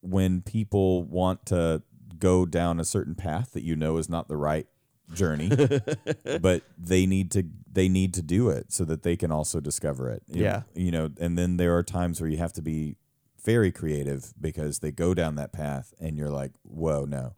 when 0.00 0.42
people 0.42 1.02
want 1.04 1.46
to 1.46 1.82
go 2.18 2.44
down 2.46 2.78
a 2.78 2.84
certain 2.84 3.14
path 3.14 3.52
that 3.52 3.62
you 3.62 3.74
know 3.76 3.96
is 3.96 4.08
not 4.08 4.28
the 4.28 4.36
right 4.36 4.66
journey 5.14 5.50
but 6.40 6.62
they 6.78 7.04
need 7.06 7.30
to 7.30 7.44
they 7.70 7.88
need 7.88 8.14
to 8.14 8.22
do 8.22 8.48
it 8.48 8.72
so 8.72 8.84
that 8.84 9.02
they 9.02 9.16
can 9.16 9.30
also 9.30 9.60
discover 9.60 10.10
it. 10.10 10.22
You- 10.26 10.42
Yeah. 10.42 10.62
you 10.74 10.90
know 10.90 11.10
and 11.18 11.36
then 11.38 11.56
there 11.56 11.76
are 11.76 11.82
times 11.82 12.20
where 12.20 12.28
you 12.30 12.36
have 12.38 12.52
to 12.54 12.62
be 12.62 12.96
very 13.44 13.70
creative 13.72 14.32
because 14.40 14.78
they 14.78 14.90
go 14.90 15.12
down 15.14 15.34
that 15.36 15.52
path 15.52 15.92
and 16.00 16.16
you're 16.16 16.30
like 16.30 16.52
whoa 16.62 17.04
no 17.04 17.34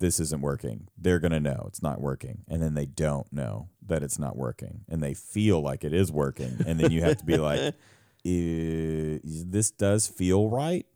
this 0.00 0.18
isn't 0.18 0.40
working 0.42 0.88
they're 0.98 1.18
going 1.20 1.30
to 1.32 1.40
know 1.40 1.64
it's 1.68 1.82
not 1.82 2.00
working 2.00 2.42
and 2.48 2.60
then 2.62 2.74
they 2.74 2.86
don't 2.86 3.32
know 3.32 3.68
that 3.86 4.02
it's 4.02 4.18
not 4.18 4.36
working 4.36 4.80
and 4.88 5.02
they 5.02 5.14
feel 5.14 5.60
like 5.60 5.84
it 5.84 5.92
is 5.92 6.10
working 6.10 6.58
and 6.66 6.80
then 6.80 6.90
you 6.90 7.00
have 7.02 7.16
to 7.18 7.24
be 7.24 7.36
like 7.38 7.60
"Eh, 8.24 9.18
this 9.24 9.70
does 9.70 10.06
feel 10.08 10.48
right 10.48 10.86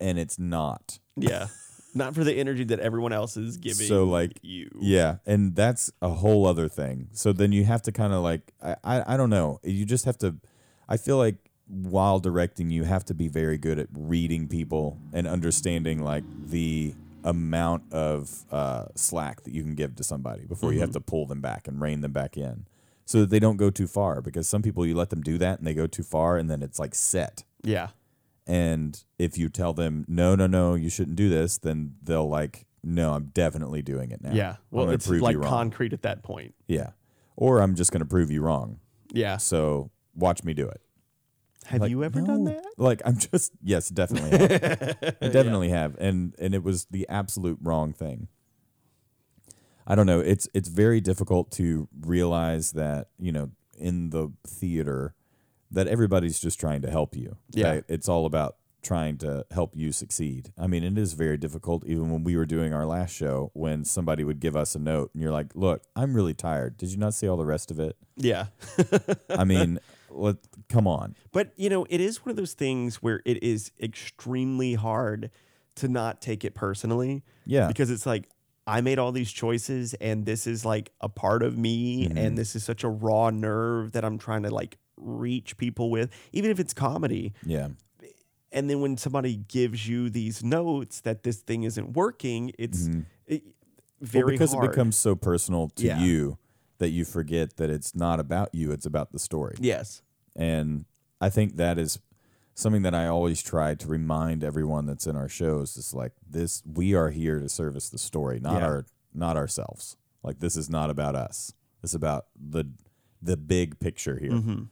and 0.00 0.18
it's 0.18 0.38
not 0.38 0.98
Yeah, 1.16 1.46
not 1.94 2.14
for 2.14 2.24
the 2.24 2.34
energy 2.34 2.64
that 2.64 2.80
everyone 2.80 3.12
else 3.12 3.36
is 3.38 3.56
giving. 3.56 3.86
So, 3.86 4.04
like, 4.04 4.38
you. 4.42 4.68
Yeah, 4.80 5.16
and 5.24 5.56
that's 5.56 5.90
a 6.02 6.10
whole 6.10 6.46
other 6.46 6.68
thing. 6.68 7.08
So 7.12 7.32
then 7.32 7.52
you 7.52 7.64
have 7.64 7.80
to 7.82 7.92
kind 7.92 8.12
of 8.12 8.22
like 8.22 8.52
I, 8.62 8.76
I 8.84 9.14
I 9.14 9.16
don't 9.16 9.30
know. 9.30 9.60
You 9.62 9.86
just 9.86 10.04
have 10.04 10.18
to. 10.18 10.36
I 10.88 10.98
feel 10.98 11.16
like 11.16 11.36
while 11.66 12.18
directing, 12.20 12.70
you 12.70 12.84
have 12.84 13.04
to 13.06 13.14
be 13.14 13.28
very 13.28 13.56
good 13.56 13.78
at 13.78 13.88
reading 13.96 14.46
people 14.48 14.98
and 15.14 15.26
understanding 15.26 16.02
like 16.02 16.24
the 16.50 16.94
amount 17.26 17.92
of 17.92 18.44
uh, 18.50 18.86
slack 18.94 19.42
that 19.42 19.52
you 19.52 19.62
can 19.62 19.74
give 19.74 19.94
to 19.96 20.04
somebody 20.04 20.46
before 20.46 20.72
you 20.72 20.80
have 20.80 20.92
to 20.92 21.00
pull 21.00 21.26
them 21.26 21.40
back 21.42 21.68
and 21.68 21.80
rein 21.80 22.00
them 22.00 22.12
back 22.12 22.36
in, 22.38 22.66
so 23.04 23.20
that 23.20 23.30
they 23.30 23.38
don't 23.38 23.56
go 23.58 23.68
too 23.68 23.86
far. 23.86 24.22
Because 24.22 24.48
some 24.48 24.62
people 24.62 24.86
you 24.86 24.94
let 24.94 25.10
them 25.10 25.20
do 25.22 25.36
that 25.38 25.58
and 25.58 25.66
they 25.66 25.74
go 25.74 25.86
too 25.86 26.02
far, 26.02 26.38
and 26.38 26.48
then 26.50 26.62
it's 26.62 26.78
like 26.78 26.94
set. 26.94 27.44
yeah, 27.62 27.88
And 28.46 29.02
if 29.18 29.36
you 29.36 29.48
tell 29.48 29.72
them 29.74 30.04
no, 30.08 30.34
no, 30.34 30.46
no, 30.46 30.74
you 30.74 30.88
shouldn't 30.88 31.16
do 31.16 31.28
this, 31.28 31.58
then 31.58 31.96
they'll 32.02 32.28
like, 32.28 32.64
no, 32.84 33.14
I'm 33.14 33.26
definitely 33.34 33.82
doing 33.82 34.12
it 34.12 34.22
now. 34.22 34.32
yeah. 34.32 34.56
Well, 34.70 34.90
it's 34.90 35.08
like 35.08 35.40
concrete 35.42 35.92
at 35.92 36.02
that 36.02 36.22
point. 36.22 36.54
Yeah. 36.68 36.90
Or 37.34 37.60
I'm 37.60 37.74
just 37.74 37.90
going 37.92 38.00
to 38.00 38.06
prove 38.06 38.30
you 38.30 38.40
wrong. 38.42 38.78
Yeah. 39.12 39.36
So 39.38 39.90
watch 40.14 40.44
me 40.44 40.54
do 40.54 40.68
it. 40.68 40.80
Have 41.66 41.80
Like, 41.80 41.90
you 41.90 42.04
ever 42.04 42.20
done 42.20 42.44
that? 42.44 42.64
Like 42.76 43.02
I'm 43.04 43.18
just 43.18 43.52
yes, 43.62 43.88
definitely. 43.88 44.30
Have. 44.30 44.96
I 45.20 45.28
definitely 45.28 45.70
have. 45.70 45.96
And 45.98 46.34
and 46.38 46.54
it 46.54 46.62
was 46.62 46.86
the 46.90 47.06
absolute 47.08 47.58
wrong 47.60 47.92
thing. 47.92 48.28
I 49.86 49.94
don't 49.94 50.06
know. 50.06 50.20
It's 50.20 50.48
it's 50.54 50.68
very 50.68 51.00
difficult 51.00 51.50
to 51.52 51.88
realize 52.00 52.72
that, 52.72 53.08
you 53.18 53.32
know, 53.32 53.50
in 53.78 54.10
the 54.10 54.32
theater 54.46 55.14
that 55.70 55.86
everybody's 55.88 56.38
just 56.40 56.58
trying 56.60 56.82
to 56.82 56.90
help 56.90 57.16
you. 57.16 57.36
Yeah. 57.50 57.70
Right? 57.70 57.84
It's 57.88 58.08
all 58.08 58.26
about 58.26 58.56
trying 58.82 59.18
to 59.18 59.44
help 59.50 59.76
you 59.76 59.90
succeed. 59.90 60.52
I 60.56 60.68
mean, 60.68 60.84
it 60.84 60.96
is 60.96 61.14
very 61.14 61.36
difficult 61.36 61.84
even 61.86 62.10
when 62.12 62.22
we 62.22 62.36
were 62.36 62.46
doing 62.46 62.72
our 62.72 62.86
last 62.86 63.12
show 63.14 63.50
when 63.52 63.84
somebody 63.84 64.22
would 64.22 64.38
give 64.38 64.56
us 64.56 64.76
a 64.76 64.78
note 64.78 65.10
and 65.12 65.22
you're 65.22 65.32
like, 65.32 65.48
"Look, 65.56 65.82
I'm 65.96 66.14
really 66.14 66.34
tired. 66.34 66.76
Did 66.76 66.90
you 66.92 66.96
not 66.96 67.12
see 67.14 67.26
all 67.28 67.36
the 67.36 67.44
rest 67.46 67.72
of 67.72 67.80
it?" 67.80 67.96
Yeah. 68.16 68.46
I 69.28 69.42
mean, 69.44 69.80
let 70.16 70.36
come 70.68 70.86
on. 70.86 71.14
But 71.32 71.52
you 71.56 71.68
know, 71.70 71.86
it 71.90 72.00
is 72.00 72.24
one 72.24 72.30
of 72.30 72.36
those 72.36 72.54
things 72.54 72.96
where 72.96 73.22
it 73.24 73.42
is 73.42 73.70
extremely 73.80 74.74
hard 74.74 75.30
to 75.76 75.88
not 75.88 76.20
take 76.20 76.44
it 76.44 76.54
personally. 76.54 77.22
Yeah. 77.44 77.68
Because 77.68 77.90
it's 77.90 78.06
like 78.06 78.28
I 78.66 78.80
made 78.80 78.98
all 78.98 79.12
these 79.12 79.30
choices 79.30 79.94
and 79.94 80.26
this 80.26 80.46
is 80.46 80.64
like 80.64 80.90
a 81.00 81.08
part 81.08 81.42
of 81.42 81.56
me 81.58 82.08
Mm-hmm. 82.08 82.18
and 82.18 82.38
this 82.38 82.56
is 82.56 82.64
such 82.64 82.82
a 82.84 82.88
raw 82.88 83.30
nerve 83.30 83.92
that 83.92 84.04
I'm 84.04 84.18
trying 84.18 84.42
to 84.44 84.50
like 84.50 84.78
reach 84.96 85.56
people 85.56 85.90
with, 85.90 86.10
even 86.32 86.50
if 86.50 86.58
it's 86.58 86.72
comedy. 86.72 87.32
Yeah. 87.44 87.68
And 88.52 88.70
then 88.70 88.80
when 88.80 88.96
somebody 88.96 89.36
gives 89.36 89.86
you 89.86 90.08
these 90.08 90.42
notes 90.42 91.00
that 91.02 91.22
this 91.24 91.36
thing 91.38 91.64
isn't 91.64 91.92
working, 91.92 92.52
it's 92.58 92.88
it, 93.26 93.42
very 94.00 94.24
well, 94.24 94.30
because 94.32 94.52
hard. 94.52 94.64
it 94.64 94.70
becomes 94.70 94.96
so 94.96 95.14
personal 95.14 95.68
to 95.76 95.86
Yeah. 95.86 96.00
you 96.00 96.38
that 96.78 96.90
you 96.90 97.04
forget 97.04 97.56
that 97.56 97.68
it's 97.70 97.94
not 97.94 98.18
about 98.20 98.54
you, 98.54 98.70
it's 98.72 98.86
about 98.86 99.12
the 99.12 99.18
story. 99.18 99.56
yes. 99.60 100.02
And 100.36 100.84
I 101.20 101.30
think 101.30 101.56
that 101.56 101.78
is 101.78 101.98
something 102.54 102.82
that 102.82 102.94
I 102.94 103.06
always 103.06 103.42
try 103.42 103.74
to 103.74 103.86
remind 103.88 104.44
everyone 104.44 104.86
that's 104.86 105.06
in 105.06 105.16
our 105.16 105.28
shows 105.28 105.76
is 105.76 105.92
like 105.94 106.12
this 106.28 106.62
we 106.64 106.94
are 106.94 107.10
here 107.10 107.40
to 107.40 107.48
service 107.48 107.88
the 107.88 107.98
story, 107.98 108.38
not 108.40 108.60
Yeah. 108.60 108.66
our 108.66 108.86
not 109.14 109.36
ourselves. 109.36 109.96
Like 110.22 110.40
this 110.40 110.56
is 110.56 110.68
not 110.68 110.90
about 110.90 111.14
us. 111.14 111.52
It's 111.82 111.94
about 111.94 112.26
the 112.38 112.64
the 113.22 113.36
big 113.36 113.78
picture 113.80 114.18
here. 114.18 114.32
Mm-hmm. 114.32 114.62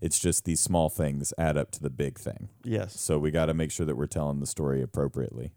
It's 0.00 0.18
just 0.18 0.46
these 0.46 0.60
small 0.60 0.88
things 0.88 1.34
add 1.36 1.58
up 1.58 1.70
to 1.72 1.82
the 1.82 1.90
big 1.90 2.18
thing. 2.18 2.48
Yes. 2.64 2.98
So 2.98 3.18
we 3.18 3.30
got 3.30 3.46
to 3.46 3.54
make 3.54 3.70
sure 3.70 3.84
that 3.84 3.96
we're 3.96 4.06
telling 4.06 4.40
the 4.40 4.46
story 4.46 4.80
appropriately. 4.80 5.52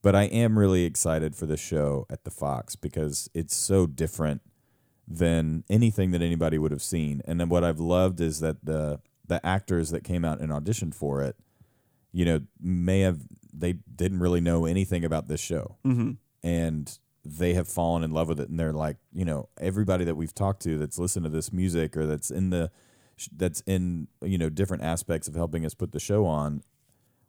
But 0.00 0.14
I 0.14 0.24
am 0.24 0.58
really 0.58 0.84
excited 0.84 1.36
for 1.36 1.44
the 1.44 1.58
show 1.58 2.06
at 2.08 2.24
the 2.24 2.30
Fox 2.30 2.74
because 2.76 3.28
it's 3.34 3.54
so 3.54 3.86
different 3.86 4.40
than 5.08 5.64
anything 5.70 6.10
that 6.10 6.22
anybody 6.22 6.58
would 6.58 6.70
have 6.72 6.82
seen. 6.82 7.22
And 7.24 7.38
then 7.40 7.48
what 7.48 7.62
I've 7.64 7.80
loved 7.80 8.20
is 8.20 8.40
that 8.40 8.64
the 8.64 9.00
the 9.28 9.44
actors 9.44 9.90
that 9.90 10.04
came 10.04 10.24
out 10.24 10.40
and 10.40 10.50
auditioned 10.52 10.94
for 10.94 11.22
it, 11.22 11.36
you 12.12 12.24
know, 12.24 12.40
may 12.60 13.00
have 13.00 13.18
they 13.52 13.72
didn't 13.94 14.20
really 14.20 14.40
know 14.40 14.64
anything 14.66 15.04
about 15.04 15.28
this 15.28 15.40
show, 15.40 15.76
Mm-hmm. 15.84 16.12
and 16.42 16.98
they 17.24 17.54
have 17.54 17.66
fallen 17.66 18.04
in 18.04 18.12
love 18.12 18.28
with 18.28 18.38
it. 18.38 18.48
And 18.48 18.58
they're 18.60 18.72
like, 18.72 18.98
you 19.12 19.24
know, 19.24 19.48
everybody 19.60 20.04
that 20.04 20.14
we've 20.14 20.34
talked 20.34 20.62
to 20.62 20.78
that's 20.78 20.96
listened 20.98 21.24
to 21.24 21.30
this 21.30 21.52
music 21.52 21.96
or 21.96 22.06
that's 22.06 22.30
in 22.30 22.50
the 22.50 22.70
that's 23.34 23.62
in 23.62 24.06
you 24.22 24.36
know 24.38 24.48
different 24.50 24.82
aspects 24.84 25.26
of 25.26 25.34
helping 25.34 25.64
us 25.64 25.74
put 25.74 25.90
the 25.92 25.98
show 25.98 26.26
on 26.26 26.62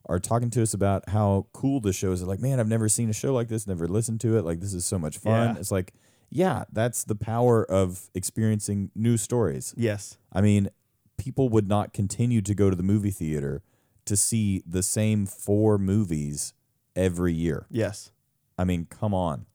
are 0.10 0.20
talking 0.20 0.50
to 0.52 0.62
us 0.62 0.74
about 0.74 1.10
how 1.10 1.48
cool 1.54 1.80
the 1.82 1.92
show 1.94 2.12
is. 2.12 2.20
They're 2.20 2.30
like, 2.30 2.40
man, 2.42 2.60
I've 2.60 2.68
never 2.68 2.88
seen 2.90 3.10
a 3.10 3.14
show 3.14 3.34
like 3.34 3.48
this, 3.50 3.68
never 3.68 3.88
listened 3.88 4.22
to 4.22 4.38
it. 4.38 4.46
Like, 4.46 4.60
this 4.62 4.74
is 4.74 4.86
so 4.86 4.98
much 4.98 5.18
fun. 5.18 5.56
Yeah. 5.56 5.60
It's 5.60 5.72
like, 5.72 5.94
yeah, 6.30 6.66
that's 6.72 7.04
the 7.04 7.16
power 7.16 7.64
of 7.64 8.10
experiencing 8.14 8.92
new 8.96 9.18
stories. 9.18 9.74
Yes. 9.78 10.18
I 10.32 10.42
mean, 10.42 10.70
people 11.18 11.50
would 11.50 11.68
not 11.68 11.94
continue 11.94 12.42
to 12.42 12.54
go 12.54 12.70
to 12.70 12.76
the 12.76 12.84
movie 12.84 13.12
theater 13.12 13.64
to 14.06 14.16
see 14.16 14.64
the 14.66 14.84
same 14.84 15.26
four 15.26 15.78
movies 15.78 16.54
every 16.96 17.34
year. 17.34 17.66
Yes. 17.70 18.12
I 18.58 18.64
mean, 18.64 18.88
come 18.90 19.14
on. 19.14 19.46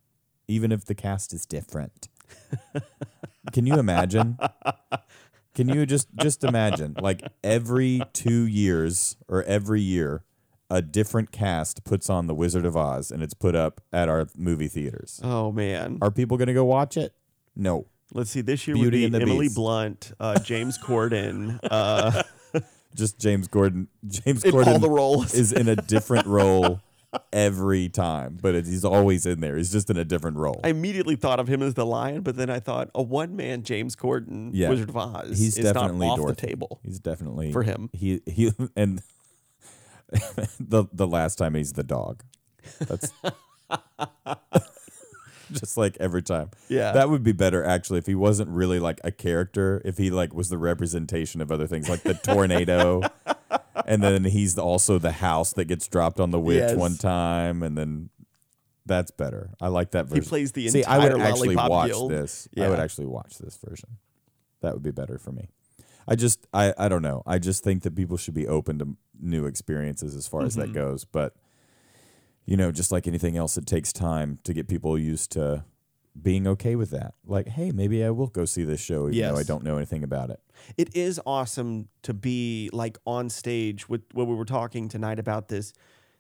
Even 0.49 0.73
if 0.73 0.85
the 0.85 0.95
cast 0.95 1.33
is 1.33 1.47
different. 1.47 2.09
Can 3.53 3.67
you 3.67 3.79
imagine? 3.79 4.39
Can 5.55 5.69
you 5.69 5.85
just 5.85 6.09
just 6.17 6.45
imagine 6.45 6.97
like 7.01 7.23
every 7.45 8.03
2 8.13 8.47
years 8.47 9.17
or 9.29 9.43
every 9.43 9.81
year 9.81 10.23
a 10.73 10.81
different 10.81 11.31
cast 11.33 11.85
puts 11.85 12.09
on 12.09 12.27
The 12.27 12.35
Wizard 12.35 12.65
of 12.65 12.77
Oz 12.77 13.11
and 13.11 13.23
it's 13.23 13.35
put 13.35 13.55
up 13.55 13.83
at 13.93 14.09
our 14.09 14.27
movie 14.37 14.69
theaters. 14.69 15.21
Oh 15.23 15.53
man. 15.53 15.99
Are 16.01 16.11
people 16.11 16.39
going 16.39 16.49
to 16.49 16.55
go 16.55 16.65
watch 16.65 16.97
it? 16.97 17.13
No. 17.55 17.87
Let's 18.15 18.31
see. 18.31 18.41
This 18.41 18.67
year 18.67 18.75
Beauty 18.77 19.05
would 19.05 19.05
and 19.05 19.13
be 19.13 19.19
the 19.19 19.23
Emily 19.31 19.47
Beast. 19.47 19.57
Blunt, 19.57 20.13
uh, 20.19 20.39
James 20.45 20.79
Corden, 20.79 21.59
uh, 21.71 22.23
Just 22.95 23.19
James 23.19 23.49
Corden. 23.49 23.87
James 24.07 24.45
in 24.45 24.55
all 24.55 24.79
the 24.79 24.91
roles. 24.91 25.35
is 25.35 25.53
in 25.53 25.69
a 25.69 25.77
different 25.77 26.27
role 26.27 26.81
every 27.33 27.89
time, 27.89 28.39
but 28.41 28.55
it, 28.55 28.67
he's 28.67 28.85
always 28.85 29.25
in 29.27 29.41
there. 29.41 29.57
He's 29.57 29.73
just 29.73 29.89
in 29.91 29.97
a 29.97 30.05
different 30.05 30.37
role. 30.37 30.61
I 30.65 30.69
immediately 30.69 31.17
thought 31.17 31.41
of 31.41 31.49
him 31.49 31.63
as 31.63 31.75
the 31.75 31.87
lion, 31.87 32.21
but 32.23 32.37
then 32.37 32.51
I 32.51 32.61
thought 32.61 32.91
a 32.95 33.03
one 33.03 33.37
man 33.37 33.63
James 33.63 33.97
Corden 33.97 34.51
Yeah. 34.53 34.69
Wizard 34.69 34.89
of 34.91 34.97
Oz 34.97 35.29
He's 35.39 35.57
is 35.59 35.65
definitely 35.65 36.07
not 36.07 36.13
off 36.15 36.19
Dorothy. 36.19 36.41
the 36.43 36.47
table. 36.49 36.81
He's 36.83 36.99
definitely 36.99 37.53
For 37.53 37.63
him. 37.63 37.91
He 37.93 38.21
he 38.27 38.53
and 38.77 39.03
the 40.61 40.85
the 40.93 41.07
last 41.07 41.37
time 41.39 41.55
he's 41.55 41.73
the 41.73 41.85
dog. 41.85 42.23
That's 42.79 43.13
just 45.53 45.77
like 45.77 45.97
every 46.01 46.23
time. 46.23 46.51
Yeah. 46.69 46.93
That 46.93 47.11
would 47.11 47.23
be 47.23 47.33
better 47.33 47.65
actually 47.65 47.99
if 47.99 48.07
he 48.07 48.15
wasn't 48.15 48.51
really 48.51 48.79
like 48.79 49.01
a 49.05 49.11
character, 49.11 49.83
if 49.85 49.99
he 49.99 50.11
like 50.11 50.35
was 50.35 50.49
the 50.49 50.59
representation 50.59 51.41
of 51.41 51.53
other 51.53 51.67
things 51.67 51.89
like 51.89 52.03
the 52.03 52.15
tornado. 52.23 53.03
and 53.87 54.03
then 54.03 54.25
he's 54.25 54.59
also 54.59 54.99
the 54.99 55.13
house 55.13 55.53
that 55.55 55.67
gets 55.67 55.87
dropped 55.89 56.21
on 56.21 56.31
the 56.31 56.41
witch 56.41 56.59
Yes. 56.59 56.77
one 56.77 56.97
time 56.97 57.63
and 57.63 57.77
then 57.77 58.11
that's 58.87 59.11
better. 59.11 59.51
I 59.61 59.69
like 59.69 59.93
that 59.93 60.07
version. 60.07 60.25
plays 60.25 60.53
the 60.53 60.69
See, 60.69 60.85
I 60.85 60.99
would 60.99 61.21
actually 61.21 61.57
watch 61.57 61.91
Guild. 61.91 62.11
this. 62.11 62.49
I 62.59 62.69
would 62.69 62.81
actually 62.81 63.07
watch 63.07 63.39
this 63.39 63.59
version. 63.65 63.91
That 64.61 64.75
would 64.75 64.83
be 64.83 64.91
better 64.91 65.19
for 65.19 65.33
me. 65.33 65.49
I 66.09 66.17
just 66.17 66.47
I 66.53 66.75
I 66.77 66.89
don't 66.89 67.03
know. 67.03 67.23
I 67.27 67.39
just 67.39 67.63
think 67.63 67.85
that 67.85 67.95
people 67.95 68.17
should 68.17 68.35
be 68.35 68.49
open 68.49 68.79
to 68.81 68.97
new 69.23 69.47
experiences 69.47 70.15
as 70.17 70.27
far 70.27 70.43
as 70.43 70.57
Mm-hmm. 70.57 70.73
that 70.73 70.79
goes, 70.79 71.05
but 71.05 71.35
you 72.45 72.57
know, 72.57 72.73
just 72.73 72.91
like 72.91 73.07
anything 73.07 73.37
else 73.37 73.57
it 73.57 73.67
takes 73.67 73.93
time 73.93 74.39
to 74.45 74.53
get 74.53 74.67
people 74.69 74.99
used 74.99 75.31
to 75.33 75.65
being 76.21 76.47
okay 76.47 76.75
with 76.77 76.91
that. 76.91 77.15
Like, 77.25 77.49
hey, 77.49 77.71
maybe 77.71 78.05
I 78.05 78.11
will 78.11 78.27
go 78.27 78.45
see 78.45 78.65
this 78.65 78.81
show 78.81 79.09
even 79.09 79.19
though 79.33 79.39
I 79.39 79.45
don't 79.45 79.63
know 79.65 79.77
anything 79.77 80.03
about 80.03 80.29
it. 80.31 80.41
it 80.77 80.95
is 80.95 81.21
awesome 81.25 81.89
to 82.03 82.13
be 82.13 82.69
like 82.73 82.99
on 83.07 83.31
stage 83.31 83.89
with 83.89 84.03
what 84.13 84.27
we 84.27 84.35
were 84.35 84.45
talking 84.45 84.89
tonight 84.89 85.19
about 85.19 85.49
this 85.49 85.73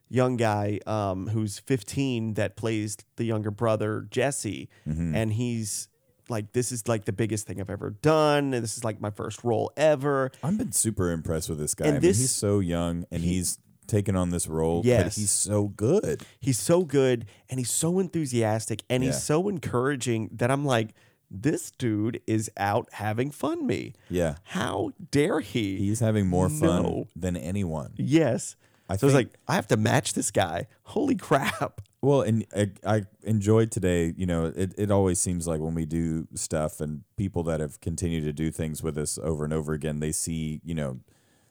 young 0.09 0.37
guy 0.37 0.79
um, 0.87 1.27
who's 1.29 1.59
15 1.59 2.35
that 2.35 2.57
plays 2.57 2.97
the 3.17 3.25
younger 3.25 3.51
brother 3.51 4.07
Jesse, 4.11 4.69
Mm-hmm. 4.89 5.15
and 5.15 5.33
he's 5.33 5.89
like, 6.33 6.53
"This 6.53 6.73
is 6.73 6.89
like 6.89 7.05
the 7.05 7.13
biggest 7.13 7.47
thing 7.47 7.61
I've 7.61 7.71
ever 7.71 7.91
done, 7.91 8.53
and 8.55 8.65
this 8.65 8.77
is 8.77 8.83
like 8.85 9.01
my 9.01 9.11
first 9.11 9.45
role 9.45 9.71
ever." 9.77 10.33
I've 10.43 10.59
been 10.59 10.73
super 10.73 11.13
impressed 11.13 11.49
with 11.49 11.59
this 11.59 11.75
guy. 11.77 11.85
And 11.87 11.99
I 11.99 12.01
mean, 12.01 12.09
he's 12.09 12.33
so 12.33 12.59
young 12.59 13.05
and 13.13 13.23
he's 13.23 13.59
taken 13.87 14.17
on 14.17 14.31
this 14.31 14.49
role, 14.49 14.81
but 14.83 14.89
Yes. 14.89 15.17
he's 15.17 15.31
so 15.31 15.69
good. 15.69 16.23
He's 16.41 16.59
so 16.59 16.83
good, 16.83 17.27
and 17.51 17.61
he's 17.61 17.71
so 17.71 17.99
enthusiastic, 18.01 18.83
and 18.91 19.03
Yeah. 19.05 19.11
he's 19.11 19.23
so 19.23 19.49
encouraging 19.49 20.31
that 20.33 20.51
I'm 20.51 20.65
like, 20.65 20.95
"This 21.31 21.71
dude 21.79 22.21
is 22.27 22.51
out 22.57 22.89
having 22.93 23.31
fun." 23.31 23.67
Me, 23.67 23.93
Yeah. 24.09 24.37
how 24.45 24.93
dare 25.11 25.41
he? 25.41 25.77
He's 25.79 26.01
having 26.01 26.27
more 26.27 26.49
fun 26.49 26.83
No. 26.83 27.09
than 27.15 27.37
anyone. 27.37 27.93
yes. 27.97 28.57
I 28.89 28.97
so 28.97 29.07
it's 29.07 29.17
think- 29.17 29.31
like 29.31 29.39
I 29.49 29.55
have 29.55 29.69
to 29.69 29.77
match 29.77 30.13
this 30.15 30.31
guy. 30.31 30.67
Holy 30.85 31.15
crap! 31.15 31.81
Well, 32.03 32.23
and 32.23 32.45
I, 32.55 32.71
I 32.85 33.03
enjoyed 33.23 33.71
today. 33.71 34.13
You 34.17 34.27
know, 34.27 34.47
it, 34.47 34.75
it 34.77 34.91
always 34.91 35.21
seems 35.21 35.47
like 35.47 35.61
when 35.61 35.75
we 35.75 35.87
do 35.87 36.27
stuff 36.35 36.81
and 36.81 37.03
people 37.17 37.45
that 37.45 37.61
have 37.61 37.81
continued 37.81 38.25
to 38.25 38.33
do 38.33 38.51
things 38.51 38.83
with 38.83 38.99
us 38.99 39.19
over 39.23 39.45
and 39.45 39.53
over 39.53 39.73
again, 39.73 40.01
they 40.01 40.11
see, 40.11 40.61
you 40.65 40.75
know, 40.75 40.99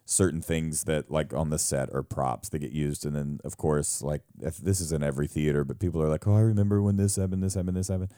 certain 0.04 0.42
things 0.42 0.84
that 0.84 1.10
like 1.10 1.34
on 1.34 1.52
the 1.52 1.58
set 1.58 1.88
or 1.94 2.04
props 2.04 2.50
that 2.50 2.60
get 2.60 2.72
used. 2.72 3.06
And 3.06 3.16
then, 3.16 3.40
of 3.46 3.56
course, 3.56 4.02
like 4.02 4.24
if 4.42 4.58
this 4.58 4.82
is 4.82 4.92
in 4.92 5.04
every 5.04 5.28
theater, 5.28 5.64
but 5.64 5.80
people 5.80 6.02
are 6.02 6.10
like, 6.10 6.28
oh, 6.28 6.36
I 6.36 6.42
remember 6.42 6.82
when 6.82 6.98
this 6.98 7.16
happened, 7.16 7.42
this 7.42 7.54
happened, 7.54 7.78
this 7.78 7.88
happened. 7.88 8.12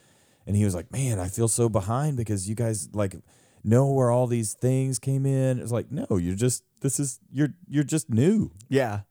And 0.47 0.55
he 0.55 0.65
was 0.65 0.73
like, 0.73 0.91
man, 0.91 1.19
I 1.19 1.27
feel 1.27 1.47
so 1.47 1.69
behind 1.69 2.17
because 2.17 2.49
you 2.49 2.55
guys 2.55 2.89
like 2.93 3.15
know 3.63 3.91
where 3.91 4.09
all 4.09 4.25
these 4.25 4.55
things 4.55 4.97
came 4.97 5.27
in. 5.27 5.59
It's 5.59 5.71
like, 5.71 5.91
no, 5.91 6.07
you're 6.17 6.35
just, 6.35 6.63
this 6.81 6.99
is, 6.99 7.19
you're, 7.31 7.53
you're 7.67 7.83
just 7.83 8.09
new. 8.09 8.51
Yeah, 8.69 9.01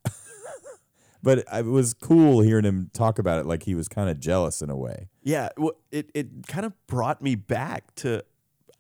But 1.23 1.45
it 1.53 1.65
was 1.67 1.95
cool 1.95 2.41
hearing 2.41 2.65
him 2.65 2.91
talk 2.93 3.19
about 3.19 3.39
it 3.39 3.47
like 3.47 3.63
he 3.63 3.75
was 3.75 3.89
kind 3.89 4.11
of 4.11 4.19
jealous 4.19 4.61
in 4.61 4.71
a 4.71 4.77
way. 4.77 5.09
yeah. 5.23 5.51
Well, 5.57 5.75
it 5.91 6.11
it 6.15 6.47
kind 6.49 6.67
of 6.67 6.73
brought 6.87 7.23
me 7.23 7.35
back 7.35 7.95
to. 7.97 8.25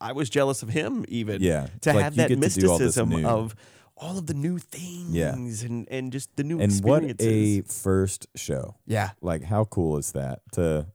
I 0.01 0.11
was 0.13 0.29
jealous 0.29 0.65
of 0.65 0.69
him 0.69 1.05
even. 1.09 1.41
Yeah, 1.41 1.69
to 1.83 1.93
like 1.93 2.03
have 2.03 2.17
that 2.17 2.29
do 2.29 2.35
all 2.35 2.41
mysticism 2.41 3.25
of 3.25 3.55
all 3.97 4.19
of 4.19 4.27
the 4.27 4.35
new 4.35 4.59
things. 4.59 5.15
Yeah. 5.15 5.35
and 5.35 5.87
and 5.89 6.13
just 6.13 6.35
the 6.35 6.43
new 6.43 6.61
And 6.61 6.73
what 6.83 7.05
a 7.21 7.61
first 7.63 8.27
show. 8.35 8.75
yeah. 8.87 9.11
Like 9.21 9.45
how 9.45 9.65
cool 9.65 9.97
is 9.97 10.11
that 10.13 10.41
to 10.53 10.87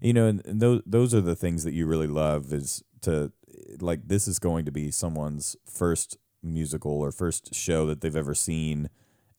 you 0.00 0.12
know, 0.12 0.26
and, 0.26 0.44
and 0.46 0.60
those 0.60 0.82
those 0.86 1.14
are 1.14 1.20
the 1.20 1.36
things 1.36 1.62
that 1.64 1.72
you 1.72 1.86
really 1.86 2.08
love 2.08 2.52
is 2.52 2.82
to 3.02 3.32
like 3.80 4.08
this 4.08 4.26
is 4.26 4.38
going 4.38 4.64
to 4.64 4.72
be 4.72 4.90
someone's 4.90 5.56
first 5.64 6.16
musical 6.42 6.92
or 6.92 7.12
first 7.12 7.54
show 7.54 7.86
that 7.86 8.00
they've 8.00 8.16
ever 8.16 8.34
seen 8.34 8.88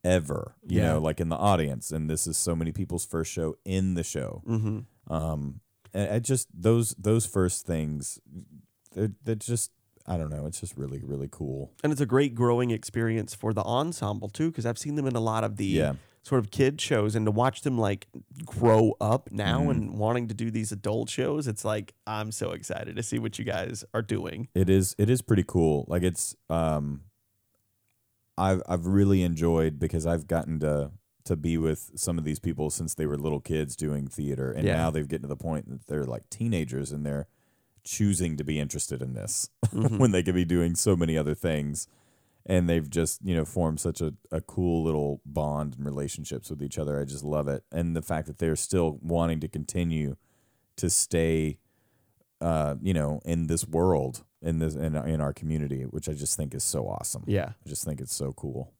ever, 0.04 0.56
you 0.68 0.80
Yeah. 0.82 0.94
know, 0.94 1.00
like 1.00 1.20
in 1.20 1.30
the 1.30 1.36
audience 1.38 1.92
and 1.92 2.10
this 2.10 2.26
is 2.28 2.38
so 2.38 2.56
many 2.56 2.72
people's 2.72 3.06
first 3.06 3.32
show 3.32 3.56
in 3.66 3.94
the 3.94 4.04
show. 4.04 4.42
Mm-hmm. 4.48 5.14
Um 5.14 5.62
and 5.94 6.12
I 6.14 6.20
just 6.20 6.48
those 6.54 6.96
those 6.98 7.26
first 7.26 7.66
things 7.66 8.20
they're, 8.94 9.12
they're 9.24 9.36
just 9.36 9.72
I 10.08 10.18
don't 10.18 10.30
know, 10.32 10.46
it's 10.48 10.60
just 10.60 10.76
really 10.78 11.02
really 11.04 11.30
cool. 11.32 11.72
And 11.84 11.92
it's 11.92 12.02
a 12.02 12.06
great 12.08 12.34
growing 12.34 12.72
experience 12.72 13.36
for 13.36 13.54
the 13.54 13.62
ensemble 13.64 14.30
too, 14.30 14.50
because 14.50 14.66
I've 14.66 14.78
seen 14.80 14.96
them 14.96 15.06
in 15.08 15.16
a 15.16 15.20
lot 15.22 15.44
of 15.44 15.58
the 15.58 15.66
Yeah. 15.66 15.94
sort 16.24 16.40
of 16.40 16.50
kid 16.52 16.82
shows, 16.82 17.16
and 17.16 17.26
to 17.28 17.32
watch 17.32 17.62
them 17.62 17.78
like 17.78 18.08
grow 18.46 18.96
up 19.00 19.32
now 19.32 19.60
Mm-hmm. 19.62 19.70
and 19.72 19.98
wanting 20.00 20.28
to 20.30 20.34
do 20.34 20.50
these 20.50 20.72
adult 20.72 21.10
shows, 21.10 21.48
it's 21.48 21.64
like 21.64 21.94
I'm 22.08 22.32
so 22.32 22.52
excited 22.52 22.96
to 22.96 23.04
see 23.04 23.20
what 23.20 23.38
you 23.38 23.46
guys 23.46 23.84
are 23.94 24.02
doing. 24.02 24.48
It 24.56 24.70
is 24.70 24.96
it 24.98 25.10
is 25.10 25.22
pretty 25.22 25.44
cool. 25.48 25.86
Like 25.88 26.02
it's 26.04 26.36
um 26.50 27.02
I've 28.42 28.62
I've 28.68 28.86
really 28.86 29.22
enjoyed 29.24 29.80
because 29.80 30.06
I've 30.06 30.28
gotten 30.28 30.60
to 30.62 30.92
to 31.26 31.36
be 31.36 31.58
with 31.58 31.92
some 31.96 32.18
of 32.18 32.24
these 32.24 32.40
people 32.40 32.70
since 32.72 32.96
they 32.96 33.06
were 33.06 33.18
little 33.18 33.40
kids 33.40 33.76
doing 33.76 34.08
theater 34.08 34.52
and 34.52 34.66
Yeah. 34.66 34.78
now 34.78 34.90
they've 34.92 35.08
gotten 35.08 35.22
to 35.22 35.28
the 35.28 35.36
point 35.36 35.70
that 35.70 35.88
they're 35.88 36.06
like 36.06 36.28
teenagers 36.30 36.92
and 36.92 37.06
they're 37.06 37.28
choosing 37.84 38.38
to 38.38 38.44
be 38.44 38.60
interested 38.60 39.02
in 39.02 39.14
this 39.14 39.50
Mm-hmm. 39.68 39.98
when 40.02 40.12
they 40.12 40.24
could 40.24 40.36
be 40.36 40.46
doing 40.46 40.76
so 40.76 40.96
many 40.96 41.16
other 41.18 41.36
things 41.36 41.88
and 42.46 42.68
they've 42.68 42.90
just 42.90 43.22
you 43.24 43.36
know 43.36 43.46
formed 43.46 43.80
such 43.80 44.02
a, 44.02 44.14
a 44.32 44.42
cool 44.42 44.84
little 44.84 45.22
bond 45.26 45.76
and 45.78 45.86
relationships 45.86 46.50
with 46.50 46.62
each 46.64 46.80
other 46.80 47.00
i 47.00 47.06
just 47.06 47.24
love 47.24 47.48
it 47.48 47.64
and 47.72 47.96
the 47.96 48.02
fact 48.02 48.26
that 48.28 48.40
they're 48.40 48.56
still 48.56 48.98
wanting 49.02 49.40
to 49.40 49.48
continue 49.48 50.16
to 50.76 50.90
stay 50.90 51.58
uh, 52.42 52.76
you 52.82 52.94
know 52.94 53.22
in 53.26 53.46
this 53.48 53.68
world 53.68 54.24
in 54.42 54.60
this 54.60 54.76
in, 54.76 54.96
in 54.96 55.22
our 55.22 55.34
community 55.34 55.84
which 55.84 56.10
i 56.10 56.14
just 56.14 56.36
think 56.38 56.54
is 56.54 56.64
so 56.64 56.88
awesome 56.88 57.24
Yeah. 57.28 57.50
I 57.66 57.70
just 57.70 57.84
think 57.86 58.02
it's 58.02 58.14
so 58.16 58.34
cool. 58.34 58.74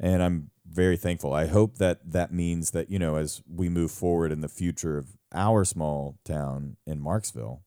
And 0.00 0.20
I'm 0.22 0.50
very 0.68 0.96
thankful. 0.96 1.32
I 1.32 1.46
hope 1.46 1.78
that 1.78 2.00
that 2.12 2.32
means 2.32 2.72
that, 2.72 2.90
you 2.90 2.98
know, 2.98 3.14
as 3.16 3.40
we 3.48 3.68
move 3.68 3.92
forward 3.92 4.32
in 4.32 4.40
the 4.40 4.48
future 4.48 4.98
of 4.98 5.16
our 5.32 5.64
small 5.64 6.18
town 6.24 6.76
in 6.86 7.00
Marksville, 7.00 7.60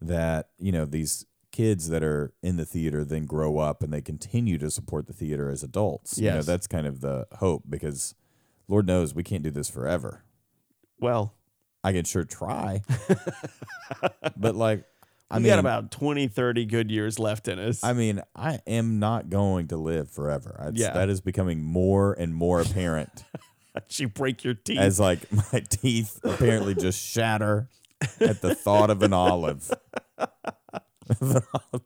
that, 0.00 0.48
you 0.58 0.72
know, 0.72 0.84
these 0.84 1.26
kids 1.52 1.88
that 1.90 2.02
are 2.02 2.32
in 2.42 2.56
the 2.56 2.64
theater 2.64 3.04
then 3.04 3.24
grow 3.24 3.58
up 3.58 3.82
and 3.84 3.92
they 3.92 4.00
continue 4.00 4.58
to 4.58 4.70
support 4.70 5.06
the 5.06 5.12
theater 5.12 5.48
as 5.48 5.62
adults. 5.62 6.18
You 6.18 6.24
know, 6.38 6.42
that's 6.42 6.66
kind 6.66 6.86
of 6.88 7.02
the 7.02 7.28
hope 7.38 7.62
because 7.68 8.14
Lord 8.66 8.86
knows 8.86 9.14
we 9.14 9.22
can't 9.22 9.44
do 9.44 9.52
this 9.52 9.70
forever. 9.70 10.24
Well, 10.98 11.34
I 11.84 11.92
can 11.92 12.04
sure 12.04 12.24
try. 12.24 12.82
but 14.36 14.56
like 14.56 14.84
I 15.30 15.38
we 15.38 15.44
mean 15.44 15.52
got 15.52 15.58
about 15.58 15.90
20, 15.90 16.28
30 16.28 16.66
good 16.66 16.90
years 16.90 17.18
left 17.18 17.48
in 17.48 17.58
us. 17.58 17.82
I 17.82 17.92
mean, 17.92 18.22
I 18.34 18.60
am 18.66 18.98
not 18.98 19.28
going 19.28 19.68
to 19.68 19.76
live 19.76 20.10
forever. 20.10 20.56
It's, 20.68 20.78
Yeah. 20.78 20.92
That 20.92 21.08
is 21.08 21.20
becoming 21.20 21.62
more 21.62 22.12
and 22.12 22.34
more 22.34 22.60
apparent 22.60 23.24
you 23.90 24.08
break 24.08 24.44
your 24.44 24.54
teeth. 24.54 24.78
as 24.78 25.00
like 25.00 25.30
my 25.52 25.60
teeth 25.60 26.20
apparently 26.22 26.74
just 26.74 27.04
shatter 27.04 27.68
at 28.20 28.40
the 28.40 28.54
thought 28.54 28.90
of 28.90 29.02
an 29.02 29.12
olive. 29.12 29.70
Olive 31.20 31.82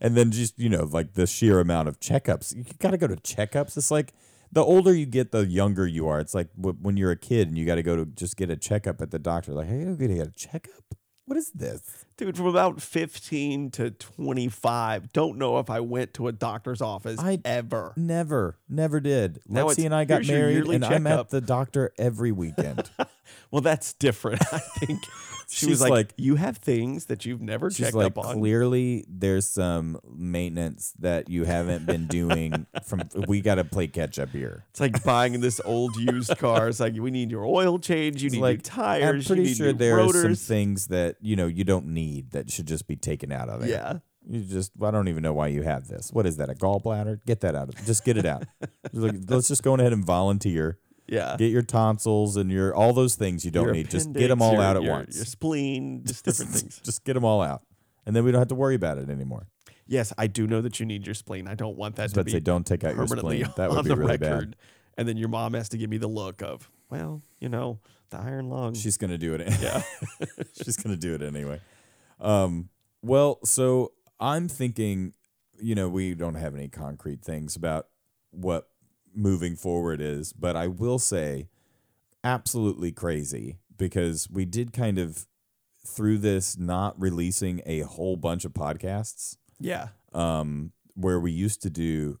and 0.00 0.16
then 0.16 0.30
just, 0.30 0.58
you 0.58 0.68
know, 0.68 0.84
like 0.84 1.14
the 1.14 1.26
sheer 1.26 1.60
amount 1.60 1.88
of 1.88 1.98
checkups. 2.00 2.54
You 2.54 2.64
got 2.78 2.92
to 2.92 2.98
go 2.98 3.06
to 3.06 3.16
checkups. 3.16 3.76
It's 3.76 3.90
like 3.90 4.12
the 4.52 4.62
older 4.62 4.94
you 4.94 5.06
get, 5.06 5.32
the 5.32 5.46
younger 5.46 5.86
you 5.86 6.06
are. 6.08 6.20
It's 6.20 6.34
like 6.34 6.48
when 6.56 6.96
you're 6.96 7.10
a 7.10 7.16
kid 7.16 7.48
and 7.48 7.58
you 7.58 7.66
got 7.66 7.76
to 7.76 7.82
go 7.82 7.96
to 7.96 8.04
just 8.06 8.36
get 8.36 8.50
a 8.50 8.56
checkup 8.56 9.00
at 9.00 9.10
the 9.10 9.18
doctor. 9.18 9.52
Like, 9.52 9.68
hey, 9.68 9.82
I'm 9.82 9.96
going 9.96 10.10
to 10.10 10.16
get 10.16 10.28
a 10.28 10.32
checkup? 10.32 10.94
What 11.28 11.36
is 11.36 11.50
this? 11.50 12.06
Dude, 12.16 12.38
from 12.38 12.46
about 12.46 12.80
15 12.80 13.70
to 13.72 13.90
25, 13.90 15.12
don't 15.12 15.36
know 15.36 15.58
if 15.58 15.68
I 15.68 15.80
went 15.80 16.14
to 16.14 16.26
a 16.28 16.32
doctor's 16.32 16.80
office 16.80 17.20
I- 17.20 17.38
ever. 17.44 17.92
Never, 17.96 18.56
never 18.66 18.98
did. 18.98 19.38
Now 19.46 19.66
Lexi 19.66 19.72
it's- 19.72 19.84
and 19.84 19.94
I 19.94 20.06
got 20.06 20.14
here's 20.24 20.28
your 20.30 20.38
married, 20.38 20.54
yearly 20.54 20.76
and 20.76 20.84
I'm 20.86 21.06
at 21.06 21.28
the 21.28 21.42
doctor 21.42 21.92
every 21.98 22.32
weekend. 22.32 22.90
Well, 23.50 23.60
that's 23.60 23.92
different. 23.92 24.42
I 24.52 24.58
think 24.58 25.00
She 25.50 25.66
she's 25.66 25.70
was 25.70 25.80
like, 25.80 25.90
like, 25.90 26.14
"You 26.16 26.34
have 26.36 26.58
things 26.58 27.06
that 27.06 27.24
you've 27.24 27.40
never 27.40 27.70
checked 27.70 27.94
like, 27.94 28.06
up 28.06 28.18
on." 28.18 28.38
clearly 28.38 29.04
there's 29.08 29.48
some 29.48 29.98
maintenance 30.06 30.92
that 30.98 31.30
you 31.30 31.44
haven't 31.44 31.86
been 31.86 32.06
doing. 32.06 32.66
From 32.84 33.08
we 33.28 33.40
got 33.40 33.54
to 33.54 33.64
play 33.64 33.86
catch 33.86 34.18
up 34.18 34.30
here. 34.30 34.66
It's 34.70 34.80
like 34.80 35.02
buying 35.04 35.40
this 35.40 35.58
old 35.64 35.96
used 35.96 36.36
car. 36.36 36.68
It's 36.68 36.80
like 36.80 36.94
we 36.98 37.10
need 37.10 37.30
your 37.30 37.46
oil 37.46 37.78
change. 37.78 38.22
You 38.22 38.26
It's 38.26 38.34
need 38.34 38.42
like 38.42 38.58
new 38.58 38.62
tires. 38.62 39.30
I'm 39.30 39.36
pretty 39.36 39.54
sure 39.54 39.72
there 39.72 39.96
rotors. 39.96 40.16
are 40.16 40.34
some 40.34 40.34
things 40.34 40.88
that 40.88 41.16
you 41.22 41.34
know 41.34 41.46
you 41.46 41.64
don't 41.64 41.86
need 41.86 42.32
that 42.32 42.50
should 42.50 42.66
just 42.66 42.86
be 42.86 42.96
taken 42.96 43.32
out 43.32 43.48
of 43.48 43.62
it. 43.62 43.70
Yeah. 43.70 44.00
You 44.30 44.40
just, 44.42 44.72
I 44.82 44.90
don't 44.90 45.08
even 45.08 45.22
know 45.22 45.32
why 45.32 45.46
you 45.46 45.62
have 45.62 45.88
this. 45.88 46.12
What 46.12 46.26
is 46.26 46.36
that? 46.36 46.50
A 46.50 46.54
gallbladder? 46.54 47.24
Get 47.24 47.40
that 47.40 47.54
out. 47.54 47.70
Of, 47.70 47.86
just 47.86 48.04
get 48.04 48.18
it 48.18 48.26
out. 48.26 48.44
Like, 48.92 49.14
Let's 49.26 49.48
just 49.48 49.62
go 49.62 49.74
ahead 49.74 49.94
and 49.94 50.04
volunteer. 50.04 50.78
Yeah. 51.08 51.36
Get 51.38 51.50
your 51.50 51.62
tonsils 51.62 52.36
and 52.36 52.50
your 52.50 52.74
all 52.74 52.92
those 52.92 53.14
things 53.14 53.44
you 53.44 53.50
don't 53.50 53.64
Your 53.66 53.74
need. 53.74 53.90
Just 53.90 54.12
get 54.12 54.28
them 54.28 54.42
all 54.42 54.52
your- 54.54 54.62
out 54.62 54.76
at 54.76 54.82
your- 54.82 54.92
once. 54.92 55.16
Your 55.16 55.24
spleen, 55.24 56.04
just 56.04 56.24
different 56.24 56.52
things. 56.52 56.80
Just 56.84 57.04
get 57.04 57.14
them 57.14 57.24
all 57.24 57.40
out, 57.42 57.62
and 58.06 58.14
then 58.14 58.24
we 58.24 58.30
don't 58.32 58.40
have 58.40 58.48
to 58.48 58.54
worry 58.54 58.74
about 58.74 58.98
it 58.98 59.08
anymore. 59.08 59.46
Yes, 59.86 60.12
I 60.18 60.26
do 60.26 60.46
know 60.46 60.60
that 60.60 60.78
you 60.80 60.84
need 60.86 61.06
your 61.06 61.14
spleen. 61.14 61.48
I 61.48 61.54
don't 61.54 61.76
want 61.78 61.96
that 61.96 62.10
to 62.10 62.16
But 62.16 62.26
be 62.26 62.32
say, 62.32 62.40
don't 62.40 62.66
take 62.66 62.84
out 62.84 62.94
your 62.94 63.06
spleen. 63.06 63.46
That 63.56 63.70
would 63.70 63.84
be 63.84 63.90
really 63.94 64.18
record. 64.18 64.50
bad. 64.50 64.56
And 64.98 65.08
then 65.08 65.16
your 65.16 65.28
mom 65.30 65.54
has 65.54 65.70
to 65.70 65.78
give 65.78 65.88
me 65.88 65.96
the 65.96 66.08
look 66.08 66.42
of, 66.42 66.68
well, 66.90 67.22
you 67.40 67.48
know, 67.48 67.78
the 68.10 68.18
iron 68.18 68.50
lung. 68.50 68.74
She's 68.74 68.98
gonna 68.98 69.16
do 69.16 69.32
it. 69.34 69.48
yeah. 69.62 69.82
She's 70.62 70.76
gonna 70.76 70.96
do 70.96 71.14
it 71.14 71.22
anyway. 71.22 71.60
Um. 72.20 72.68
Well, 73.00 73.38
so 73.44 73.92
I'm 74.20 74.48
thinking, 74.48 75.14
you 75.58 75.74
know, 75.74 75.88
we 75.88 76.14
don't 76.14 76.34
have 76.34 76.54
any 76.54 76.68
concrete 76.68 77.22
things 77.22 77.54
about 77.56 77.86
what 78.30 78.68
moving 79.18 79.56
forward 79.56 80.00
is, 80.00 80.32
but 80.32 80.56
I 80.56 80.66
will 80.68 80.98
say, 80.98 81.48
absolutely 82.24 82.92
crazy 82.92 83.58
because 83.76 84.28
we 84.30 84.44
did 84.44 84.72
kind 84.72 84.98
of 84.98 85.26
through 85.86 86.18
this 86.18 86.58
not 86.58 87.00
releasing 87.00 87.62
a 87.66 87.80
whole 87.80 88.16
bunch 88.16 88.44
of 88.44 88.52
podcasts 88.52 89.36
Yeah. 89.60 89.88
um 90.12 90.72
where 90.94 91.20
we 91.20 91.30
used 91.30 91.62
to 91.62 91.70
do 91.70 92.18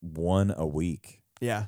one 0.00 0.52
a 0.56 0.66
week 0.66 1.22
Yeah. 1.40 1.66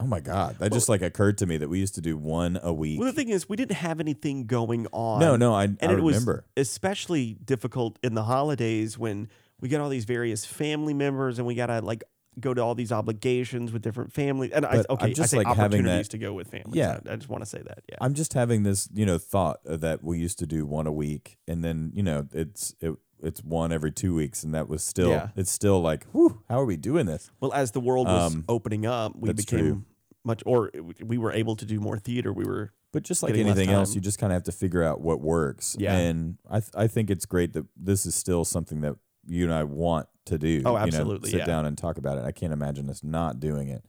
oh 0.00 0.06
my 0.06 0.18
god 0.20 0.56
that 0.58 0.72
just 0.72 0.88
like 0.88 1.00
occurred 1.02 1.38
to 1.38 1.46
me 1.46 1.56
that 1.56 1.68
we 1.68 1.78
used 1.78 1.94
to 1.94 2.00
do 2.00 2.16
one 2.18 2.58
a 2.62 2.72
week 2.72 2.98
Well, 2.98 3.06
the 3.06 3.12
thing 3.14 3.28
is, 3.28 3.48
we 3.48 3.56
didn't 3.56 3.76
have 3.76 4.00
anything 4.00 4.46
going 4.46 4.86
on. 4.92 5.20
no 5.20 5.36
no 5.36 5.54
i, 5.54 5.64
and 5.64 5.78
I 5.82 5.92
it 5.92 5.96
remember 6.00 6.44
was 6.56 6.68
especially 6.68 7.34
difficult 7.44 7.98
in 8.02 8.14
the 8.14 8.24
holidays 8.24 8.98
when 8.98 9.28
we 9.60 9.68
get 9.68 9.80
all 9.80 9.88
these 9.88 10.04
various 10.04 10.44
family 10.44 10.94
members 10.94 11.38
and 11.38 11.46
we 11.46 11.54
gotta 11.54 11.80
like 11.80 12.02
go 12.40 12.52
to 12.54 12.60
all 12.62 12.74
these 12.74 12.92
obligations 12.92 13.72
with 13.72 13.82
different 13.82 14.12
families. 14.12 14.50
And 14.52 14.64
I, 14.66 14.76
But 14.78 14.90
okay, 14.90 15.06
I 15.06 15.12
just, 15.12 15.30
say 15.30 15.38
like, 15.38 15.46
having 15.46 15.64
opportunities 15.80 16.08
that- 16.08 16.10
to 16.12 16.18
go 16.18 16.32
with 16.32 16.48
families. 16.48 16.74
Yeah. 16.76 16.98
I, 17.08 17.12
I 17.12 17.16
just 17.16 17.28
want 17.28 17.42
to 17.42 17.48
say 17.48 17.62
that. 17.64 17.82
Yeah, 17.88 17.96
i'm 18.00 18.14
just 18.14 18.32
having 18.34 18.62
this 18.62 18.88
you 18.94 19.06
know 19.06 19.18
thought 19.18 19.60
that 19.64 20.02
we 20.02 20.18
used 20.18 20.38
to 20.40 20.46
do 20.46 20.66
one 20.66 20.86
a 20.86 20.92
week 20.92 21.36
and 21.46 21.62
then 21.64 21.90
you 21.94 22.02
know 22.02 22.26
it's 22.32 22.74
it 22.80 22.94
it's 23.22 23.42
one 23.42 23.72
every 23.72 23.90
two 23.92 24.14
weeks 24.14 24.42
and 24.44 24.54
that 24.54 24.68
was 24.68 24.82
still 24.82 25.10
Yeah. 25.10 25.28
it's 25.36 25.50
still 25.50 25.80
like 25.80 26.04
whew, 26.12 26.42
how 26.48 26.60
are 26.60 26.64
we 26.64 26.76
doing 26.76 27.06
this 27.06 27.30
well, 27.40 27.52
as 27.52 27.70
the 27.72 27.80
world 27.80 28.06
was 28.06 28.34
Um, 28.34 28.44
opening 28.48 28.84
up, 28.86 29.12
we 29.16 29.32
became 29.32 29.58
true. 29.58 29.82
much, 30.24 30.42
or 30.46 30.70
we 31.02 31.18
were 31.18 31.32
able 31.32 31.56
to 31.56 31.64
do 31.64 31.80
more 31.80 31.98
theater. 31.98 32.32
We 32.32 32.44
were 32.44 32.72
But 32.92 33.02
just 33.02 33.22
like 33.22 33.34
anything 33.34 33.70
else, 33.70 33.94
you 33.94 34.00
just 34.00 34.18
kind 34.18 34.32
of 34.32 34.36
have 34.36 34.44
to 34.44 34.52
figure 34.52 34.82
out 34.82 35.00
what 35.00 35.20
works. 35.20 35.76
Yeah. 35.78 35.96
And 35.96 36.36
I 36.50 36.60
th- 36.60 36.72
I 36.74 36.86
think 36.86 37.10
it's 37.10 37.26
great 37.26 37.52
that 37.54 37.64
this 37.76 38.06
is 38.06 38.14
still 38.14 38.44
something 38.44 38.80
that 38.82 38.96
you 39.26 39.44
and 39.44 39.54
I 39.54 39.64
want 39.64 40.08
to 40.26 40.38
do. 40.38 40.62
Oh, 40.64 40.72
you 40.72 40.76
know, 40.76 40.76
absolutely, 40.78 41.30
sit 41.30 41.40
yeah. 41.40 41.46
down 41.46 41.66
and 41.66 41.76
talk 41.76 41.98
about 41.98 42.18
it. 42.18 42.24
I 42.24 42.32
can't 42.32 42.52
imagine 42.52 42.88
us 42.90 43.02
not 43.02 43.40
doing 43.40 43.68
it. 43.68 43.84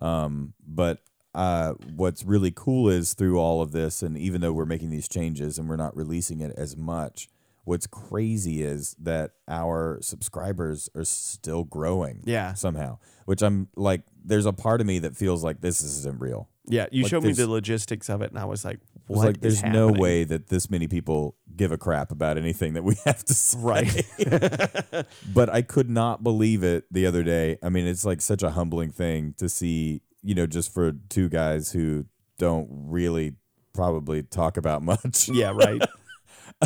Um, 0.00 0.54
but 0.66 1.02
uh, 1.34 1.72
what's 1.96 2.24
really 2.24 2.52
cool 2.54 2.88
is 2.88 3.14
through 3.14 3.38
all 3.38 3.62
of 3.62 3.72
this, 3.72 4.02
and 4.02 4.18
even 4.18 4.40
though 4.40 4.52
we're 4.52 4.66
making 4.66 4.90
these 4.90 5.08
changes 5.08 5.58
and 5.58 5.68
we're 5.68 5.76
not 5.76 5.96
releasing 5.96 6.40
it 6.40 6.52
as 6.56 6.76
much, 6.76 7.28
what's 7.64 7.86
crazy 7.86 8.62
is 8.62 8.96
that 9.00 9.32
our 9.48 9.98
subscribers 10.02 10.88
are 10.94 11.04
still 11.04 11.64
growing 11.64 12.22
yeah, 12.24 12.54
somehow. 12.54 12.98
Which 13.24 13.42
I'm 13.42 13.68
like, 13.76 14.02
there's 14.24 14.46
a 14.46 14.52
part 14.52 14.80
of 14.80 14.86
me 14.86 14.98
that 15.00 15.16
feels 15.16 15.44
like 15.44 15.60
this 15.60 15.80
isn't 15.82 16.20
real. 16.20 16.48
yeah. 16.66 16.86
You 16.90 17.04
Like, 17.04 17.10
showed 17.10 17.22
me 17.22 17.32
the 17.32 17.46
logistics 17.48 18.10
of 18.10 18.20
it, 18.20 18.30
and 18.30 18.38
I 18.38 18.44
was 18.46 18.64
like, 18.64 18.80
"What 19.06 19.26
like 19.26 19.36
is 19.44 19.60
there's 19.60 19.72
no 19.72 19.88
way 19.92 20.24
that 20.24 20.48
this 20.48 20.68
many 20.70 20.88
people 20.88 21.36
give 21.54 21.70
a 21.70 21.78
crap 21.78 22.10
about 22.10 22.36
anything 22.36 22.72
that 22.74 22.82
we 22.82 22.96
have 23.04 23.24
to 23.26 23.34
say. 23.34 23.58
Right. 23.58 24.06
but 25.34 25.48
I 25.48 25.62
could 25.62 25.88
not 25.88 26.22
believe 26.24 26.64
it 26.64 26.84
the 26.90 27.06
other 27.06 27.22
day. 27.22 27.58
I 27.62 27.68
mean, 27.68 27.86
it's 27.86 28.04
like 28.04 28.20
such 28.20 28.42
a 28.42 28.50
humbling 28.50 28.90
thing 28.90 29.34
to 29.38 29.48
see, 29.48 30.02
you 30.22 30.34
know, 30.34 30.46
just 30.46 30.72
for 30.74 30.92
two 31.08 31.28
guys 31.28 31.70
who 31.72 32.06
don't 32.38 32.68
really 32.70 33.34
probably 33.72 34.22
talk 34.24 34.56
about 34.56 34.82
much, 34.92 35.28
yeah, 35.28 35.52
right. 35.54 35.80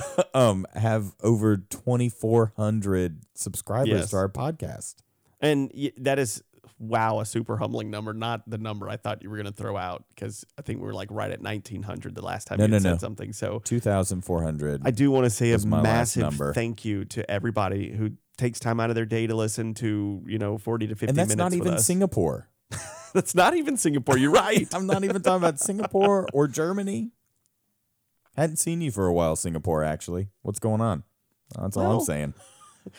um, 0.34 0.66
have 0.74 1.14
over 1.22 1.56
2,400 1.56 3.22
subscribers 3.34 3.88
Yes. 3.88 4.10
to 4.10 4.16
our 4.16 4.28
podcast. 4.28 4.96
And 5.40 5.70
y- 5.74 5.92
that 5.98 6.18
is 6.18 6.42
wow, 6.78 7.20
a 7.20 7.24
super 7.24 7.56
humbling 7.56 7.90
number. 7.90 8.12
Not 8.12 8.42
the 8.48 8.58
number 8.58 8.88
I 8.88 8.96
thought 8.96 9.22
you 9.22 9.30
were 9.30 9.36
going 9.36 9.46
to 9.46 9.52
throw 9.52 9.76
out 9.76 10.04
because 10.14 10.44
I 10.58 10.62
think 10.62 10.80
we 10.80 10.86
were 10.86 10.92
like 10.94 11.08
right 11.10 11.30
at 11.30 11.40
nineteen 11.40 11.82
hundred 11.82 12.14
the 12.14 12.22
last 12.24 12.46
time 12.46 12.58
No, 12.58 12.64
you 12.66 12.70
no, 12.72 12.78
said 12.78 12.90
no. 12.92 12.98
something. 12.98 13.32
So 13.32 13.60
2,400. 13.64 14.82
I 14.84 14.90
do 14.90 15.10
want 15.10 15.24
to 15.24 15.30
say 15.30 15.50
a 15.50 15.54
was 15.54 15.66
my 15.66 15.80
last 15.80 16.16
massive 16.16 16.54
thank 16.54 16.84
you 16.84 17.04
to 17.06 17.30
everybody 17.30 17.92
who 17.92 18.12
takes 18.36 18.58
time 18.60 18.80
out 18.80 18.90
of 18.90 18.96
their 18.96 19.06
day 19.06 19.26
to 19.26 19.34
listen 19.34 19.72
to 19.74 20.22
you 20.26 20.38
know 20.38 20.58
forty 20.58 20.86
to 20.86 20.94
fifty 20.94 21.08
and 21.10 21.16
that's 21.16 21.30
minutes 21.30 21.38
not 21.38 21.52
even 21.54 21.74
us. 21.74 21.86
Singapore. 21.86 22.48
that's 23.14 23.34
not 23.34 23.56
even 23.56 23.76
Singapore. 23.76 24.18
You're 24.18 24.30
right. 24.46 24.66
I'm 24.74 24.86
not 24.86 25.04
even 25.04 25.22
talking 25.22 25.36
about 25.42 25.58
Singapore 25.58 26.26
or 26.34 26.46
Germany. 26.48 27.10
Hadn't 28.36 28.56
seen 28.56 28.80
you 28.80 28.90
for 28.90 29.06
a 29.06 29.12
while, 29.12 29.34
Singapore. 29.36 29.82
Actually, 29.82 30.28
what's 30.42 30.58
going 30.58 30.80
on? 30.80 31.04
That's 31.58 31.76
all 31.76 32.00
I'm 32.00 32.04
saying. 32.04 32.34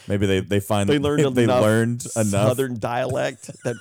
Maybe 0.07 0.25
they 0.25 0.39
they 0.39 0.59
find 0.59 0.89
they 0.89 0.99
learned 0.99 1.35
they 1.35 1.43
enough 1.43 1.61
learned 1.61 2.05
enough. 2.15 2.27
Southern 2.27 2.79
dialect 2.79 3.51
that 3.63 3.75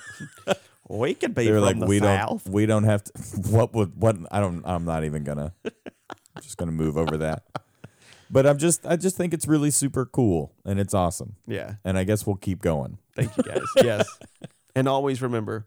we 0.89 1.13
could 1.13 1.33
be 1.35 1.45
They're 1.45 1.55
from 1.55 1.63
like, 1.63 1.79
the 1.79 1.85
we 1.85 1.99
south. 1.99 2.43
don't 2.45 2.53
we 2.53 2.65
don't 2.65 2.83
have 2.83 3.03
to. 3.05 3.11
What 3.49 3.73
would 3.73 3.99
what? 3.99 4.17
I 4.31 4.39
don't. 4.39 4.63
I'm 4.65 4.85
not 4.85 5.03
even 5.03 5.23
gonna. 5.23 5.53
I'm 5.65 6.41
just 6.41 6.57
gonna 6.57 6.71
move 6.71 6.97
over 6.97 7.17
that. 7.17 7.43
But 8.29 8.45
I'm 8.45 8.57
just 8.57 8.85
I 8.85 8.97
just 8.97 9.15
think 9.15 9.33
it's 9.33 9.47
really 9.47 9.71
super 9.71 10.05
cool 10.05 10.53
and 10.65 10.79
it's 10.79 10.93
awesome. 10.93 11.37
Yeah. 11.47 11.75
And 11.85 11.97
I 11.97 12.03
guess 12.03 12.27
we'll 12.27 12.35
keep 12.35 12.61
going. 12.61 12.97
Thank 13.15 13.35
you 13.37 13.43
guys. 13.43 13.61
yes. 13.77 14.19
And 14.75 14.87
always 14.87 15.21
remember, 15.21 15.65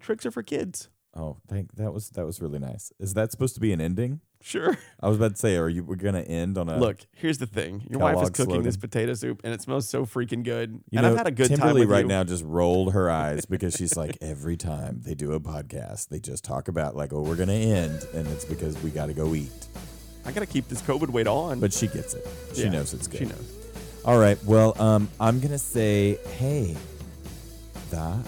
tricks 0.00 0.26
are 0.26 0.30
for 0.30 0.42
kids. 0.42 0.88
Oh, 1.14 1.38
thank 1.48 1.74
that 1.76 1.92
was 1.92 2.10
that 2.10 2.24
was 2.24 2.40
really 2.40 2.58
nice. 2.60 2.92
Is 3.00 3.14
that 3.14 3.32
supposed 3.32 3.54
to 3.54 3.60
be 3.60 3.72
an 3.72 3.80
ending? 3.80 4.20
Sure. 4.42 4.78
I 5.00 5.08
was 5.08 5.18
about 5.18 5.32
to 5.32 5.36
say, 5.36 5.56
are 5.56 5.68
you 5.68 5.82
we're 5.84 5.96
gonna 5.96 6.20
end 6.22 6.56
on 6.56 6.68
a 6.68 6.78
Look, 6.78 6.98
here's 7.12 7.38
the 7.38 7.46
thing. 7.46 7.84
Your 7.90 7.98
wife 8.00 8.22
is 8.22 8.30
cooking 8.30 8.62
this 8.62 8.76
potato 8.76 9.14
soup, 9.14 9.40
and 9.44 9.52
it 9.52 9.60
smells 9.60 9.88
so 9.88 10.06
freaking 10.06 10.44
good. 10.44 10.70
You 10.90 10.98
and 10.98 11.02
know, 11.02 11.10
I've 11.10 11.18
had 11.18 11.26
a 11.26 11.30
good 11.32 11.48
time 11.48 11.58
Timberly 11.58 11.80
with 11.80 11.90
right 11.90 12.02
you. 12.02 12.08
now 12.08 12.24
just 12.24 12.44
rolled 12.44 12.92
her 12.94 13.10
eyes 13.10 13.44
because 13.44 13.74
she's 13.74 13.96
like, 13.96 14.16
every 14.22 14.56
time 14.56 15.00
they 15.02 15.14
do 15.14 15.32
a 15.32 15.40
podcast, 15.40 16.08
they 16.08 16.20
just 16.20 16.44
talk 16.44 16.68
about 16.68 16.96
like, 16.96 17.12
oh, 17.12 17.22
we're 17.22 17.36
gonna 17.36 17.52
end, 17.52 18.06
and 18.14 18.26
it's 18.28 18.44
because 18.44 18.80
we 18.82 18.90
got 18.90 19.06
to 19.06 19.12
go 19.12 19.34
eat. 19.34 19.66
I 20.24 20.32
gotta 20.32 20.46
keep 20.46 20.68
this 20.68 20.80
COVID 20.82 21.10
weight 21.10 21.26
on. 21.26 21.58
But 21.60 21.72
she 21.72 21.88
gets 21.88 22.14
it. 22.14 22.26
She 22.54 22.62
Yeah, 22.62 22.70
knows 22.70 22.94
it's 22.94 23.08
good. 23.08 23.18
She 23.18 23.24
knows. 23.24 23.52
All 24.04 24.18
right. 24.18 24.42
Well, 24.44 24.80
um, 24.80 25.08
I'm 25.18 25.40
gonna 25.40 25.58
say, 25.58 26.18
hey, 26.38 26.76
that 27.90 28.24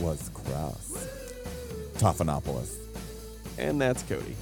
was 0.00 0.30
cross. 0.32 0.86
Tophanopoulos. 2.00 2.76
And 3.58 3.78
that's 3.78 4.02
Cody. 4.04 4.34